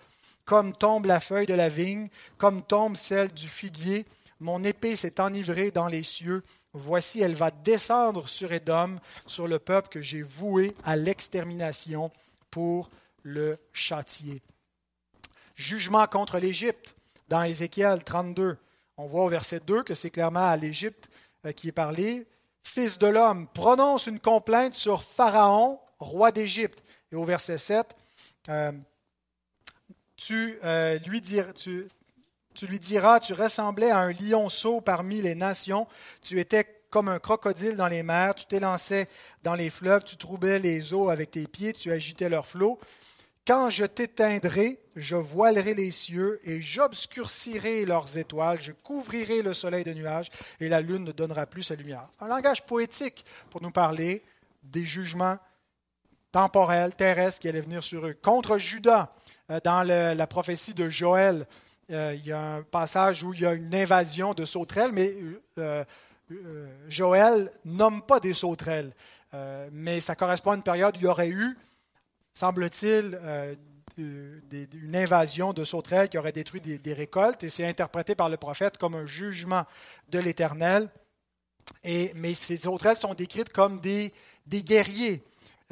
comme 0.45 0.72
tombe 0.72 1.07
la 1.07 1.20
feuille 1.20 1.47
de 1.47 1.55
la 1.55 1.68
vigne, 1.68 2.09
comme 2.37 2.64
tombe 2.64 2.97
celle 2.97 3.32
du 3.32 3.47
figuier. 3.47 4.07
Mon 4.41 4.64
épée 4.64 4.97
s'est 4.97 5.20
enivrée 5.20 5.70
dans 5.70 5.87
les 5.87 6.03
cieux. 6.03 6.43
Voici, 6.72 7.20
elle 7.20 7.37
va 7.37 7.53
descendre 7.53 8.28
sur 8.28 8.53
Édom, 8.53 8.97
sur 9.28 9.47
le 9.47 9.61
peuple 9.61 9.89
que 9.89 10.03
j'ai 10.03 10.22
voué 10.22 10.74
à 10.85 10.97
l'extermination 10.97 12.11
pour 12.51 12.91
le 13.22 13.57
châtier. 13.72 14.43
Jugement 15.55 16.09
contre 16.09 16.41
l'Égypte, 16.41 16.97
dans 17.28 17.45
Ézéchiel 17.45 18.03
32. 18.03 18.59
On 18.97 19.07
voit 19.07 19.24
au 19.24 19.28
verset 19.28 19.61
2 19.61 19.82
que 19.82 19.95
c'est 19.95 20.11
clairement 20.11 20.49
à 20.49 20.57
l'Égypte 20.57 21.09
euh, 21.47 21.53
qui 21.53 21.68
est 21.68 21.72
parlé. 21.72 22.26
Fils 22.62 22.99
de 22.99 23.07
l'homme, 23.07 23.49
prononce 23.49 24.07
une 24.07 24.20
complainte 24.20 24.74
sur 24.74 25.03
Pharaon, 25.03 25.80
roi 25.99 26.30
d'Égypte. 26.30 26.82
Et 27.12 27.16
au 27.16 27.24
verset 27.24 27.59
7, 27.59 27.95
euh, 28.49 28.72
tu, 30.16 30.59
euh, 30.64 30.99
lui 31.07 31.20
diras, 31.20 31.53
tu, 31.53 31.88
tu 32.55 32.66
lui 32.66 32.78
diras, 32.78 33.20
tu 33.20 33.32
ressemblais 33.32 33.90
à 33.90 33.99
un 33.99 34.12
lionceau 34.12 34.80
parmi 34.80 35.20
les 35.20 35.34
nations, 35.34 35.86
tu 36.22 36.38
étais 36.38 36.64
comme 36.90 37.09
un 37.09 37.18
crocodile 37.18 37.76
dans 37.76 37.88
les 37.88 38.05
mers, 38.05 38.36
tu 38.36 38.47
t'élançais 38.47 39.09
dans 39.42 39.55
les 39.55 39.70
fleuves, 39.70 40.05
tu 40.05 40.16
troublais 40.16 40.61
les 40.61 40.95
eaux 40.95 41.11
avec 41.11 41.32
tes 41.32 41.49
pieds, 41.49 41.72
tu 41.72 41.90
agitais 41.90 42.28
leurs 42.28 42.47
flots. 42.47 42.78
Quand 43.47 43.68
je 43.68 43.84
t'éteindrai, 43.84 44.80
je 44.97 45.16
voilerai 45.16 45.74
les 45.74 45.90
cieux 45.90 46.40
et 46.45 46.62
j'obscurcirai 46.62 47.84
leurs 47.84 48.16
étoiles, 48.16 48.59
je 48.61 48.72
couvrirai 48.72 49.42
le 49.42 49.53
soleil 49.53 49.84
de 49.84 49.92
nuages 49.92 50.30
et 50.61 50.70
la 50.70 50.80
lune 50.80 51.05
ne 51.05 51.12
donnera 51.12 51.45
plus 51.45 51.64
sa 51.64 51.74
lumière. 51.74 52.09
Un 52.20 52.28
langage 52.28 52.64
poétique 52.64 53.24
pour 53.51 53.61
nous 53.61 53.70
parler 53.70 54.22
des 54.62 54.84
jugements 54.84 55.36
temporels, 56.32 56.95
terrestres 56.95 57.40
qui 57.40 57.49
allaient 57.49 57.61
venir 57.61 57.84
sur 57.84 58.07
eux. 58.07 58.14
Contre 58.14 58.57
Judas, 58.57 59.12
euh, 59.51 59.61
dans 59.62 59.86
la 59.86 60.26
prophétie 60.26 60.72
de 60.72 60.88
Joël, 60.88 61.47
euh, 61.90 62.14
il 62.14 62.26
y 62.26 62.32
a 62.32 62.57
un 62.57 62.62
passage 62.62 63.22
où 63.24 63.34
il 63.34 63.40
y 63.40 63.47
a 63.47 63.53
une 63.53 63.74
invasion 63.74 64.32
de 64.32 64.47
sauterelles, 64.47 64.92
mais 64.92 65.14
euh, 65.59 65.84
Joël 66.88 67.51
nomme 67.66 68.01
pas 68.01 68.20
des 68.20 68.32
sauterelles. 68.32 68.92
mais 69.70 70.01
ça 70.01 70.14
correspond 70.14 70.53
à 70.53 70.55
une 70.55 70.62
période 70.62 70.97
où 70.97 71.01
il 71.01 71.05
y 71.05 71.09
aurait 71.09 71.28
eu 71.28 71.59
semble-t-il, 72.35 73.18
euh, 73.22 73.55
une 73.97 74.97
invasion 74.97 75.53
de 75.53 75.64
sauterelles 75.64 76.09
qui 76.09 76.18
aurait 76.18 76.32
détruit 76.32 76.61
des, 76.61 76.93
récoltes, 76.93 77.45
et 77.45 77.49
c'est 77.49 77.64
interprété 77.64 78.16
par 78.16 78.28
le 78.28 78.37
prophète 78.37 78.76
comme 78.76 78.97
un 78.97 79.07
jugement 79.07 79.64
de 80.09 80.18
l'Éternel. 80.18 80.89
mais 81.85 82.35
ces 82.35 82.57
sauterelles 82.57 82.97
sont 82.97 83.14
décrites 83.14 83.53
comme 83.53 83.80
des, 83.80 84.12
guerriers. 84.49 85.22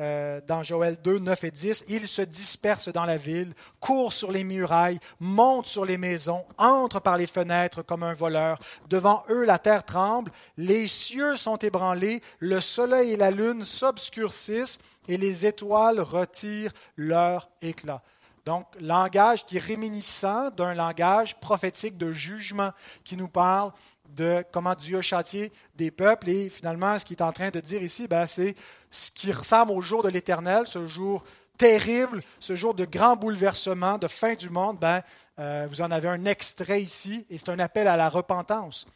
Euh, 0.00 0.40
dans 0.46 0.62
Joël 0.62 0.96
2, 1.04 1.18
9 1.18 1.44
et 1.44 1.50
10, 1.50 1.84
ils 1.88 2.08
se 2.08 2.22
dispersent 2.22 2.88
dans 2.88 3.04
la 3.04 3.18
ville, 3.18 3.52
courent 3.78 4.14
sur 4.14 4.32
les 4.32 4.42
murailles, 4.42 4.98
montent 5.20 5.66
sur 5.66 5.84
les 5.84 5.98
maisons, 5.98 6.46
entrent 6.56 7.00
par 7.00 7.18
les 7.18 7.26
fenêtres 7.26 7.82
comme 7.82 8.02
un 8.02 8.14
voleur. 8.14 8.58
Devant 8.88 9.22
eux, 9.28 9.44
la 9.44 9.58
terre 9.58 9.84
tremble, 9.84 10.32
les 10.56 10.86
cieux 10.86 11.36
sont 11.36 11.58
ébranlés, 11.58 12.22
le 12.38 12.60
soleil 12.62 13.12
et 13.12 13.16
la 13.18 13.30
lune 13.30 13.64
s'obscurcissent, 13.64 14.78
et 15.08 15.18
les 15.18 15.44
étoiles 15.44 16.00
retirent 16.00 16.72
leur 16.96 17.50
éclat. 17.60 18.02
Donc, 18.44 18.66
langage 18.80 19.44
qui 19.44 19.58
est 19.58 19.60
réminiscent 19.60 20.50
d'un 20.50 20.74
langage 20.74 21.38
prophétique 21.38 21.96
de 21.96 22.12
jugement 22.12 22.72
qui 23.04 23.16
nous 23.16 23.28
parle 23.28 23.72
de 24.14 24.44
comment 24.52 24.74
Dieu 24.74 24.98
a 24.98 25.02
châtié 25.02 25.52
des 25.74 25.90
peuples. 25.90 26.28
Et 26.28 26.48
finalement, 26.48 26.98
ce 26.98 27.04
qu'il 27.04 27.16
est 27.16 27.22
en 27.22 27.32
train 27.32 27.50
de 27.50 27.60
dire 27.60 27.82
ici, 27.82 28.08
ben, 28.08 28.26
c'est 28.26 28.54
ce 28.90 29.10
qui 29.10 29.32
ressemble 29.32 29.72
au 29.72 29.80
jour 29.80 30.02
de 30.02 30.08
l'Éternel, 30.08 30.66
ce 30.66 30.86
jour 30.86 31.24
terrible, 31.58 32.22
ce 32.40 32.56
jour 32.56 32.74
de 32.74 32.84
grand 32.84 33.16
bouleversement, 33.16 33.98
de 33.98 34.08
fin 34.08 34.34
du 34.34 34.50
monde. 34.50 34.78
Ben, 34.78 35.02
euh, 35.38 35.66
vous 35.68 35.80
en 35.80 35.90
avez 35.90 36.08
un 36.08 36.24
extrait 36.24 36.82
ici, 36.82 37.26
et 37.30 37.38
c'est 37.38 37.50
un 37.50 37.58
appel 37.58 37.88
à 37.88 37.96
la 37.96 38.08
repentance. 38.08 38.86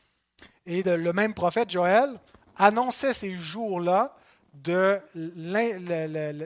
Et 0.67 0.83
le 0.83 1.13
même 1.13 1.33
prophète 1.33 1.71
Joël 1.71 2.11
annonçait 2.57 3.15
ces 3.15 3.33
jours-là 3.33 4.17
de 4.63 4.99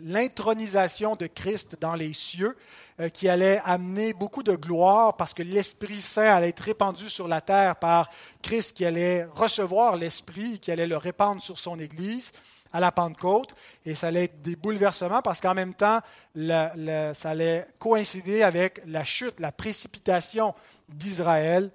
l'intronisation 0.02 1.16
de 1.16 1.26
Christ 1.26 1.78
dans 1.80 1.94
les 1.94 2.12
cieux, 2.12 2.56
euh, 3.00 3.08
qui 3.08 3.28
allait 3.28 3.62
amener 3.64 4.12
beaucoup 4.12 4.42
de 4.42 4.54
gloire 4.54 5.16
parce 5.16 5.32
que 5.32 5.42
l'Esprit 5.42 6.00
Saint 6.00 6.34
allait 6.34 6.50
être 6.50 6.60
répandu 6.60 7.08
sur 7.08 7.28
la 7.28 7.40
terre 7.40 7.76
par 7.76 8.10
Christ 8.42 8.76
qui 8.76 8.84
allait 8.84 9.24
recevoir 9.24 9.96
l'Esprit, 9.96 10.58
qui 10.58 10.70
allait 10.70 10.86
le 10.86 10.98
répandre 10.98 11.40
sur 11.40 11.56
son 11.56 11.78
Église 11.78 12.32
à 12.72 12.80
la 12.80 12.92
Pentecôte. 12.92 13.54
Et 13.86 13.94
ça 13.94 14.08
allait 14.08 14.24
être 14.24 14.42
des 14.42 14.56
bouleversements 14.56 15.22
parce 15.22 15.40
qu'en 15.40 15.54
même 15.54 15.72
temps, 15.72 16.00
ça 16.36 17.30
allait 17.30 17.66
coïncider 17.78 18.42
avec 18.42 18.82
la 18.86 19.04
chute, 19.04 19.40
la 19.40 19.52
précipitation 19.52 20.54
d'Israël. 20.88 21.70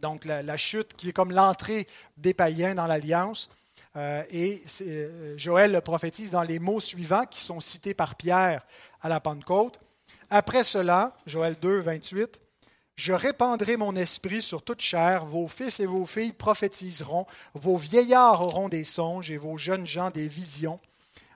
Donc 0.00 0.24
la, 0.24 0.56
chute 0.56 0.94
qui 0.94 1.10
est 1.10 1.12
comme 1.12 1.32
l'entrée 1.32 1.86
des 2.16 2.34
païens 2.34 2.74
dans 2.74 2.86
l'Alliance. 2.86 3.48
Euh, 3.96 4.22
et 4.30 4.62
euh, 4.82 5.34
Joël 5.36 5.72
le 5.72 5.80
prophétise 5.80 6.30
dans 6.30 6.42
les 6.42 6.58
mots 6.58 6.80
suivants 6.80 7.26
qui 7.26 7.40
sont 7.40 7.60
cités 7.60 7.94
par 7.94 8.14
Pierre 8.14 8.64
à 9.02 9.08
la 9.08 9.20
Pentecôte. 9.20 9.80
Après 10.30 10.64
cela, 10.64 11.14
Joël 11.26 11.56
2, 11.60 11.80
28, 11.80 12.40
je 12.94 13.12
répandrai 13.12 13.76
mon 13.76 13.96
esprit 13.96 14.40
sur 14.40 14.62
toute 14.62 14.80
chair, 14.80 15.24
vos 15.24 15.48
fils 15.48 15.80
et 15.80 15.86
vos 15.86 16.06
filles 16.06 16.32
prophétiseront, 16.32 17.26
vos 17.54 17.76
vieillards 17.76 18.42
auront 18.42 18.68
des 18.68 18.84
songes 18.84 19.30
et 19.30 19.36
vos 19.36 19.56
jeunes 19.56 19.86
gens 19.86 20.10
des 20.10 20.28
visions. 20.28 20.80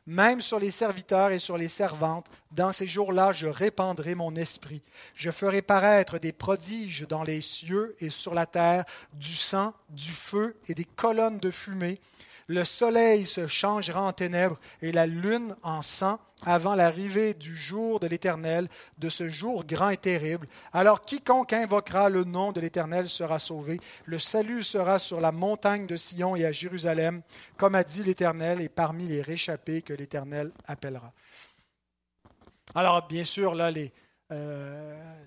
Même 0.06 0.40
sur 0.40 0.60
les 0.60 0.70
serviteurs 0.70 1.32
et 1.32 1.40
sur 1.40 1.58
les 1.58 1.66
servantes, 1.66 2.26
dans 2.52 2.70
ces 2.70 2.86
jours-là, 2.86 3.32
je 3.32 3.48
répandrai 3.48 4.14
mon 4.14 4.36
esprit. 4.36 4.80
Je 5.14 5.32
ferai 5.32 5.62
paraître 5.62 6.18
des 6.18 6.32
prodiges 6.32 7.06
dans 7.08 7.24
les 7.24 7.40
cieux 7.40 7.96
et 7.98 8.10
sur 8.10 8.32
la 8.32 8.46
terre, 8.46 8.84
du 9.14 9.34
sang, 9.34 9.74
du 9.88 10.12
feu 10.12 10.56
et 10.68 10.74
des 10.74 10.84
colonnes 10.84 11.40
de 11.40 11.50
fumée. 11.50 12.00
Le 12.48 12.64
soleil 12.64 13.26
se 13.26 13.48
changera 13.48 14.02
en 14.02 14.12
ténèbres 14.12 14.58
et 14.80 14.92
la 14.92 15.06
lune 15.06 15.56
en 15.62 15.82
sang 15.82 16.20
avant 16.44 16.74
l'arrivée 16.74 17.34
du 17.34 17.56
jour 17.56 17.98
de 17.98 18.06
l'Éternel, 18.06 18.68
de 18.98 19.08
ce 19.08 19.28
jour 19.28 19.64
grand 19.64 19.90
et 19.90 19.96
terrible. 19.96 20.46
Alors 20.72 21.04
quiconque 21.04 21.52
invoquera 21.52 22.08
le 22.08 22.24
nom 22.24 22.52
de 22.52 22.60
l'Éternel 22.60 23.08
sera 23.08 23.38
sauvé. 23.38 23.80
Le 24.04 24.18
salut 24.18 24.62
sera 24.62 24.98
sur 24.98 25.20
la 25.20 25.32
montagne 25.32 25.86
de 25.86 25.96
Sion 25.96 26.36
et 26.36 26.44
à 26.44 26.52
Jérusalem, 26.52 27.22
comme 27.56 27.74
a 27.74 27.82
dit 27.82 28.02
l'Éternel, 28.02 28.60
et 28.60 28.68
parmi 28.68 29.06
les 29.08 29.22
réchappés 29.22 29.82
que 29.82 29.94
l'Éternel 29.94 30.52
appellera. 30.66 31.12
Alors 32.74 33.06
bien 33.08 33.24
sûr, 33.24 33.54
là, 33.54 33.70
les, 33.70 33.92
euh, 34.32 35.24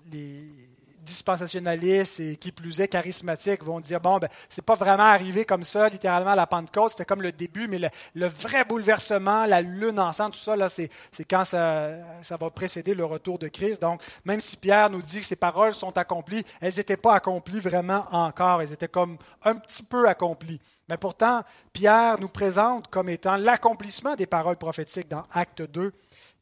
dispensationalistes 1.02 2.20
et 2.20 2.36
qui 2.36 2.52
plus 2.52 2.80
est 2.80 2.88
charismatiques 2.88 3.62
vont 3.64 3.80
dire 3.80 4.00
bon, 4.00 4.18
ben, 4.18 4.28
c'est 4.48 4.64
pas 4.64 4.74
vraiment 4.74 5.04
arrivé 5.04 5.44
comme 5.44 5.64
ça, 5.64 5.88
littéralement 5.88 6.30
à 6.30 6.36
la 6.36 6.46
Pentecôte, 6.46 6.92
c'était 6.92 7.04
comme 7.04 7.22
le 7.22 7.32
début, 7.32 7.68
mais 7.68 7.90
le, 8.14 8.26
vrai 8.26 8.64
bouleversement, 8.64 9.46
la 9.46 9.62
lune 9.62 9.98
ensemble, 9.98 10.32
tout 10.32 10.40
ça, 10.40 10.56
là, 10.56 10.68
c'est, 10.68 10.90
quand 11.28 11.44
ça, 11.44 11.90
ça 12.22 12.36
va 12.36 12.50
précéder 12.50 12.94
le 12.94 13.04
retour 13.04 13.38
de 13.38 13.48
Christ. 13.48 13.80
Donc, 13.80 14.02
même 14.24 14.40
si 14.40 14.56
Pierre 14.56 14.90
nous 14.90 15.02
dit 15.02 15.20
que 15.20 15.26
ces 15.26 15.36
paroles 15.36 15.74
sont 15.74 15.96
accomplies, 15.96 16.44
elles 16.60 16.74
n'étaient 16.76 16.96
pas 16.96 17.14
accomplies 17.14 17.60
vraiment 17.60 18.06
encore, 18.10 18.62
elles 18.62 18.72
étaient 18.72 18.88
comme 18.88 19.16
un 19.44 19.54
petit 19.54 19.82
peu 19.82 20.08
accomplies. 20.08 20.60
Mais 20.88 20.96
pourtant, 20.96 21.42
Pierre 21.72 22.18
nous 22.20 22.28
présente 22.28 22.88
comme 22.88 23.08
étant 23.08 23.36
l'accomplissement 23.36 24.16
des 24.16 24.26
paroles 24.26 24.56
prophétiques 24.56 25.08
dans 25.08 25.24
Acte 25.32 25.62
2, 25.62 25.92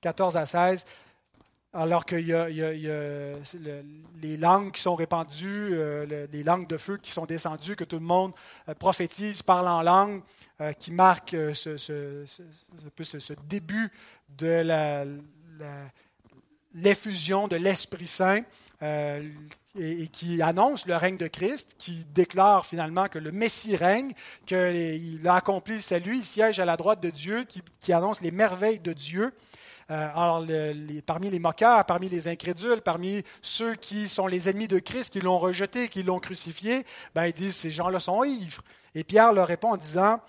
14 0.01 0.37
à 0.37 0.47
16 0.47 0.85
alors 1.73 2.07
qu'il 2.07 2.27
y 2.27 2.33
a, 2.33 2.49
les 4.23 4.37
langues 4.37 4.73
qui 4.73 4.81
sont 4.81 4.95
répandues, 4.95 5.71
euh, 5.73 6.27
les 6.33 6.43
langues 6.43 6.67
de 6.67 6.79
feu 6.79 6.97
qui 6.97 7.11
sont 7.11 7.27
descendues, 7.27 7.77
que 7.77 7.85
tout 7.85 7.99
le 7.99 8.05
monde 8.05 8.33
euh, 8.69 8.75
prophétise, 8.75 9.43
parle 9.43 9.69
en 9.69 9.83
langue, 9.83 10.23
euh, 10.61 10.73
qui 10.73 10.93
marque 10.93 11.37
ce, 11.55 11.77
ce, 11.77 13.33
début 13.49 13.91
de 14.39 14.65
l'effusion 16.75 17.49
de 17.49 17.57
l'Esprit 17.57 18.07
Saint 18.07 18.43
et, 18.81 20.09
qui 20.09 20.41
annonce 20.41 20.87
le 20.87 20.97
règne 20.97 21.19
de 21.19 21.29
Christ, 21.29 21.75
qui 21.79 22.07
déclare 22.15 22.65
finalement 22.65 23.09
que 23.09 23.19
le 23.19 23.31
Messie 23.31 23.77
règne, 23.77 24.13
qu'il 24.47 25.21
a 25.27 25.35
accompli 25.35 25.77
le 25.77 25.81
salut, 25.81 26.17
il 26.17 26.25
siège 26.25 26.61
à 26.61 26.65
la 26.65 26.77
droite 26.77 27.03
de 27.03 27.11
Dieu, 27.11 27.45
qui 27.79 27.93
annonce 27.93 28.23
les 28.23 28.31
merveilles 28.31 28.81
de 28.81 28.93
Dieu. 28.95 29.33
Euh, 29.91 30.09
alors, 30.15 30.45
parmi 31.07 31.31
les 31.31 31.39
moqueurs, 31.39 31.85
parmi 31.87 32.09
les 32.09 32.29
incrédules, 32.29 32.83
parmi 32.83 33.23
ceux 33.41 33.75
qui 33.75 34.09
sont 34.09 34.27
les 34.27 34.49
ennemis 34.49 34.69
de 34.69 34.79
Christ, 34.79 35.13
qui 35.13 35.21
l'ont 35.21 35.39
rejeté, 35.39 35.89
qui 35.89 36.03
l'ont 36.03 36.19
crucifié, 36.19 36.85
ben, 37.15 37.27
ils 37.27 37.33
disent 37.33 37.57
ces 37.57 37.71
gens-là 37.71 37.99
sont 37.99 38.23
ivres. 38.23 38.63
Et 38.95 39.03
Pierre 39.03 39.33
leur 39.33 39.47
répond 39.47 39.73
en 39.73 39.77
disant, 39.79 40.21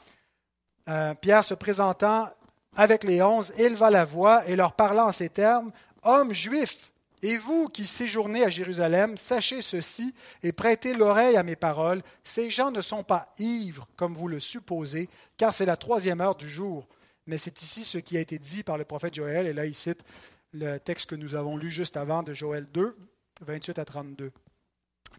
euh, 0.88 1.14
Pierre 1.14 1.44
se 1.44 1.54
présentant 1.54 2.30
avec 2.76 3.04
les 3.04 3.22
onze, 3.22 3.52
éleva 3.58 3.90
la 3.90 4.06
voix 4.06 4.48
et 4.48 4.56
leur 4.56 4.74
parlant 4.74 5.08
en 5.08 5.12
ces 5.12 5.30
termes, 5.30 5.72
Hommes 6.04 6.32
juifs, 6.32 6.94
et 7.22 7.36
vous 7.36 7.68
qui 7.68 7.86
séjournez 7.86 8.46
à 8.46 8.50
Jérusalem, 8.50 9.18
sachez 9.18 9.62
ceci 9.62 10.14
et 10.42 10.54
prêtez 10.54 10.94
l'oreille 10.94 11.36
à 11.36 11.44
mes 11.44 11.58
paroles. 11.58 12.02
Ces 12.24 12.50
gens 12.50 12.72
ne 12.72 12.80
sont 12.80 13.04
pas 13.04 13.34
ivres, 13.38 13.90
comme 13.98 14.14
vous 14.14 14.30
le 14.30 14.40
supposez, 14.40 15.10
car 15.36 15.54
c'est 15.54 15.66
la 15.66 15.76
troisième 15.76 16.22
heure 16.22 16.36
du 16.36 16.48
jour 16.48 16.88
mais 17.30 17.38
c'est 17.38 17.62
ici 17.62 17.84
ce 17.84 18.00
qui 18.00 18.18
a 18.18 18.20
été 18.20 18.40
dit 18.40 18.64
par 18.64 18.78
le 18.80 18.86
prophète 18.86 19.14
Joël, 19.14 19.46
et 19.46 19.54
là 19.54 19.68
il 19.68 19.76
cite 19.76 20.04
le 20.52 20.80
texte 20.80 21.12
que 21.12 21.16
nous 21.16 21.36
avons 21.36 21.58
lu 21.58 21.70
juste 21.70 21.96
avant 21.96 22.24
de 22.24 22.34
Joël 22.34 22.66
2, 22.74 22.98
28 23.46 23.78
à 23.78 23.86
32, 23.86 24.32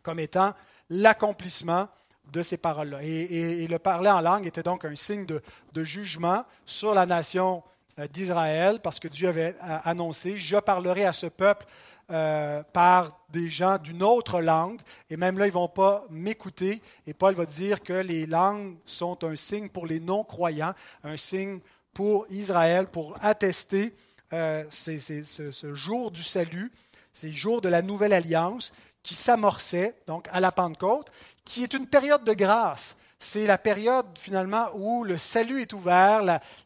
comme 0.03 0.19
étant 0.19 0.53
l'accomplissement 0.91 1.89
de 2.33 2.43
ces 2.43 2.57
paroles-là. 2.57 3.05
Et, 3.05 3.65
le 3.69 3.79
parler 3.79 4.11
en 4.11 4.21
langue 4.21 4.45
était 4.45 4.65
donc 4.65 4.85
un 4.85 4.97
signe 4.97 5.25
de, 5.25 5.41
jugement 5.85 6.45
sur 6.67 6.95
la 6.95 7.07
nation 7.07 7.63
euh, 8.01 8.09
d'Israël, 8.09 8.81
parce 8.83 8.99
que 8.99 9.07
Dieu 9.07 9.29
avait 9.29 9.55
euh, 9.63 9.79
annoncé, 9.85 10.37
je 10.37 10.57
parlerai 10.57 11.05
à 11.05 11.13
ce 11.13 11.27
peuple 11.27 11.67
euh, 12.11 12.65
par 12.73 13.21
des 13.29 13.49
gens 13.49 13.79
d'une 13.79 14.03
autre 14.03 14.41
langue, 14.41 14.81
et 15.11 15.17
même 15.17 15.39
là, 15.39 15.47
ils 15.47 15.51
ne 15.51 15.55
vont 15.55 15.69
pas 15.69 16.05
m'écouter. 16.11 16.83
Et 17.07 17.15
Paul 17.15 17.35
va 17.35 17.47
dire 17.47 17.83
que 17.83 17.93
les 17.93 18.27
langues 18.27 18.77
sont 18.85 19.23
un 19.23 19.37
signe 19.37 19.69
pour 19.69 19.87
les 19.87 20.01
non-croyants, 20.01 20.75
un 21.05 21.17
signe 21.17 21.61
pour 21.93 22.27
Israël, 22.31 22.87
pour 22.87 23.17
attester 23.21 23.95
euh, 24.33 24.65
ce, 24.71 25.75
jour 25.75 26.11
du 26.11 26.23
salut, 26.23 26.71
ces 27.13 27.33
jours 27.33 27.61
de 27.61 27.69
la 27.69 27.83
nouvelle 27.83 28.13
alliance 28.13 28.73
qui 29.03 29.15
s'amorçait 29.15 29.95
donc 30.07 30.29
à 30.31 30.41
la 30.41 30.53
Pentecôte, 30.53 31.11
qui 31.45 31.65
est 31.65 31.75
une 31.75 31.87
période 31.87 32.25
de 32.25 32.33
grâce. 32.33 32.97
C'est 33.19 33.47
la 33.47 33.59
période 33.59 34.07
finalement 34.15 34.69
où 34.75 35.05
le 35.05 35.19
salut 35.19 35.61
est 35.61 35.73
ouvert, 35.73 36.23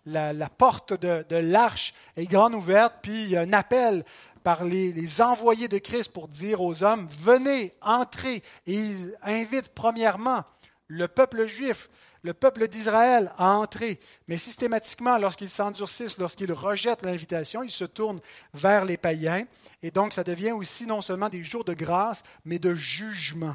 la, 0.07 0.49
porte 0.51 0.93
de, 0.93 1.37
l'arche 1.37 1.95
est 2.17 2.27
grande 2.27 2.55
ouverte, 2.55 2.97
puis 3.03 3.23
il 3.25 3.31
y 3.31 3.37
a 3.37 3.41
un 3.41 3.53
appel 3.53 4.05
par 4.43 4.65
les, 4.65 4.93
les, 4.93 5.23
envoyés 5.23 5.69
de 5.69 5.79
Christ 5.79 6.13
pour 6.13 6.29
dire 6.29 6.61
aux 6.61 6.83
hommes, 6.83 7.09
venez, 7.23 7.73
entrez. 7.81 8.43
Et 8.67 8.75
il 8.75 9.17
invite 9.23 9.71
premièrement 9.71 10.45
le 10.87 11.09
peuple 11.09 11.47
juif, 11.47 11.89
le 12.25 12.33
peuple 12.33 12.67
d'Israël 12.69 13.33
à 13.37 13.51
entrer, 13.51 14.01
mais 14.29 14.39
systématiquement, 14.39 15.19
lorsqu'ils 15.19 15.51
s'endurcissent, 15.51 16.19
lorsqu'ils 16.19 16.53
rejettent 16.53 17.05
l'invitation, 17.05 17.63
ils 17.63 17.71
se 17.71 17.85
tournent 17.85 18.21
vers 18.55 18.87
les 18.87 18.97
païens. 18.97 19.45
Et 19.83 19.91
donc, 19.91 20.15
ça 20.15 20.25
devient 20.25 20.53
aussi 20.53 20.87
non 20.87 21.03
seulement 21.03 21.29
des 21.29 21.45
jours 21.45 21.65
de 21.65 21.75
grâce, 21.75 22.25
mais 22.47 22.59
de 22.59 22.75
jugement. 22.75 23.55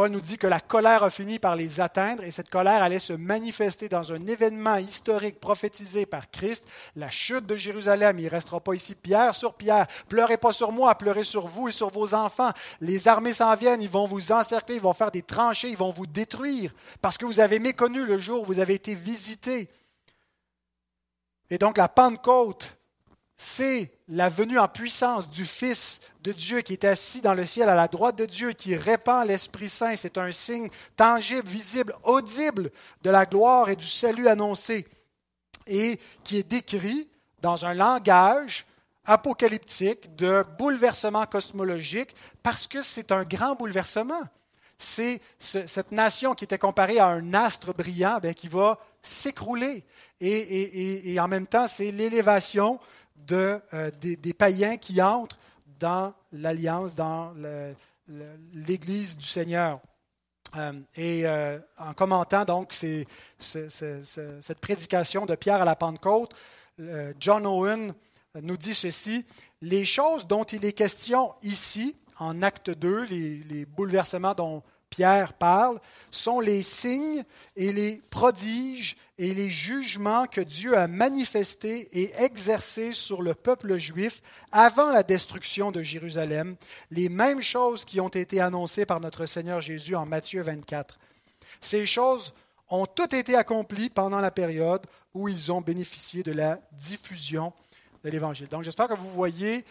Paul 0.00 0.12
nous 0.12 0.22
dit 0.22 0.38
que 0.38 0.46
la 0.46 0.60
colère 0.60 1.02
a 1.04 1.10
fini 1.10 1.38
par 1.38 1.56
les 1.56 1.78
atteindre 1.78 2.24
et 2.24 2.30
cette 2.30 2.48
colère 2.48 2.82
allait 2.82 2.98
se 2.98 3.12
manifester 3.12 3.86
dans 3.90 4.14
un 4.14 4.26
événement 4.26 4.78
historique 4.78 5.38
prophétisé 5.38 6.06
par 6.06 6.30
Christ, 6.30 6.66
la 6.96 7.10
chute 7.10 7.44
de 7.44 7.58
Jérusalem. 7.58 8.18
Il 8.18 8.24
ne 8.24 8.30
restera 8.30 8.60
pas 8.60 8.72
ici 8.72 8.94
pierre 8.94 9.34
sur 9.34 9.52
pierre. 9.52 9.86
Pleurez 10.08 10.38
pas 10.38 10.54
sur 10.54 10.72
moi, 10.72 10.94
pleurez 10.94 11.24
sur 11.24 11.46
vous 11.46 11.68
et 11.68 11.72
sur 11.72 11.90
vos 11.90 12.14
enfants. 12.14 12.50
Les 12.80 13.08
armées 13.08 13.34
s'en 13.34 13.54
viennent, 13.56 13.82
ils 13.82 13.90
vont 13.90 14.06
vous 14.06 14.32
encercler, 14.32 14.76
ils 14.76 14.80
vont 14.80 14.94
faire 14.94 15.10
des 15.10 15.20
tranchées, 15.20 15.68
ils 15.68 15.76
vont 15.76 15.90
vous 15.90 16.06
détruire 16.06 16.72
parce 17.02 17.18
que 17.18 17.26
vous 17.26 17.40
avez 17.40 17.58
méconnu 17.58 18.06
le 18.06 18.16
jour 18.16 18.40
où 18.40 18.46
vous 18.46 18.58
avez 18.58 18.72
été 18.72 18.94
visité. 18.94 19.68
Et 21.50 21.58
donc 21.58 21.76
la 21.76 21.88
Pentecôte, 21.88 22.78
c'est 23.36 23.92
la 24.10 24.28
venue 24.28 24.58
en 24.58 24.66
puissance 24.66 25.30
du 25.30 25.44
Fils 25.44 26.00
de 26.22 26.32
Dieu 26.32 26.62
qui 26.62 26.72
est 26.72 26.84
assis 26.84 27.20
dans 27.20 27.34
le 27.34 27.46
ciel 27.46 27.68
à 27.68 27.76
la 27.76 27.86
droite 27.86 28.18
de 28.18 28.26
Dieu, 28.26 28.52
qui 28.52 28.74
répand 28.74 29.26
l'Esprit 29.26 29.68
Saint. 29.68 29.94
C'est 29.94 30.18
un 30.18 30.32
signe 30.32 30.68
tangible, 30.96 31.48
visible, 31.48 31.94
audible 32.02 32.70
de 33.02 33.10
la 33.10 33.24
gloire 33.24 33.70
et 33.70 33.76
du 33.76 33.86
salut 33.86 34.26
annoncé 34.26 34.86
et 35.66 36.00
qui 36.24 36.38
est 36.38 36.48
décrit 36.48 37.08
dans 37.40 37.64
un 37.64 37.72
langage 37.72 38.66
apocalyptique 39.04 40.16
de 40.16 40.44
bouleversement 40.58 41.24
cosmologique 41.26 42.14
parce 42.42 42.66
que 42.66 42.82
c'est 42.82 43.12
un 43.12 43.22
grand 43.22 43.54
bouleversement. 43.54 44.22
C'est 44.76 45.20
cette 45.38 45.92
nation 45.92 46.34
qui 46.34 46.44
était 46.44 46.58
comparée 46.58 46.98
à 46.98 47.06
un 47.06 47.32
astre 47.34 47.74
brillant 47.74 48.18
ben, 48.20 48.34
qui 48.34 48.48
va 48.48 48.78
s'écrouler. 49.02 49.84
et, 50.20 51.16
en 51.20 51.28
même 51.28 51.46
temps, 51.46 51.68
c'est 51.68 51.92
l'élévation 51.92 52.80
euh, 53.32 53.90
des, 54.00 54.34
païens 54.34 54.76
qui 54.76 55.00
entrent 55.02 55.38
dans 55.78 56.12
l'alliance, 56.32 56.94
dans 56.94 57.32
l'Église 58.52 59.16
du 59.16 59.26
Seigneur. 59.26 59.80
Euh, 60.56 60.72
et 60.96 61.26
euh, 61.26 61.60
en 61.78 61.94
commentant 61.94 62.44
donc 62.44 62.74
cette 63.38 64.60
prédication 64.60 65.24
de 65.26 65.36
Pierre 65.36 65.62
à 65.62 65.64
la 65.64 65.76
Pentecôte, 65.76 66.34
John 67.20 67.46
Owen 67.46 67.94
nous 68.42 68.56
dit 68.56 68.74
ceci 68.74 69.24
Les 69.60 69.84
choses 69.84 70.26
dont 70.26 70.44
il 70.44 70.64
est 70.64 70.72
question 70.72 71.34
ici, 71.42 71.96
en 72.18 72.42
acte 72.42 72.70
2, 72.70 73.04
les 73.04 73.66
bouleversements 73.66 74.34
dont 74.34 74.62
Pierre 74.90 75.32
parle, 75.32 75.80
sont 76.10 76.40
les 76.40 76.62
signes 76.62 77.24
et 77.56 77.72
les 77.72 78.02
prodiges 78.10 78.96
et 79.18 79.32
les 79.32 79.50
jugements 79.50 80.26
que 80.26 80.40
Dieu 80.40 80.76
a 80.76 80.88
manifestés 80.88 81.88
et 81.92 82.12
exercés 82.22 82.92
sur 82.92 83.22
le 83.22 83.34
peuple 83.34 83.76
juif 83.76 84.20
avant 84.50 84.90
la 84.90 85.02
destruction 85.02 85.70
de 85.70 85.82
Jérusalem, 85.82 86.56
les 86.90 87.08
mêmes 87.08 87.42
choses 87.42 87.84
qui 87.84 88.00
ont 88.00 88.08
été 88.08 88.40
annoncées 88.40 88.86
par 88.86 89.00
notre 89.00 89.26
Seigneur 89.26 89.60
Jésus 89.60 89.94
en 89.94 90.06
Matthieu 90.06 90.42
24. 90.42 90.98
Ces 91.60 91.86
choses 91.86 92.34
ont 92.68 92.86
toutes 92.86 93.14
été 93.14 93.36
accomplies 93.36 93.90
pendant 93.90 94.20
la 94.20 94.30
période 94.30 94.86
où 95.14 95.28
ils 95.28 95.52
ont 95.52 95.60
bénéficié 95.60 96.22
de 96.22 96.32
la 96.32 96.58
diffusion 96.72 97.52
de 98.04 98.10
l'Évangile. 98.10 98.48
Donc 98.48 98.62
j'espère 98.62 98.88
que 98.88 98.94
vous 98.94 99.10
voyez 99.10 99.64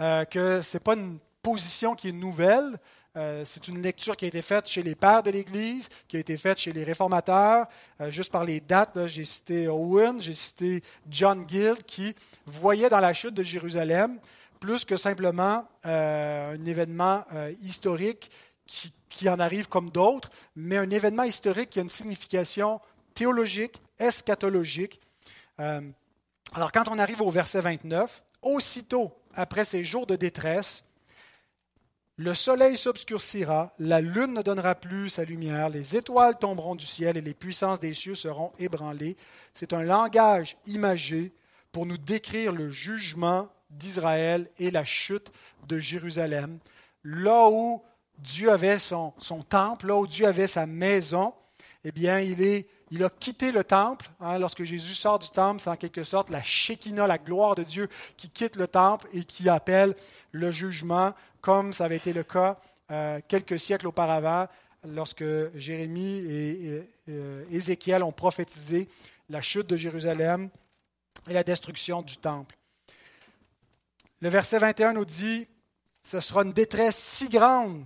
euh, 0.00 0.24
que 0.24 0.62
ce 0.62 0.76
n'est 0.76 0.82
pas 0.82 0.94
une 0.94 1.18
position 1.42 1.94
qui 1.94 2.08
est 2.08 2.12
nouvelle, 2.12 2.78
euh, 3.16 3.42
c'est 3.44 3.68
une 3.68 3.82
lecture 3.82 4.16
qui 4.16 4.26
a 4.26 4.28
été 4.28 4.42
faite 4.42 4.68
chez 4.68 4.82
les 4.82 4.94
pères 4.94 5.22
de 5.22 5.30
l'Église, 5.30 5.88
qui 6.06 6.16
a 6.16 6.20
été 6.20 6.36
faite 6.36 6.58
chez 6.58 6.72
les 6.72 6.84
réformateurs. 6.84 7.66
Euh, 8.00 8.10
juste 8.10 8.30
par 8.30 8.44
les 8.44 8.60
dates, 8.60 9.06
j'ai 9.06 9.24
cité 9.24 9.66
Owen, 9.66 10.20
j'ai 10.20 10.34
cité 10.34 10.82
John 11.10 11.44
Gill, 11.48 11.76
qui 11.86 12.14
voyait 12.46 12.90
dans 12.90 13.00
la 13.00 13.12
chute 13.12 13.34
de 13.34 13.42
Jérusalem 13.42 14.18
plus 14.60 14.84
que 14.84 14.96
simplement 14.96 15.66
euh, 15.86 16.54
un 16.54 16.64
événement 16.64 17.24
historique 17.62 18.30
qui, 18.66 18.92
qui, 19.08 19.28
en 19.28 19.38
arrive 19.38 19.68
comme 19.68 19.90
d'autres, 19.90 20.30
mais 20.56 20.76
un 20.76 20.90
événement 20.90 21.22
historique 21.22 21.70
qui 21.70 21.78
a 21.78 21.82
une 21.82 21.88
signification 21.88 22.80
théologique, 23.14 23.80
eschatologique. 23.98 25.00
alors 25.58 26.72
quand 26.72 26.88
on 26.88 26.98
arrive 26.98 27.22
au 27.22 27.30
verset 27.30 27.60
29, 27.60 28.22
aussitôt 28.42 29.12
après 29.34 29.64
ces 29.64 29.84
jours 29.84 30.06
de 30.06 30.16
détresse, 30.16 30.84
le 32.18 32.34
soleil 32.34 32.76
s'obscurcira, 32.76 33.72
la 33.78 34.00
lune 34.00 34.34
ne 34.34 34.42
donnera 34.42 34.74
plus 34.74 35.08
sa 35.08 35.24
lumière, 35.24 35.68
les 35.68 35.96
étoiles 35.96 36.36
tomberont 36.36 36.74
du 36.74 36.84
ciel 36.84 37.16
et 37.16 37.20
les 37.20 37.32
puissances 37.32 37.78
des 37.78 37.94
cieux 37.94 38.16
seront 38.16 38.50
ébranlées. 38.58 39.16
C'est 39.54 39.72
un 39.72 39.84
langage 39.84 40.56
imagé 40.66 41.32
pour 41.70 41.86
nous 41.86 41.96
décrire 41.96 42.50
le 42.50 42.70
jugement 42.70 43.48
d'Israël 43.70 44.50
et 44.58 44.72
la 44.72 44.82
chute 44.82 45.30
de 45.68 45.78
Jérusalem. 45.78 46.58
Là 47.04 47.48
où 47.50 47.84
Dieu 48.18 48.50
avait 48.50 48.80
son, 48.80 49.12
temple, 49.48 49.86
là 49.86 49.94
où 49.94 50.08
Dieu 50.08 50.26
avait 50.26 50.48
sa 50.48 50.66
maison, 50.66 51.32
eh 51.84 51.92
bien, 51.92 52.18
il 52.18 53.04
a 53.04 53.10
quitté 53.10 53.52
le 53.52 53.62
temple. 53.62 54.10
Hein, 54.20 54.40
lorsque 54.40 54.64
Jésus 54.64 54.94
sort 54.94 55.20
du 55.20 55.30
temple, 55.30 55.60
c'est 55.62 55.70
en 55.70 55.76
quelque 55.76 56.02
sorte 56.02 56.30
la 56.30 56.42
Shekinah, 56.42 57.06
la 57.06 57.18
gloire 57.18 57.54
de 57.54 57.62
Dieu, 57.62 57.88
qui 58.16 58.28
quitte 58.28 58.56
le 58.56 58.66
temple 58.66 59.06
et 59.12 59.22
qui 59.22 59.48
appelle 59.48 59.94
le 60.32 60.50
jugement 60.50 61.14
comme 61.40 61.72
ça 61.72 61.84
avait 61.84 61.96
été 61.96 62.12
le 62.12 62.24
cas 62.24 62.58
euh, 62.90 63.18
quelques 63.28 63.58
siècles 63.58 63.86
auparavant, 63.86 64.48
lorsque 64.86 65.24
Jérémie 65.54 66.18
et, 66.28 66.88
euh, 67.08 67.44
Ézéchiel 67.50 68.02
ont 68.02 68.12
prophétisé 68.12 68.88
la 69.28 69.40
chute 69.40 69.66
de 69.66 69.76
Jérusalem 69.76 70.48
et 71.28 71.32
la 71.32 71.44
destruction 71.44 72.00
du 72.00 72.16
temple. 72.16 72.56
Le 74.20 74.28
verset 74.30 74.58
21 74.58 74.94
nous 74.94 75.04
dit, 75.04 75.46
ce 76.02 76.20
sera 76.20 76.42
une 76.42 76.52
détresse 76.52 76.96
si 76.96 77.28
grande 77.28 77.84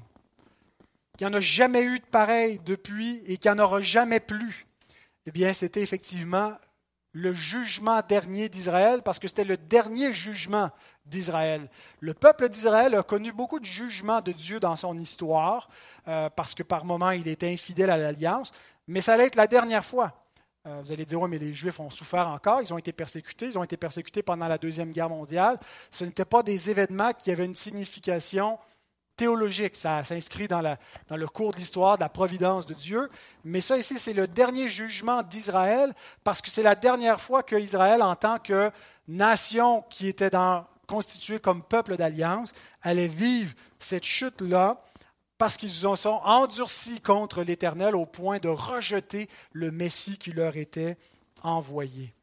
qu'il 1.19 1.27
n'y 1.27 1.35
en 1.35 1.37
a 1.37 1.41
jamais 1.41 1.83
eu 1.83 1.99
de 1.99 2.05
pareil 2.05 2.61
depuis 2.65 3.23
et 3.27 3.37
qu'il 3.37 3.51
n'y 3.51 3.61
en 3.61 3.65
aura 3.65 3.81
jamais 3.81 4.21
plus. 4.21 4.67
Eh 5.27 5.31
bien, 5.31 5.53
c'était 5.53 5.83
effectivement 5.83 6.57
le 7.13 7.33
jugement 7.35 8.01
dernier 8.09 8.49
d'Israël, 8.49 9.03
parce 9.03 9.19
que 9.19 9.29
c'était 9.29 9.45
le 9.45 9.57
dernier 9.57 10.15
jugement 10.15 10.71
d'Israël. 11.05 11.69
Le 12.01 12.15
peuple 12.15 12.49
d'Israël 12.49 12.95
a 12.95 13.03
connu 13.03 13.33
beaucoup 13.33 13.61
de 13.61 13.65
jugements 13.65 14.21
de 14.21 14.33
Dieu 14.33 14.61
dans 14.61 14.77
son 14.77 14.97
histoire, 14.99 15.69
euh, 16.09 16.31
parce 16.31 16.55
que 16.55 16.63
par 16.63 16.85
moments 16.85 17.11
il 17.11 17.29
était 17.29 17.53
infidèle 17.53 17.91
à 17.91 17.97
l'alliance, 17.97 18.53
mais 18.87 19.01
ça 19.01 19.15
allait 19.15 19.27
être 19.27 19.37
la 19.37 19.47
dernière 19.47 19.85
fois. 19.85 20.13
Euh, 20.67 20.81
vous 20.85 20.93
allez 20.93 21.05
dire, 21.05 21.21
oui, 21.21 21.29
mais 21.29 21.39
les 21.39 21.55
Juifs 21.55 21.81
ont 21.81 21.91
souffert 21.91 22.29
encore, 22.29 22.61
ils 22.61 22.73
ont 22.73 22.79
été 22.79 22.93
persécutés, 22.93 23.47
ils 23.47 23.59
ont 23.59 23.65
été 23.65 23.77
persécutés 23.77 24.23
pendant 24.23 24.47
la 24.47 24.59
Deuxième 24.59 24.93
Guerre 24.93 25.09
mondiale. 25.09 25.59
Ce 25.91 26.05
n'étaient 26.05 26.25
pas 26.25 26.45
des 26.45 26.71
événements 26.71 27.13
qui 27.13 27.33
avaient 27.33 27.47
une 27.47 27.57
signification 27.57 28.59
théologique, 29.17 29.77
ça 29.77 30.05
s'inscrit 30.05 30.49
dans, 30.49 30.61
le 30.61 31.27
cours 31.27 31.53
de 31.53 31.57
l'histoire 31.57 31.97
de 31.97 32.03
la 32.03 32.09
providence 32.09 32.65
de 32.67 32.75
Dieu. 32.75 33.09
Mais 33.45 33.61
ça 33.61 33.77
ici, 33.77 33.99
c'est 33.99 34.13
le 34.13 34.29
dernier 34.29 34.69
jugement 34.69 35.23
d'Israël, 35.23 35.93
parce 36.23 36.41
que 36.41 36.49
c'est 36.49 36.63
la 36.63 36.75
dernière 36.77 37.21
fois 37.21 37.43
qu'Israël, 37.43 38.03
en 38.03 38.15
tant 38.15 38.39
que 38.39 38.71
nation 39.09 39.83
qui 39.91 40.07
était 40.07 40.31
dans, 40.31 40.65
constituée 40.93 41.39
comme 41.39 41.63
peuple 41.63 41.97
d'alliance, 41.97 42.53
allait 42.83 43.09
vivre 43.09 43.55
cette 43.79 44.05
chute-là, 44.05 44.85
parce 45.39 45.57
qu'ils 45.57 45.71
se 45.71 45.97
sont 45.97 46.21
endurcis 46.23 47.01
contre 47.01 47.43
l'Éternel 47.43 47.97
au 47.97 48.05
point 48.05 48.39
de 48.39 48.51
rejeter 48.51 49.31
le 49.53 49.71
Messie 49.71 50.19
qui 50.19 50.33
leur 50.33 50.59
était 50.59 50.99
envoyé. 51.43 52.15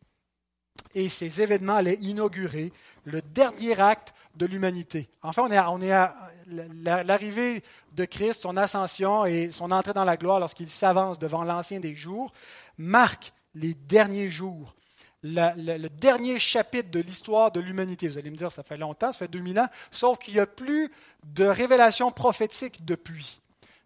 Et 0.93 1.09
ces 1.09 1.41
événements 1.41 1.77
allaient 1.77 1.97
inaugurer 1.99 2.71
le 3.05 3.23
dernier 3.23 3.79
acte 3.81 4.13
de 4.35 4.45
l'humanité. 4.45 5.09
Enfin, 5.23 5.41
on 5.47 5.51
est, 5.51 5.59
on 5.59 5.81
est 5.81 5.91
à 5.91 6.15
l'arrivée 7.03 7.63
de 7.93 8.05
Christ, 8.05 8.43
son 8.43 8.55
ascension 8.55 9.25
et 9.25 9.49
son 9.49 9.71
entrée 9.71 9.93
dans 9.93 10.05
la 10.05 10.15
gloire 10.15 10.39
lorsqu'il 10.39 10.69
s'avance 10.69 11.17
devant 11.17 11.43
l'ancien 11.43 11.79
des 11.79 11.95
jours, 11.95 12.31
marque 12.77 13.33
les 13.55 13.73
derniers 13.73 14.29
jours, 14.29 14.75
le 15.23 15.87
dernier 15.87 16.39
chapitre 16.39 16.89
de 16.91 16.99
l'histoire 16.99 17.51
de 17.51 17.59
l'humanité. 17.59 18.07
Vous 18.07 18.17
allez 18.17 18.29
me 18.29 18.37
dire, 18.37 18.51
ça 18.51 18.63
fait 18.63 18.77
longtemps, 18.77 19.11
ça 19.11 19.19
fait 19.19 19.27
2000 19.27 19.59
ans, 19.59 19.67
sauf 19.91 20.17
qu'il 20.19 20.33
n'y 20.33 20.39
a 20.39 20.47
plus 20.47 20.91
de 21.25 21.45
révélation 21.45 22.11
prophétique 22.11 22.85
depuis 22.85 23.39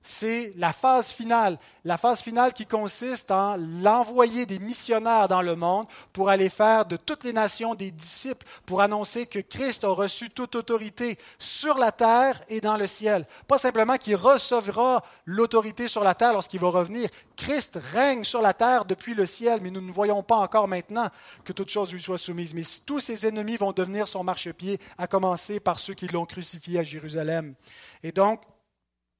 c'est 0.05 0.51
la 0.57 0.73
phase 0.73 1.13
finale. 1.13 1.57
La 1.85 1.95
phase 1.95 2.21
finale 2.21 2.53
qui 2.53 2.65
consiste 2.65 3.31
en 3.31 3.55
l'envoyer 3.57 4.45
des 4.45 4.59
missionnaires 4.59 5.29
dans 5.29 5.41
le 5.41 5.55
monde 5.55 5.87
pour 6.11 6.29
aller 6.29 6.49
faire 6.49 6.85
de 6.85 6.97
toutes 6.97 7.23
les 7.23 7.31
nations 7.31 7.73
des 7.73 7.89
disciples, 7.89 8.45
pour 8.65 8.81
annoncer 8.81 9.25
que 9.27 9.39
Christ 9.39 9.85
a 9.85 9.89
reçu 9.89 10.29
toute 10.29 10.55
autorité 10.55 11.17
sur 11.39 11.77
la 11.77 11.93
terre 11.93 12.43
et 12.49 12.59
dans 12.59 12.75
le 12.75 12.85
ciel. 12.85 13.25
Pas 13.47 13.57
simplement 13.57 13.95
qu'il 13.95 14.17
recevra 14.17 15.03
l'autorité 15.25 15.87
sur 15.87 16.03
la 16.03 16.15
terre 16.15 16.33
lorsqu'il 16.33 16.59
va 16.59 16.67
revenir. 16.67 17.09
Christ 17.37 17.79
règne 17.93 18.25
sur 18.25 18.41
la 18.41 18.53
terre 18.53 18.83
depuis 18.83 19.13
le 19.13 19.25
ciel, 19.25 19.61
mais 19.63 19.71
nous 19.71 19.81
ne 19.81 19.91
voyons 19.91 20.21
pas 20.21 20.35
encore 20.35 20.67
maintenant 20.67 21.09
que 21.45 21.53
toute 21.53 21.69
chose 21.69 21.93
lui 21.93 22.01
soit 22.01 22.17
soumise. 22.17 22.53
Mais 22.53 22.63
tous 22.85 22.99
ses 22.99 23.25
ennemis 23.25 23.55
vont 23.55 23.71
devenir 23.71 24.09
son 24.09 24.23
marchepied, 24.23 24.81
à 24.97 25.07
commencer 25.07 25.61
par 25.61 25.79
ceux 25.79 25.93
qui 25.93 26.07
l'ont 26.07 26.25
crucifié 26.25 26.79
à 26.79 26.83
Jérusalem. 26.83 27.55
Et 28.03 28.11
donc, 28.11 28.41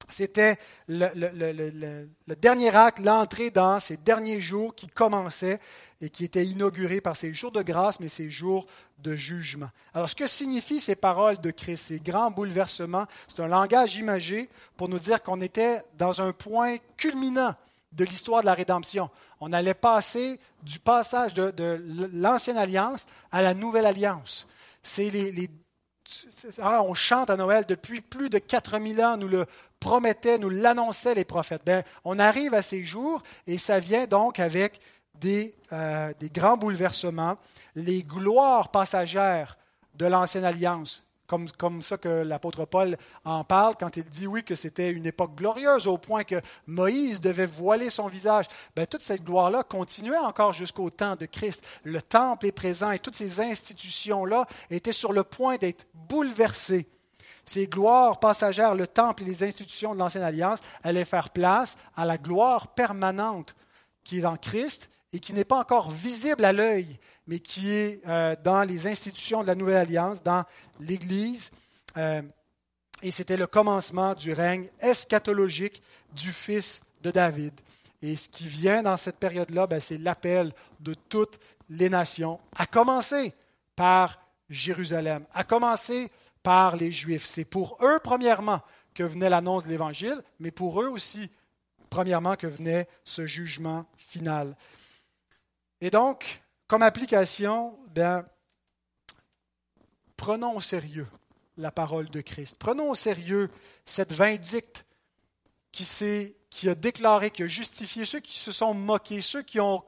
c'était 0.08 0.58
le, 0.88 2.06
dernier 2.36 2.74
acte, 2.74 3.00
l'entrée 3.00 3.50
dans 3.50 3.80
ces 3.80 3.96
derniers 3.96 4.40
jours 4.40 4.74
qui 4.74 4.86
commençaient 4.86 5.60
et 6.00 6.10
qui 6.10 6.24
étaient 6.24 6.44
inaugurés 6.44 7.00
par 7.00 7.16
ces 7.16 7.32
jours 7.32 7.52
de 7.52 7.62
grâce, 7.62 8.00
mais 8.00 8.08
ces 8.08 8.30
jours 8.30 8.66
de 8.98 9.14
jugement. 9.14 9.70
Alors, 9.94 10.08
ce 10.08 10.14
que 10.14 10.26
signifient 10.26 10.80
ces 10.80 10.94
paroles 10.96 11.40
de 11.40 11.50
Christ, 11.50 11.86
ces 11.88 12.00
grands 12.00 12.30
bouleversements, 12.30 13.06
c'est 13.28 13.40
un 13.40 13.48
langage 13.48 13.96
imagé 13.96 14.48
pour 14.76 14.88
nous 14.88 14.98
dire 14.98 15.22
qu'on 15.22 15.40
était 15.40 15.82
dans 15.96 16.20
un 16.20 16.32
point 16.32 16.76
culminant 16.96 17.54
de 17.92 18.04
l'histoire 18.04 18.40
de 18.40 18.46
la 18.46 18.54
rédemption. 18.54 19.08
On 19.40 19.52
allait 19.52 19.74
passer 19.74 20.38
du 20.62 20.78
passage 20.78 21.34
de, 21.34 21.82
l'ancienne 22.12 22.56
alliance 22.56 23.06
à 23.30 23.40
la 23.42 23.54
nouvelle 23.54 23.86
alliance. 23.86 24.48
C'est 24.82 25.10
les, 25.10 25.48
ah, 26.60 26.82
on 26.82 26.94
chante 26.94 27.30
à 27.30 27.36
Noël 27.36 27.64
depuis 27.66 28.00
plus 28.00 28.28
de 28.28 28.38
4000 28.38 29.02
ans, 29.02 29.16
nous 29.16 29.28
le 29.28 29.46
promettait, 29.84 30.38
nous 30.38 30.48
l'annonçaient 30.48 31.14
les 31.14 31.26
prophètes. 31.26 31.60
Ben, 31.66 31.84
on 32.04 32.18
arrive 32.18 32.54
à 32.54 32.62
ces 32.62 32.82
jours 32.84 33.22
et 33.46 33.58
ça 33.58 33.80
vient 33.80 34.06
donc 34.06 34.40
avec 34.40 34.80
des, 35.20 35.54
euh, 35.72 36.10
des 36.18 36.30
grands 36.30 36.56
bouleversements, 36.56 37.36
les 37.76 38.02
gloires 38.02 38.70
passagères 38.70 39.58
de 39.94 40.06
l'ancienne 40.06 40.46
alliance, 40.46 41.04
comme, 41.26 41.50
comme, 41.50 41.82
ça 41.82 41.98
que 41.98 42.08
l'apôtre 42.08 42.64
Paul 42.64 42.96
en 43.26 43.44
parle 43.44 43.74
quand 43.78 43.98
il 43.98 44.04
dit 44.04 44.26
oui 44.26 44.42
que 44.42 44.54
c'était 44.54 44.90
une 44.90 45.04
époque 45.04 45.34
glorieuse 45.34 45.86
au 45.86 45.98
point 45.98 46.24
que 46.24 46.40
Moïse 46.66 47.20
devait 47.20 47.44
voiler 47.44 47.90
son 47.90 48.06
visage. 48.06 48.46
Ben, 48.74 48.86
toute 48.86 49.02
cette 49.02 49.22
gloire-là 49.22 49.64
continuait 49.64 50.16
encore 50.16 50.54
jusqu'au 50.54 50.88
temps 50.88 51.14
de 51.14 51.26
Christ. 51.26 51.62
Le 51.82 52.00
temple 52.00 52.46
est 52.46 52.52
présent 52.52 52.90
et 52.90 52.98
toutes 52.98 53.16
ces 53.16 53.38
institutions-là 53.42 54.46
étaient 54.70 54.92
sur 54.92 55.12
le 55.12 55.24
point 55.24 55.56
d'être 55.58 55.86
bouleversées 55.92 56.88
ces 57.44 57.66
gloires 57.66 58.20
passagères, 58.20 58.74
le 58.74 58.86
temple 58.86 59.22
et 59.22 59.26
les 59.26 59.42
institutions 59.42 59.94
de 59.94 59.98
l'Ancienne 59.98 60.24
Alliance, 60.24 60.60
allaient 60.82 61.04
faire 61.04 61.30
place 61.30 61.76
à 61.96 62.04
la 62.04 62.18
gloire 62.18 62.68
permanente 62.68 63.54
qui 64.02 64.18
est 64.18 64.22
dans 64.22 64.36
Christ 64.36 64.90
et 65.12 65.20
qui 65.20 65.32
n'est 65.32 65.44
pas 65.44 65.58
encore 65.58 65.90
visible 65.90 66.44
à 66.44 66.52
l'œil, 66.52 66.98
mais 67.26 67.38
qui 67.38 67.70
est 67.70 68.00
euh, 68.06 68.34
dans 68.42 68.62
les 68.62 68.86
institutions 68.86 69.42
de 69.42 69.46
la 69.46 69.54
Nouvelle 69.54 69.76
Alliance, 69.76 70.22
dans 70.22 70.44
l'Église. 70.80 71.50
Euh, 71.96 72.22
Et 73.02 73.10
c'était 73.10 73.36
le 73.36 73.46
commencement 73.46 74.14
du 74.14 74.32
règne 74.32 74.68
eschatologique 74.80 75.82
du 76.14 76.32
fils 76.32 76.80
de 77.02 77.10
David. 77.10 77.52
Et 78.00 78.16
ce 78.16 78.28
qui 78.28 78.48
vient 78.48 78.82
dans 78.82 78.96
cette 78.96 79.18
période-là, 79.18 79.66
ben, 79.66 79.80
c'est 79.80 79.98
l'appel 79.98 80.52
de 80.80 80.94
toutes 80.94 81.38
les 81.68 81.90
nations, 81.90 82.38
à 82.56 82.66
commencer 82.66 83.34
par 83.76 84.18
Jérusalem, 84.50 85.24
à 85.34 85.44
commencer 85.44 86.10
par 86.44 86.76
les 86.76 86.92
Juifs. 86.92 87.26
C'est 87.26 87.44
pour 87.44 87.78
eux, 87.80 87.98
premièrement, 88.04 88.60
que 88.94 89.02
venait 89.02 89.28
l'annonce 89.28 89.64
de 89.64 89.70
l'Évangile, 89.70 90.22
mais 90.38 90.52
pour 90.52 90.80
eux 90.80 90.88
aussi, 90.88 91.28
premièrement, 91.90 92.36
que 92.36 92.46
venait 92.46 92.86
ce 93.02 93.26
jugement 93.26 93.86
final. 93.96 94.56
Et 95.80 95.90
donc, 95.90 96.42
comme 96.68 96.82
application, 96.82 97.76
ben, 97.88 98.24
prenons 100.16 100.54
au 100.54 100.60
sérieux 100.60 101.08
la 101.56 101.72
parole 101.72 102.08
de 102.10 102.20
Christ. 102.20 102.58
Prenons 102.58 102.90
au 102.90 102.94
sérieux 102.94 103.50
cette 103.84 104.12
vindicte 104.12 104.84
qui, 105.72 105.86
qui 106.50 106.68
a 106.68 106.74
déclaré, 106.74 107.30
qui 107.30 107.42
a 107.42 107.48
justifié 107.48 108.04
ceux 108.04 108.20
qui 108.20 108.38
se 108.38 108.52
sont 108.52 108.74
moqués, 108.74 109.20
ceux 109.20 109.42
qui 109.42 109.60
ont 109.60 109.82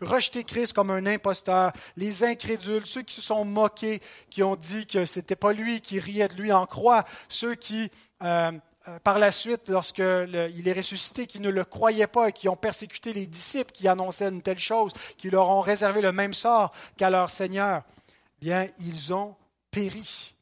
rejeté 0.00 0.44
Christ 0.44 0.72
comme 0.72 0.90
un 0.90 1.06
imposteur, 1.06 1.72
les 1.96 2.24
incrédules, 2.24 2.86
ceux 2.86 3.02
qui 3.02 3.14
se 3.14 3.22
sont 3.22 3.44
moqués, 3.44 4.00
qui 4.30 4.42
ont 4.42 4.56
dit 4.56 4.86
que 4.86 5.06
ce 5.06 5.18
n'était 5.18 5.36
pas 5.36 5.52
lui 5.52 5.80
qui 5.80 5.98
riait 5.98 6.28
de 6.28 6.34
lui 6.34 6.52
en 6.52 6.66
croix, 6.66 7.04
ceux 7.28 7.54
qui, 7.54 7.90
euh, 8.22 8.52
euh, 8.88 8.98
par 9.00 9.18
la 9.18 9.30
suite, 9.30 9.68
lorsqu'il 9.68 10.04
est 10.04 10.72
ressuscité, 10.72 11.26
qui 11.26 11.40
ne 11.40 11.48
le 11.48 11.64
croyaient 11.64 12.06
pas 12.06 12.28
et 12.28 12.32
qui 12.32 12.48
ont 12.48 12.56
persécuté 12.56 13.12
les 13.12 13.26
disciples 13.26 13.72
qui 13.72 13.88
annonçaient 13.88 14.28
une 14.28 14.42
telle 14.42 14.58
chose, 14.58 14.92
qui 15.16 15.30
leur 15.30 15.48
ont 15.48 15.60
réservé 15.62 16.02
le 16.02 16.12
même 16.12 16.34
sort 16.34 16.72
qu'à 16.96 17.10
leur 17.10 17.30
Seigneur, 17.30 17.82
bien, 18.40 18.68
ils 18.78 19.14
ont 19.14 19.34
péri. 19.70 20.34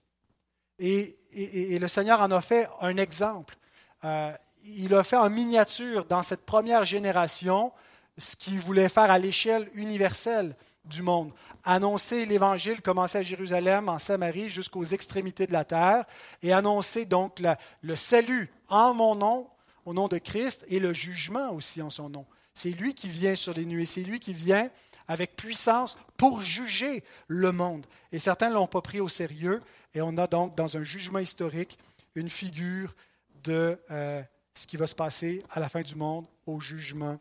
Et, 0.79 1.17
le 1.37 1.89
Seigneur 1.89 2.21
en 2.21 2.31
a 2.31 2.41
fait 2.41 2.69
un 2.81 2.97
exemple. 2.97 3.57
Euh, 4.05 4.33
il 4.65 4.95
a 4.95 5.03
fait 5.03 5.17
en 5.17 5.29
miniature 5.29 6.05
dans 6.05 6.23
cette 6.23 6.45
première 6.45 6.85
génération 6.85 7.73
ce 8.19 8.37
qu'il 8.37 8.61
voulait 8.61 8.89
faire 8.89 9.11
à 9.11 9.19
l'échelle 9.19 9.69
universelle 9.75 10.55
du 10.85 11.03
monde. 11.03 11.33
Annoncer 11.65 12.27
l'Évangile, 12.27 12.83
commencer 12.83 13.19
à 13.19 13.23
Jérusalem, 13.23 13.89
en 13.89 13.99
Samarie, 13.99 14.51
jusqu'aux 14.51 14.85
extrémités 14.85 15.47
de 15.47 15.53
la 15.53 15.65
terre, 15.65 16.05
et 16.43 16.53
annoncer 16.53 17.07
donc 17.07 17.41
le 17.83 17.97
salut 17.97 18.51
en 18.69 18.93
mon 18.93 19.15
nom, 19.15 19.49
au 19.85 19.95
nom 19.95 20.09
de 20.09 20.19
Christ, 20.19 20.65
et 20.69 20.79
le 20.79 20.93
jugement 20.93 21.53
aussi 21.53 21.81
en 21.81 21.91
son 21.91 22.11
nom. 22.11 22.27
C'est 22.53 22.71
lui 22.71 22.95
qui 22.95 23.09
vient 23.09 23.35
sur 23.35 23.55
les 23.55 23.65
nuées, 23.65 23.87
c'est 23.87 24.03
lui 24.03 24.21
qui 24.21 24.35
vient 24.35 24.71
avec 25.09 25.37
puissance 25.37 25.97
pour 26.17 26.41
juger 26.41 27.03
le 27.29 27.53
monde. 27.53 27.87
Et 28.13 28.19
certains 28.19 28.49
ne 28.49 28.55
l'ont 28.55 28.67
pas 28.67 28.81
pris 28.81 29.01
au 29.01 29.09
sérieux, 29.09 29.61
et 29.95 30.03
on 30.03 30.17
a 30.19 30.27
donc 30.27 30.57
dans 30.57 30.77
un 30.77 30.85
jugement 30.85 31.19
historique 31.19 31.79
une 32.15 32.29
figure 32.29 32.95
de 33.43 33.79
euh, 33.91 34.23
ce 34.55 34.67
qui 34.67 34.77
va 34.77 34.87
se 34.87 34.95
passer 34.95 35.43
à 35.51 35.61
la 35.61 35.69
fin 35.69 35.83
du 35.83 35.97
monde, 35.97 36.27
au 36.47 36.61
jugement 36.61 37.19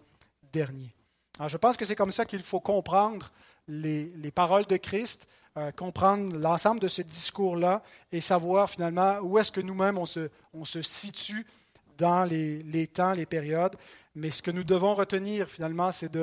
dernier. 0.53 0.95
Je 1.47 1.57
pense 1.57 1.77
que 1.77 1.83
c'est 1.83 1.95
comme 1.95 2.11
ça 2.11 2.25
qu'il 2.25 2.43
faut 2.43 2.59
comprendre 2.59 3.31
les, 3.67 4.31
paroles 4.31 4.65
de 4.65 4.77
Christ, 4.77 5.27
euh, 5.57 5.71
comprendre 5.71 6.37
l'ensemble 6.37 6.79
de 6.79 6.87
ce 6.87 7.01
discours-là 7.01 7.81
et 8.11 8.21
savoir 8.21 8.69
finalement 8.69 9.17
où 9.21 9.39
est-ce 9.39 9.51
que 9.51 9.61
nous-mêmes 9.61 9.97
on 9.97 10.05
se, 10.05 10.81
situe 10.81 11.45
dans 11.97 12.23
les, 12.23 12.87
temps, 12.87 13.13
les 13.13 13.25
périodes. 13.25 13.75
Mais 14.15 14.29
ce 14.29 14.43
que 14.43 14.51
nous 14.51 14.63
devons 14.63 14.93
retenir 14.93 15.49
finalement, 15.49 15.91
c'est 15.91 16.15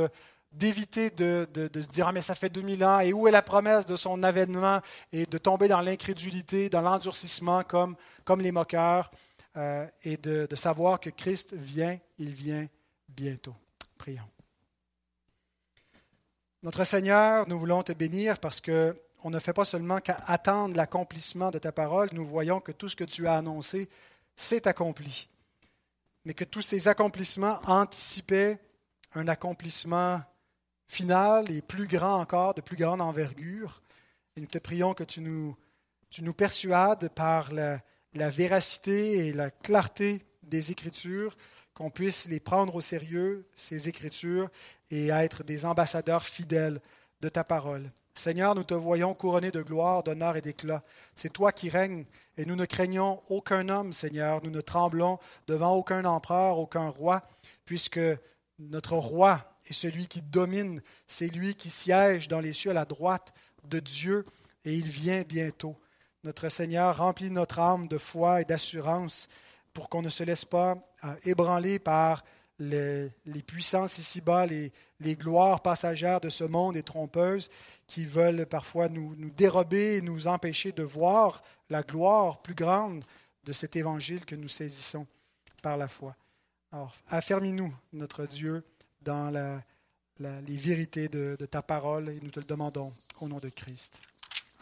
d'éviter 0.53 1.11
de, 1.11 1.49
se 1.55 1.89
dire 1.89 2.07
ah 2.07 2.13
mais 2.13 2.23
ça 2.23 2.37
fait 2.37 2.51
2000 2.51 2.85
ans 2.85 3.01
et 3.01 3.13
où 3.13 3.27
est 3.27 3.33
la 3.33 3.43
promesse 3.43 3.87
de 3.87 3.97
son 3.97 4.23
avènement 4.23 4.81
et 5.13 5.27
de 5.27 5.39
tomber 5.39 5.67
dans 5.67 5.81
l'incrédulité, 5.81 6.69
dans 6.69 6.83
l'endurcissement 6.83 7.65
comme, 7.65 7.97
les 8.39 8.53
moqueurs 8.53 9.11
euh, 9.57 9.87
et 10.05 10.17
de 10.17 10.55
savoir 10.55 11.01
que 11.01 11.11
Christ 11.11 11.53
vient, 11.53 11.99
il 12.19 12.31
vient 12.31 12.69
bientôt. 13.09 13.57
Notre 16.63 16.85
Seigneur, 16.85 17.49
nous 17.49 17.59
voulons 17.59 17.83
te 17.83 17.93
bénir 17.93 18.39
parce 18.39 18.61
que 18.61 18.97
on 19.23 19.31
ne 19.31 19.39
fait 19.39 19.53
pas 19.53 19.65
seulement 19.65 20.01
qu'attendre 20.01 20.77
l'accomplissement 20.77 21.51
de 21.51 21.59
ta 21.59 21.73
parole, 21.73 22.09
nous 22.13 22.27
voyons 22.27 22.61
que 22.61 22.73
tout 22.73 22.89
ce 22.89 22.97
que 22.97 23.05
tu 23.05 23.27
as 23.27 23.37
annoncé 23.37 23.89
s'est 24.35 24.67
accompli, 24.67 25.29
mais 26.25 26.35
que 26.35 26.45
tous 26.45 26.63
ces 26.63 26.89
accomplissements 26.89 27.61
anticipaient 27.67 28.59
un 29.15 29.29
accomplissement 29.29 30.23
final 30.87 31.51
et 31.51 31.61
plus 31.61 31.87
grand 31.87 32.21
encore, 32.21 32.55
de 32.55 32.61
plus 32.61 32.77
grande 32.77 33.01
envergure. 33.01 33.83
Et 34.37 34.41
nous 34.41 34.47
te 34.47 34.59
prions 34.59 34.95
que 34.95 35.05
tu 35.05 35.21
nous, 35.21 35.57
persuades 36.35 37.11
par 37.11 37.53
la 37.53 38.31
véracité 38.31 39.27
et 39.27 39.33
la 39.33 39.51
clarté 39.51 40.25
des 40.43 40.73
Écritures 40.73 41.37
qu'on 41.81 41.89
puisse 41.89 42.29
les 42.29 42.41
prendre 42.41 42.75
au 42.75 42.83
sérieux, 42.83 43.47
ces 43.55 43.89
Écritures, 43.89 44.51
et 44.91 45.09
être 45.09 45.45
des 45.45 45.65
ambassadeurs 45.65 46.27
fidèles 46.27 46.79
de 47.23 47.31
ta 47.31 47.43
parole. 47.43 47.91
Seigneur, 48.15 48.55
nous 48.55 48.65
te 48.65 48.75
voyons 48.75 49.15
couronné 49.15 49.51
de 49.51 49.63
gloire, 49.63 50.03
d'honneur 50.03 50.37
et 50.37 50.43
d'éclat. 50.43 50.83
C'est 51.15 51.33
toi 51.33 51.53
qui 51.53 51.71
règnes, 51.71 52.05
et 52.37 52.45
nous 52.45 52.55
ne 52.55 52.67
craignons 52.67 53.23
aucun 53.31 53.71
homme, 53.71 53.95
Seigneur. 53.95 54.43
Nous 54.45 54.51
ne 54.51 54.61
tremblons 54.61 55.19
devant 55.47 55.73
aucun 55.75 56.05
empereur, 56.05 56.59
aucun 56.59 56.91
roi, 56.91 57.23
puisque 57.65 58.01
notre 58.59 58.97
roi 58.97 59.57
est 59.67 59.73
celui 59.73 60.07
qui 60.07 60.21
domine, 60.21 60.83
c'est 61.07 61.29
lui 61.29 61.55
qui 61.55 61.71
siège 61.71 62.29
dans 62.29 62.41
les 62.41 62.53
cieux 62.53 62.73
à 62.73 62.75
la 62.75 62.85
droite 62.85 63.33
de 63.65 63.81
Dieu, 63.81 64.27
et 64.67 64.75
il 64.75 64.87
vient 64.87 65.23
bientôt. 65.23 65.79
Notre 66.25 66.51
Seigneur 66.51 66.99
remplit 66.99 67.31
notre 67.31 67.59
âme 67.59 67.87
de 67.87 67.97
foi 67.97 68.43
et 68.43 68.45
d'assurance 68.45 69.31
pour 69.73 69.89
qu'on 69.89 70.03
ne 70.03 70.09
se 70.09 70.25
laisse 70.25 70.45
pas 70.45 70.77
euh, 71.05 71.15
ébranler 71.25 71.79
par 71.79 72.25
les, 72.59 73.11
puissances 73.47 73.99
ici-bas, 73.99 74.47
les, 74.47 75.17
gloires 75.17 75.63
passagères 75.63 76.21
de 76.21 76.29
ce 76.29 76.45
monde 76.45 76.77
et 76.77 76.83
trompeuses 76.83 77.49
qui 77.87 78.05
veulent 78.05 78.47
parfois 78.47 78.89
nous, 78.89 79.15
nous 79.17 79.31
dérober 79.31 79.97
et 79.97 80.03
nous 80.03 80.29
empêcher 80.29 80.73
de 80.73 80.83
voir 80.83 81.43
la 81.71 81.83
gloire 81.83 82.43
plus 82.43 82.55
grande 82.55 83.05
de 83.45 83.53
cet 83.53 83.77
évangile 83.77 84.27
que 84.27 84.35
nous 84.35 84.49
saisissons 84.49 85.07
par 85.63 85.77
la 85.77 85.89
foi. 85.89 86.15
Alors, 86.73 86.95
affermis-nous, 87.09 87.75
notre 87.95 88.27
Dieu, 88.27 88.63
dans 89.01 89.31
les 90.19 90.57
vérités 90.57 91.09
de 91.09 91.47
ta 91.47 91.63
parole 91.63 92.11
et 92.11 92.21
nous 92.21 92.31
te 92.31 92.41
le 92.41 92.47
demandons 92.47 92.93
au 93.21 93.29
nom 93.29 93.39
de 93.39 93.49
Christ. 93.49 94.01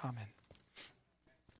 Amen. 0.02 0.38